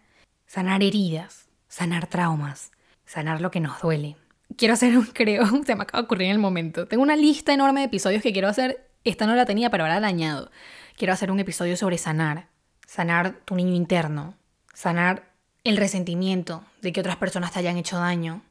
Sanar 0.47 0.83
heridas, 0.83 1.49
sanar 1.68 2.07
traumas, 2.07 2.71
sanar 3.07 3.40
lo 3.40 3.51
que 3.51 3.61
nos 3.61 3.81
duele, 3.81 4.16
quiero 4.59 4.75
hacer 4.75 4.99
un, 4.99 5.07
creo, 5.14 5.47
se 5.64 5.75
me 5.75 5.83
acaba 5.83 6.03
de 6.03 6.05
ocurrir 6.05 6.27
en 6.27 6.33
el 6.33 6.38
momento. 6.38 6.87
Tengo 6.87 7.03
una 7.03 7.16
lista 7.16 7.55
enorme 7.55 7.81
de 7.81 7.87
episodios 7.87 8.23
que 8.23 8.33
quiero 8.33 8.49
hacer. 8.49 8.90
Esta 9.05 9.27
no 9.27 9.35
la 9.35 9.47
tenía, 9.47 9.71
pero 9.71 9.85
ahora 9.85 10.01
la 10.01 10.09
añado. 10.09 10.51
Quiero 10.97 11.14
hacer 11.14 11.31
un 11.31 11.40
episodio 11.40 11.77
sobre 11.79 11.97
sanar. 11.97 12.49
Sanar 12.87 13.40
tu 13.47 13.55
niño 13.55 13.75
interno. 13.75 14.35
Sanar 14.75 15.33
el 15.64 15.77
resentimiento 15.77 16.64
de 16.83 16.92
que 16.92 17.01
otras 17.01 17.16
personas 17.16 17.53
te 17.53 17.61
hayan 17.61 17.79
hecho 17.79 17.97
daño. 17.97 18.42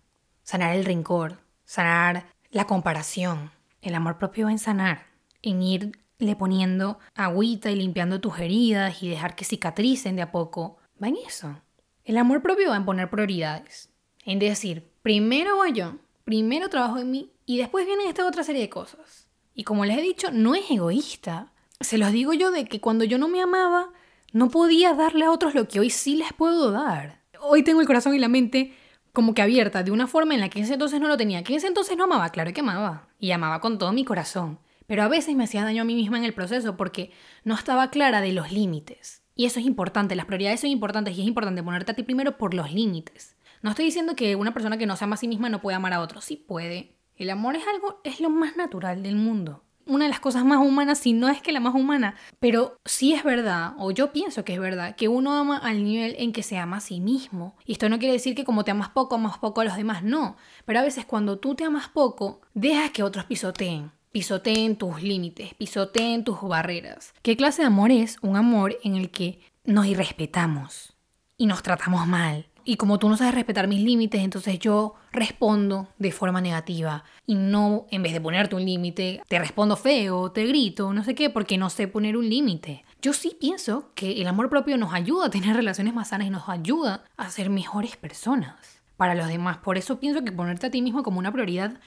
Sanar 0.44 0.76
el 0.76 0.86
rencor. 0.86 1.40
Sanar 1.66 2.26
la 2.50 2.66
comparación. 2.66 3.52
El 3.82 3.94
amor 3.94 4.18
propio 4.18 4.50
en 4.50 4.58
sanar. 4.58 5.06
En 5.42 5.62
irle 5.62 6.36
poniendo 6.38 7.00
agüita 7.14 7.70
y 7.70 7.76
limpiando 7.76 8.22
tus 8.22 8.40
heridas 8.40 9.04
y 9.04 9.10
dejar 9.10 9.36
que 9.36 9.46
cicatricen 9.46 10.16
de 10.16 10.22
a 10.22 10.32
poco. 10.32 10.78
Va 11.02 11.10
en 11.10 11.18
eso. 11.28 11.62
El 12.06 12.18
amor 12.18 12.42
propio 12.42 12.70
va 12.70 12.78
en 12.78 12.86
poner 12.86 13.10
prioridades. 13.10 13.90
En 14.26 14.40
decir, 14.40 14.90
primero 15.08 15.56
voy 15.56 15.72
yo, 15.72 15.96
primero 16.26 16.68
trabajo 16.68 16.98
en 16.98 17.10
mí 17.10 17.32
y 17.46 17.58
después 17.60 17.86
viene 17.86 18.10
esta 18.10 18.28
otra 18.28 18.44
serie 18.44 18.64
de 18.64 18.70
cosas. 18.70 19.30
Y 19.56 19.64
como 19.64 19.86
les 19.86 19.98
he 19.98 20.02
dicho, 20.02 20.32
no 20.34 20.54
es 20.54 20.70
egoísta. 20.70 21.54
Se 21.80 21.98
los 21.98 22.12
digo 22.12 22.34
yo 22.34 22.52
de 22.52 22.66
que 22.66 22.82
cuando 22.82 23.06
yo 23.06 23.18
no 23.18 23.30
me 23.30 23.42
amaba, 23.42 23.94
no 24.34 24.50
podía 24.50 24.96
darle 24.96 25.24
a 25.24 25.32
otros 25.32 25.56
lo 25.56 25.66
que 25.70 25.80
hoy 25.80 25.92
sí 25.92 26.18
les 26.18 26.34
puedo 26.34 26.72
dar. 26.72 27.22
Hoy 27.40 27.64
tengo 27.64 27.80
el 27.80 27.88
corazón 27.88 28.16
y 28.16 28.20
la 28.20 28.28
mente 28.28 28.76
como 29.14 29.34
que 29.34 29.42
abierta 29.42 29.82
de 29.82 29.92
una 29.92 30.08
forma 30.08 30.34
en 30.34 30.42
la 30.42 30.50
que 30.50 30.60
ese 30.60 30.74
entonces 30.74 31.00
no 31.00 31.08
lo 31.08 31.16
tenía. 31.16 31.42
Que 31.42 31.56
ese 31.56 31.68
entonces 31.68 31.96
no 31.96 32.04
amaba, 32.04 32.28
claro 32.32 32.52
que 32.52 32.60
amaba. 32.60 33.08
Y 33.18 33.32
amaba 33.32 33.62
con 33.62 33.78
todo 33.78 33.94
mi 33.94 34.04
corazón. 34.04 34.60
Pero 34.88 35.04
a 35.04 35.08
veces 35.08 35.38
me 35.38 35.46
hacía 35.46 35.64
daño 35.64 35.84
a 35.84 35.86
mí 35.86 35.96
misma 35.96 36.18
en 36.18 36.26
el 36.26 36.34
proceso 36.34 36.76
porque 36.76 37.12
no 37.46 37.56
estaba 37.56 37.92
clara 37.92 38.20
de 38.20 38.34
los 38.34 38.52
límites. 38.52 39.24
Y 39.36 39.46
eso 39.46 39.62
es 39.62 39.66
importante, 39.68 40.18
las 40.18 40.26
prioridades 40.26 40.60
son 40.60 40.70
importantes 40.70 41.18
y 41.18 41.22
es 41.22 41.28
importante 41.28 41.64
ponerte 41.64 41.94
a 41.94 41.96
ti 41.96 42.04
primero 42.04 42.38
por 42.38 42.54
los 42.54 42.74
límites. 42.74 43.37
No 43.62 43.72
estoy 43.72 43.86
diciendo 43.86 44.16
que 44.16 44.36
una 44.36 44.54
persona 44.54 44.78
que 44.78 44.86
no 44.86 44.96
se 44.96 45.04
ama 45.04 45.16
a 45.16 45.18
sí 45.18 45.28
misma 45.28 45.50
no 45.50 45.62
puede 45.62 45.76
amar 45.76 45.94
a 45.94 46.02
otro. 46.02 46.22
Sí 46.22 46.36
puede. 46.36 46.96
El 47.16 47.30
amor 47.30 47.56
es 47.56 47.68
algo, 47.68 48.00
es 48.04 48.20
lo 48.20 48.30
más 48.30 48.56
natural 48.58 49.02
del 49.04 49.16
mundo. 49.16 49.64
Una 49.86 50.04
de 50.06 50.10
las 50.10 50.20
cosas 50.20 50.44
más 50.44 50.60
humanas, 50.60 51.00
si 51.00 51.14
no 51.14 51.30
es 51.30 51.42
que 51.42 51.54
la 51.54 51.62
más 51.62 51.74
humana. 51.74 52.16
Pero 52.40 52.78
sí 52.86 53.14
es 53.14 53.24
verdad, 53.24 53.74
o 53.78 53.92
yo 53.92 54.12
pienso 54.12 54.44
que 54.44 54.54
es 54.54 54.60
verdad, 54.60 54.96
que 54.96 55.08
uno 55.08 55.34
ama 55.34 55.58
al 55.58 55.84
nivel 55.84 56.16
en 56.20 56.34
que 56.34 56.44
se 56.44 56.58
ama 56.58 56.78
a 56.78 56.82
sí 56.82 57.00
mismo. 57.00 57.56
Y 57.66 57.72
esto 57.72 57.88
no 57.88 57.98
quiere 57.98 58.14
decir 58.14 58.36
que 58.36 58.44
como 58.44 58.66
te 58.66 58.72
amas 58.72 58.90
poco, 58.90 59.16
amas 59.16 59.38
poco 59.38 59.62
a 59.62 59.66
los 59.66 59.78
demás, 59.78 60.04
no. 60.04 60.36
Pero 60.66 60.80
a 60.80 60.84
veces 60.84 61.06
cuando 61.06 61.40
tú 61.40 61.56
te 61.56 61.64
amas 61.64 61.88
poco, 61.88 62.42
dejas 62.54 62.92
que 62.92 63.04
otros 63.04 63.26
pisoteen 63.26 63.92
pisoteen 64.18 64.78
tus 64.78 65.04
límites, 65.04 65.54
pisoteen 65.54 66.24
tus 66.24 66.42
barreras. 66.42 67.14
¿Qué 67.22 67.38
clase 67.38 67.62
de 67.62 67.68
amor 67.68 67.92
es? 67.92 68.18
Un 68.24 68.36
amor 68.36 68.76
en 68.84 68.96
el 68.96 69.12
que 69.12 69.42
nos 69.64 69.86
irrespetamos 69.86 70.96
y 71.38 71.46
nos 71.46 71.62
tratamos 71.62 72.08
mal 72.08 72.48
Y 72.70 72.76
como 72.76 73.00
tú 73.00 73.08
no 73.08 73.16
sabes 73.16 73.34
respetar 73.34 73.66
mis 73.70 73.82
límites, 73.82 74.22
entonces 74.22 74.60
yo 74.60 74.96
respondo 75.14 75.88
de 76.00 76.12
forma 76.12 76.42
negativa. 76.42 77.06
Y 77.26 77.36
no, 77.36 77.88
en 77.92 78.04
vez 78.04 78.12
de 78.12 78.20
ponerte 78.20 78.58
un 78.58 78.66
límite, 78.66 79.22
te 79.30 79.40
respondo 79.40 79.78
feo, 79.78 80.34
te 80.34 80.46
grito, 80.46 80.92
no 80.92 81.02
sé 81.02 81.16
qué, 81.16 81.30
porque 81.30 81.58
no 81.58 81.70
sé 81.70 81.88
poner 81.88 82.18
un 82.18 82.30
límite. 82.30 82.84
Yo 83.02 83.14
sí 83.14 83.38
pienso 83.40 83.94
que 83.96 84.22
el 84.22 84.28
amor 84.28 84.50
propio 84.50 84.78
nos 84.78 84.94
ayuda 84.94 85.28
a 85.28 85.30
tener 85.30 85.56
relaciones 85.56 85.94
más 85.94 86.10
sanas 86.10 86.28
y 86.28 86.30
nos 86.30 86.50
ayuda 86.50 87.06
a 87.16 87.30
ser 87.30 87.50
mejores 87.50 87.96
personas 87.96 88.82
para 88.98 89.16
los 89.16 89.30
demás. 89.30 89.60
Por 89.60 89.78
eso 89.78 90.02
pienso 90.02 90.26
que 90.26 90.34
ponerte 90.34 90.68
a 90.68 90.72
ti 90.72 90.82
mismo 90.82 91.04
como 91.04 91.20
una 91.20 91.32
prioridad 91.32 91.80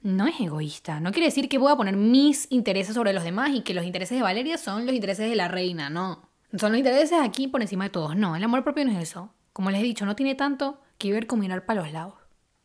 no 0.00 0.28
es 0.28 0.38
egoísta. 0.38 1.00
No 1.00 1.10
quiere 1.10 1.26
decir 1.26 1.48
que 1.48 1.58
voy 1.58 1.72
a 1.72 1.76
poner 1.76 1.96
mis 1.96 2.46
intereses 2.52 2.94
sobre 2.94 3.12
los 3.12 3.24
demás 3.24 3.50
y 3.52 3.62
que 3.62 3.74
los 3.74 3.84
intereses 3.84 4.16
de 4.16 4.22
Valeria 4.22 4.58
son 4.58 4.86
los 4.86 4.94
intereses 4.94 5.28
de 5.28 5.34
la 5.34 5.48
reina, 5.48 5.90
no. 5.90 6.30
Son 6.56 6.70
los 6.70 6.78
intereses 6.78 7.18
aquí 7.20 7.48
por 7.48 7.62
encima 7.62 7.82
de 7.82 7.90
todos. 7.90 8.14
No, 8.14 8.36
el 8.36 8.44
amor 8.44 8.62
propio 8.62 8.84
no 8.84 8.92
es 8.92 9.02
eso. 9.02 9.32
Como 9.52 9.70
les 9.70 9.80
he 9.80 9.84
dicho, 9.84 10.06
no 10.06 10.16
tiene 10.16 10.34
tanto 10.34 10.80
que 10.98 11.12
ver 11.12 11.26
con 11.26 11.40
mirar 11.40 11.66
para 11.66 11.82
los 11.82 11.92
lados. 11.92 12.14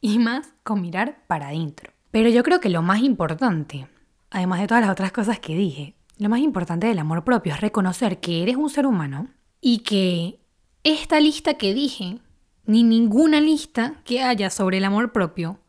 Y 0.02 0.20
más 0.20 0.54
con 0.64 0.82
mirar 0.82 1.26
para 1.28 1.48
adentro. 1.48 1.92
Pero 2.12 2.30
yo 2.30 2.44
creo 2.44 2.60
que 2.60 2.70
lo 2.70 2.82
más 2.82 3.00
importante, 3.02 3.88
además 4.30 4.62
de 4.62 4.68
todas 4.68 4.82
las 4.82 4.92
otras 4.92 5.12
cosas 5.12 5.40
que 5.40 5.56
dije, 5.56 5.96
lo 6.18 6.30
más 6.30 6.40
importante 6.40 6.88
del 6.88 7.00
amor 7.00 7.24
propio 7.24 7.54
es 7.54 7.62
reconocer 7.62 8.20
que 8.20 8.44
eres 8.44 8.56
un 8.56 8.70
ser 8.70 8.86
humano 8.86 9.28
y 9.60 9.80
que 9.80 10.40
esta 10.84 11.20
lista 11.20 11.56
que 11.56 11.74
dije, 11.74 12.20
ni 12.66 12.84
ninguna 12.84 13.42
lista 13.42 14.02
que 14.06 14.22
haya 14.22 14.50
sobre 14.50 14.78
el 14.78 14.86
amor 14.86 15.12
propio, 15.12 15.60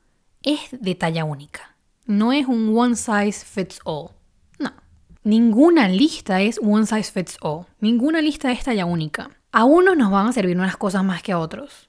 es 0.42 0.60
de 0.70 0.94
talla 0.94 1.24
única. 1.24 1.76
No 2.04 2.32
es 2.32 2.46
un 2.46 2.76
one 2.76 2.94
size 2.94 3.44
fits 3.44 3.80
all. 3.84 4.10
No. 4.58 4.72
Ninguna 5.24 5.88
lista 5.88 6.40
es 6.42 6.60
one 6.62 6.86
size 6.86 7.10
fits 7.10 7.36
all. 7.40 7.66
Ninguna 7.80 8.20
lista 8.20 8.52
es 8.52 8.62
talla 8.62 8.86
única. 8.86 9.30
A 9.56 9.64
unos 9.64 9.96
nos 9.96 10.10
van 10.10 10.26
a 10.26 10.32
servir 10.32 10.54
unas 10.58 10.76
cosas 10.76 11.02
más 11.02 11.22
que 11.22 11.32
a 11.32 11.38
otros. 11.38 11.88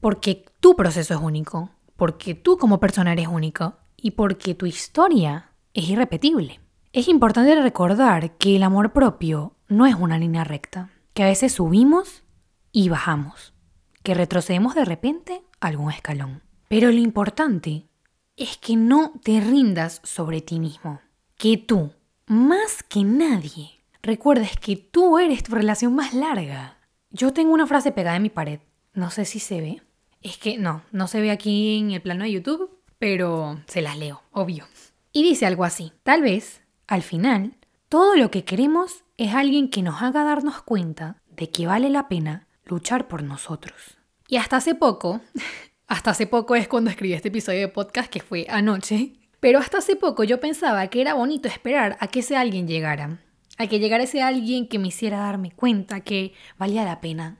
Porque 0.00 0.46
tu 0.58 0.74
proceso 0.74 1.14
es 1.14 1.20
único. 1.20 1.70
Porque 1.94 2.34
tú 2.34 2.58
como 2.58 2.80
persona 2.80 3.12
eres 3.12 3.28
único. 3.28 3.76
Y 3.96 4.10
porque 4.10 4.56
tu 4.56 4.66
historia 4.66 5.52
es 5.74 5.88
irrepetible. 5.88 6.58
Es 6.92 7.06
importante 7.06 7.54
recordar 7.54 8.36
que 8.36 8.56
el 8.56 8.64
amor 8.64 8.92
propio 8.92 9.54
no 9.68 9.86
es 9.86 9.94
una 9.94 10.18
línea 10.18 10.42
recta. 10.42 10.90
Que 11.12 11.22
a 11.22 11.26
veces 11.26 11.52
subimos 11.52 12.24
y 12.72 12.88
bajamos. 12.88 13.54
Que 14.02 14.14
retrocedemos 14.14 14.74
de 14.74 14.84
repente 14.84 15.44
algún 15.60 15.92
escalón. 15.92 16.42
Pero 16.66 16.90
lo 16.90 16.98
importante 16.98 17.86
es 18.34 18.56
que 18.56 18.74
no 18.74 19.12
te 19.22 19.38
rindas 19.38 20.00
sobre 20.02 20.40
ti 20.40 20.58
mismo. 20.58 20.98
Que 21.38 21.58
tú, 21.58 21.92
más 22.26 22.82
que 22.82 23.04
nadie, 23.04 23.84
recuerdes 24.02 24.56
que 24.56 24.74
tú 24.74 25.20
eres 25.20 25.44
tu 25.44 25.54
relación 25.54 25.94
más 25.94 26.12
larga. 26.12 26.78
Yo 27.16 27.32
tengo 27.32 27.54
una 27.54 27.68
frase 27.68 27.92
pegada 27.92 28.16
en 28.16 28.24
mi 28.24 28.28
pared. 28.28 28.58
No 28.92 29.08
sé 29.08 29.24
si 29.24 29.38
se 29.38 29.60
ve. 29.60 29.80
Es 30.20 30.36
que 30.36 30.58
no, 30.58 30.82
no 30.90 31.06
se 31.06 31.20
ve 31.20 31.30
aquí 31.30 31.78
en 31.78 31.92
el 31.92 32.02
plano 32.02 32.24
de 32.24 32.32
YouTube, 32.32 32.76
pero 32.98 33.60
se 33.68 33.82
las 33.82 33.96
leo, 33.96 34.24
obvio. 34.32 34.66
Y 35.12 35.22
dice 35.22 35.46
algo 35.46 35.62
así. 35.62 35.92
Tal 36.02 36.22
vez, 36.22 36.62
al 36.88 37.02
final, 37.02 37.54
todo 37.88 38.16
lo 38.16 38.32
que 38.32 38.42
queremos 38.42 39.04
es 39.16 39.32
alguien 39.32 39.70
que 39.70 39.80
nos 39.80 40.02
haga 40.02 40.24
darnos 40.24 40.60
cuenta 40.62 41.22
de 41.36 41.50
que 41.50 41.68
vale 41.68 41.88
la 41.88 42.08
pena 42.08 42.48
luchar 42.64 43.06
por 43.06 43.22
nosotros. 43.22 43.96
Y 44.26 44.38
hasta 44.38 44.56
hace 44.56 44.74
poco, 44.74 45.20
hasta 45.86 46.10
hace 46.10 46.26
poco 46.26 46.56
es 46.56 46.66
cuando 46.66 46.90
escribí 46.90 47.12
este 47.12 47.28
episodio 47.28 47.60
de 47.60 47.68
podcast 47.68 48.10
que 48.10 48.22
fue 48.22 48.48
anoche. 48.50 49.12
Pero 49.38 49.60
hasta 49.60 49.78
hace 49.78 49.94
poco 49.94 50.24
yo 50.24 50.40
pensaba 50.40 50.88
que 50.88 51.00
era 51.00 51.14
bonito 51.14 51.46
esperar 51.46 51.96
a 52.00 52.08
que 52.08 52.20
ese 52.20 52.36
alguien 52.36 52.66
llegara. 52.66 53.20
A 53.58 53.66
que 53.66 53.78
llegara 53.78 54.04
ese 54.04 54.22
alguien 54.22 54.66
que 54.66 54.78
me 54.78 54.88
hiciera 54.88 55.18
darme 55.18 55.52
cuenta 55.52 56.00
que 56.00 56.32
valía 56.58 56.84
la 56.84 57.00
pena 57.00 57.38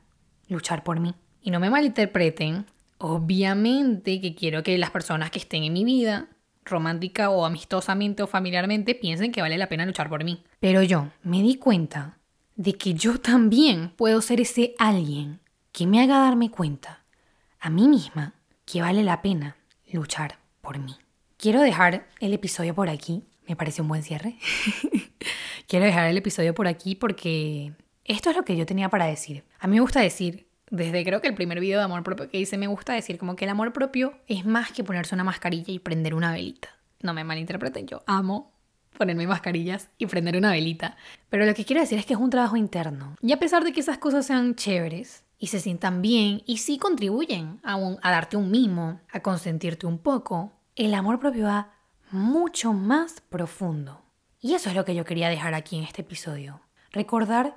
luchar 0.49 0.85
por 0.85 1.01
mí. 1.01 1.15
Y 1.43 1.51
no 1.51 1.61
me 1.61 1.71
malinterpreten, 1.71 2.67
obviamente 2.99 4.21
que 4.21 4.35
quiero 4.35 4.63
que 4.63 4.79
las 4.79 4.91
personas 4.91 5.31
que 5.31 5.39
estén 5.39 5.65
en 5.65 5.73
mi 5.73 5.85
vida, 5.85 6.29
romántica 6.65 7.31
o 7.31 7.45
amistosamente 7.45 8.23
o 8.23 8.27
familiarmente, 8.27 8.95
piensen 8.95 9.33
que 9.33 9.43
vale 9.43 9.59
la 9.59 9.69
pena 9.69 9.87
luchar 9.87 10.09
por 10.09 10.25
mí. 10.25 10.43
Pero 10.61 10.83
yo 10.83 11.09
me 11.23 11.43
di 11.43 11.57
cuenta 11.57 12.19
de 12.57 12.75
que 12.75 12.95
yo 12.95 13.19
también 13.19 13.91
puedo 13.91 14.23
ser 14.23 14.41
ese 14.41 14.75
alguien 14.79 15.41
que 15.73 15.87
me 15.87 16.01
haga 16.01 16.19
darme 16.19 16.51
cuenta 16.51 17.05
a 17.61 17.71
mí 17.71 17.89
misma 17.89 18.35
que 18.65 18.81
vale 18.81 19.03
la 19.03 19.23
pena 19.23 19.57
luchar 19.91 20.39
por 20.61 20.79
mí. 20.79 20.97
Quiero 21.37 21.61
dejar 21.61 22.07
el 22.21 22.33
episodio 22.33 22.75
por 22.75 22.89
aquí. 22.89 23.25
Me 23.47 23.57
parece 23.57 23.83
un 23.83 23.89
buen 23.89 24.03
cierre. 24.03 24.37
Quiero 25.67 25.85
dejar 25.85 26.07
el 26.07 26.17
episodio 26.17 26.55
por 26.55 26.67
aquí 26.67 26.95
porque 26.95 27.73
esto 28.05 28.31
es 28.31 28.37
lo 28.37 28.45
que 28.45 28.57
yo 28.57 28.67
tenía 28.67 28.89
para 28.89 29.07
decir. 29.07 29.45
A 29.59 29.67
mí 29.67 29.75
me 29.75 29.81
gusta 29.81 30.01
decir, 30.01 30.47
desde 30.71 31.05
creo 31.05 31.21
que 31.21 31.29
el 31.29 31.35
primer 31.35 31.61
video 31.61 31.79
de 31.79 31.85
amor 31.85 32.03
propio 32.03 32.29
que 32.29 32.39
hice, 32.39 32.59
me 32.59 32.67
gusta 32.67 32.93
decir 32.93 33.19
como 33.19 33.37
que 33.37 33.45
el 33.45 33.51
amor 33.51 33.73
propio 33.73 34.15
es 34.27 34.45
más 34.45 34.73
que 34.73 34.85
ponerse 34.85 35.15
una 35.15 35.25
mascarilla 35.25 35.73
y 35.73 35.79
prender 35.79 36.15
una 36.15 36.33
velita. 36.33 36.69
No 37.03 37.15
me 37.15 37.25
malinterpreten, 37.25 37.87
yo 37.87 38.03
amo 38.07 38.53
ponerme 38.97 39.27
mascarillas 39.27 39.89
y 39.99 40.07
prender 40.07 40.37
una 40.37 40.53
velita. 40.53 40.97
Pero 41.29 41.47
lo 41.47 41.55
que 41.55 41.65
quiero 41.65 41.83
decir 41.83 41.99
es 41.99 42.07
que 42.07 42.15
es 42.15 42.21
un 42.21 42.31
trabajo 42.31 42.57
interno. 42.57 43.17
Y 43.21 43.33
a 43.33 43.41
pesar 43.41 43.65
de 43.65 43.73
que 43.73 43.81
esas 43.81 43.99
cosas 43.99 44.27
sean 44.27 44.55
chéveres, 44.55 45.25
y 45.39 45.49
se 45.49 45.61
sientan 45.61 46.01
bien 46.01 46.43
y 46.47 46.59
sí 46.59 46.79
contribuyen 46.79 47.61
a, 47.63 47.75
a 47.75 48.11
darte 48.11 48.39
un 48.39 48.51
mimo, 48.51 49.01
a 49.13 49.21
consentirte 49.21 49.87
un 49.87 49.99
poco, 49.99 50.53
el 50.75 50.95
amor 50.95 51.21
propio 51.21 51.45
va 51.45 51.75
mucho 52.11 52.73
más 52.73 53.21
profundo. 53.21 54.04
Y 54.45 54.53
eso 54.53 54.69
es 54.69 54.77
lo 54.77 54.85
que 54.85 54.95
yo 54.95 55.07
quería 55.07 55.31
dejar 55.31 55.55
aquí 55.55 55.79
en 55.79 55.85
este 55.85 56.03
episodio. 56.03 56.61
Recordar 56.93 57.57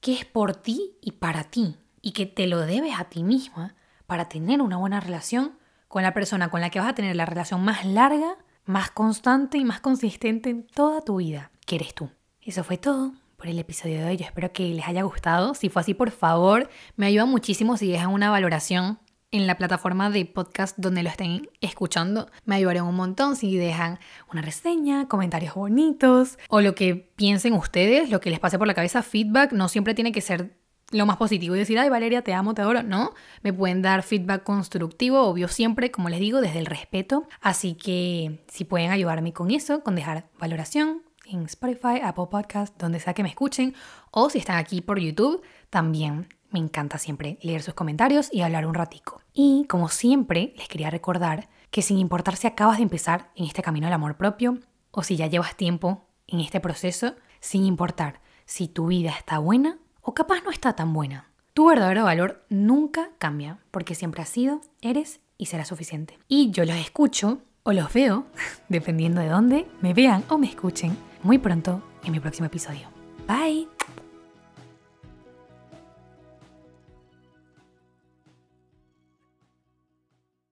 que 0.00 0.14
es 0.14 0.24
por 0.24 0.56
ti 0.56 0.96
y 1.00 1.12
para 1.12 1.44
ti 1.44 1.76
y 2.02 2.10
que 2.10 2.26
te 2.26 2.48
lo 2.48 2.58
debes 2.58 2.98
a 2.98 3.04
ti 3.04 3.22
misma 3.22 3.76
para 4.08 4.28
tener 4.28 4.60
una 4.60 4.76
buena 4.76 4.98
relación 4.98 5.56
con 5.86 6.02
la 6.02 6.12
persona 6.12 6.50
con 6.50 6.60
la 6.60 6.70
que 6.70 6.80
vas 6.80 6.88
a 6.88 6.94
tener 6.96 7.14
la 7.14 7.24
relación 7.24 7.62
más 7.62 7.86
larga, 7.86 8.36
más 8.64 8.90
constante 8.90 9.58
y 9.58 9.64
más 9.64 9.80
consistente 9.80 10.50
en 10.50 10.66
toda 10.66 11.02
tu 11.02 11.18
vida, 11.18 11.52
que 11.66 11.76
eres 11.76 11.94
tú. 11.94 12.10
Eso 12.42 12.64
fue 12.64 12.78
todo 12.78 13.12
por 13.36 13.46
el 13.46 13.60
episodio 13.60 14.00
de 14.00 14.06
hoy. 14.06 14.16
Yo 14.16 14.24
espero 14.24 14.52
que 14.52 14.64
les 14.74 14.88
haya 14.88 15.04
gustado. 15.04 15.54
Si 15.54 15.68
fue 15.68 15.82
así, 15.82 15.94
por 15.94 16.10
favor, 16.10 16.68
me 16.96 17.06
ayuda 17.06 17.26
muchísimo 17.26 17.76
si 17.76 17.88
dejan 17.88 18.10
una 18.10 18.32
valoración 18.32 18.98
en 19.34 19.48
la 19.48 19.58
plataforma 19.58 20.10
de 20.10 20.26
podcast 20.26 20.78
donde 20.78 21.02
lo 21.02 21.08
estén 21.08 21.50
escuchando. 21.60 22.30
Me 22.44 22.54
ayudarían 22.54 22.86
un 22.86 22.94
montón 22.94 23.34
si 23.34 23.56
dejan 23.56 23.98
una 24.30 24.42
reseña, 24.42 25.08
comentarios 25.08 25.56
bonitos 25.56 26.38
o 26.48 26.60
lo 26.60 26.76
que 26.76 27.10
piensen 27.16 27.54
ustedes, 27.54 28.10
lo 28.10 28.20
que 28.20 28.30
les 28.30 28.38
pase 28.38 28.58
por 28.58 28.68
la 28.68 28.74
cabeza, 28.74 29.02
feedback. 29.02 29.50
No 29.50 29.68
siempre 29.68 29.92
tiene 29.92 30.12
que 30.12 30.20
ser 30.20 30.56
lo 30.92 31.04
más 31.04 31.16
positivo 31.16 31.56
y 31.56 31.58
decir, 31.58 31.80
ay 31.80 31.88
Valeria, 31.88 32.22
te 32.22 32.32
amo, 32.32 32.54
te 32.54 32.62
adoro. 32.62 32.84
No, 32.84 33.12
me 33.42 33.52
pueden 33.52 33.82
dar 33.82 34.04
feedback 34.04 34.44
constructivo, 34.44 35.22
obvio 35.22 35.48
siempre, 35.48 35.90
como 35.90 36.08
les 36.10 36.20
digo, 36.20 36.40
desde 36.40 36.60
el 36.60 36.66
respeto. 36.66 37.26
Así 37.40 37.74
que 37.74 38.44
si 38.46 38.64
pueden 38.64 38.92
ayudarme 38.92 39.32
con 39.32 39.50
eso, 39.50 39.82
con 39.82 39.96
dejar 39.96 40.28
valoración, 40.38 41.02
en 41.26 41.46
Spotify, 41.46 42.00
Apple 42.04 42.26
Podcast, 42.30 42.78
donde 42.78 43.00
sea 43.00 43.14
que 43.14 43.24
me 43.24 43.30
escuchen, 43.30 43.74
o 44.12 44.30
si 44.30 44.38
están 44.38 44.58
aquí 44.58 44.80
por 44.80 45.00
YouTube, 45.00 45.42
también 45.70 46.28
me 46.54 46.60
encanta 46.60 46.98
siempre 46.98 47.36
leer 47.42 47.62
sus 47.62 47.74
comentarios 47.74 48.28
y 48.32 48.42
hablar 48.42 48.64
un 48.64 48.74
ratico. 48.74 49.20
Y 49.32 49.66
como 49.68 49.88
siempre, 49.88 50.54
les 50.56 50.68
quería 50.68 50.88
recordar 50.88 51.48
que 51.70 51.82
sin 51.82 51.98
importar 51.98 52.36
si 52.36 52.46
acabas 52.46 52.76
de 52.76 52.84
empezar 52.84 53.32
en 53.34 53.44
este 53.44 53.60
camino 53.60 53.88
del 53.88 53.94
amor 53.94 54.16
propio 54.16 54.58
o 54.92 55.02
si 55.02 55.16
ya 55.16 55.26
llevas 55.26 55.56
tiempo 55.56 56.06
en 56.28 56.38
este 56.38 56.60
proceso, 56.60 57.16
sin 57.40 57.64
importar 57.64 58.20
si 58.46 58.68
tu 58.68 58.86
vida 58.86 59.10
está 59.10 59.38
buena 59.38 59.78
o 60.00 60.14
capaz 60.14 60.44
no 60.44 60.52
está 60.52 60.76
tan 60.76 60.92
buena, 60.92 61.32
tu 61.54 61.66
verdadero 61.66 62.04
valor 62.04 62.46
nunca 62.48 63.10
cambia 63.18 63.58
porque 63.72 63.96
siempre 63.96 64.22
has 64.22 64.28
sido, 64.28 64.60
eres 64.80 65.20
y 65.36 65.46
será 65.46 65.64
suficiente. 65.64 66.20
Y 66.28 66.52
yo 66.52 66.64
los 66.64 66.76
escucho 66.76 67.40
o 67.64 67.72
los 67.72 67.92
veo, 67.92 68.26
dependiendo 68.68 69.20
de 69.20 69.28
dónde 69.28 69.66
me 69.80 69.92
vean 69.92 70.22
o 70.28 70.38
me 70.38 70.46
escuchen 70.46 70.96
muy 71.24 71.38
pronto 71.38 71.82
en 72.04 72.12
mi 72.12 72.20
próximo 72.20 72.46
episodio. 72.46 72.88
Bye. 73.26 73.73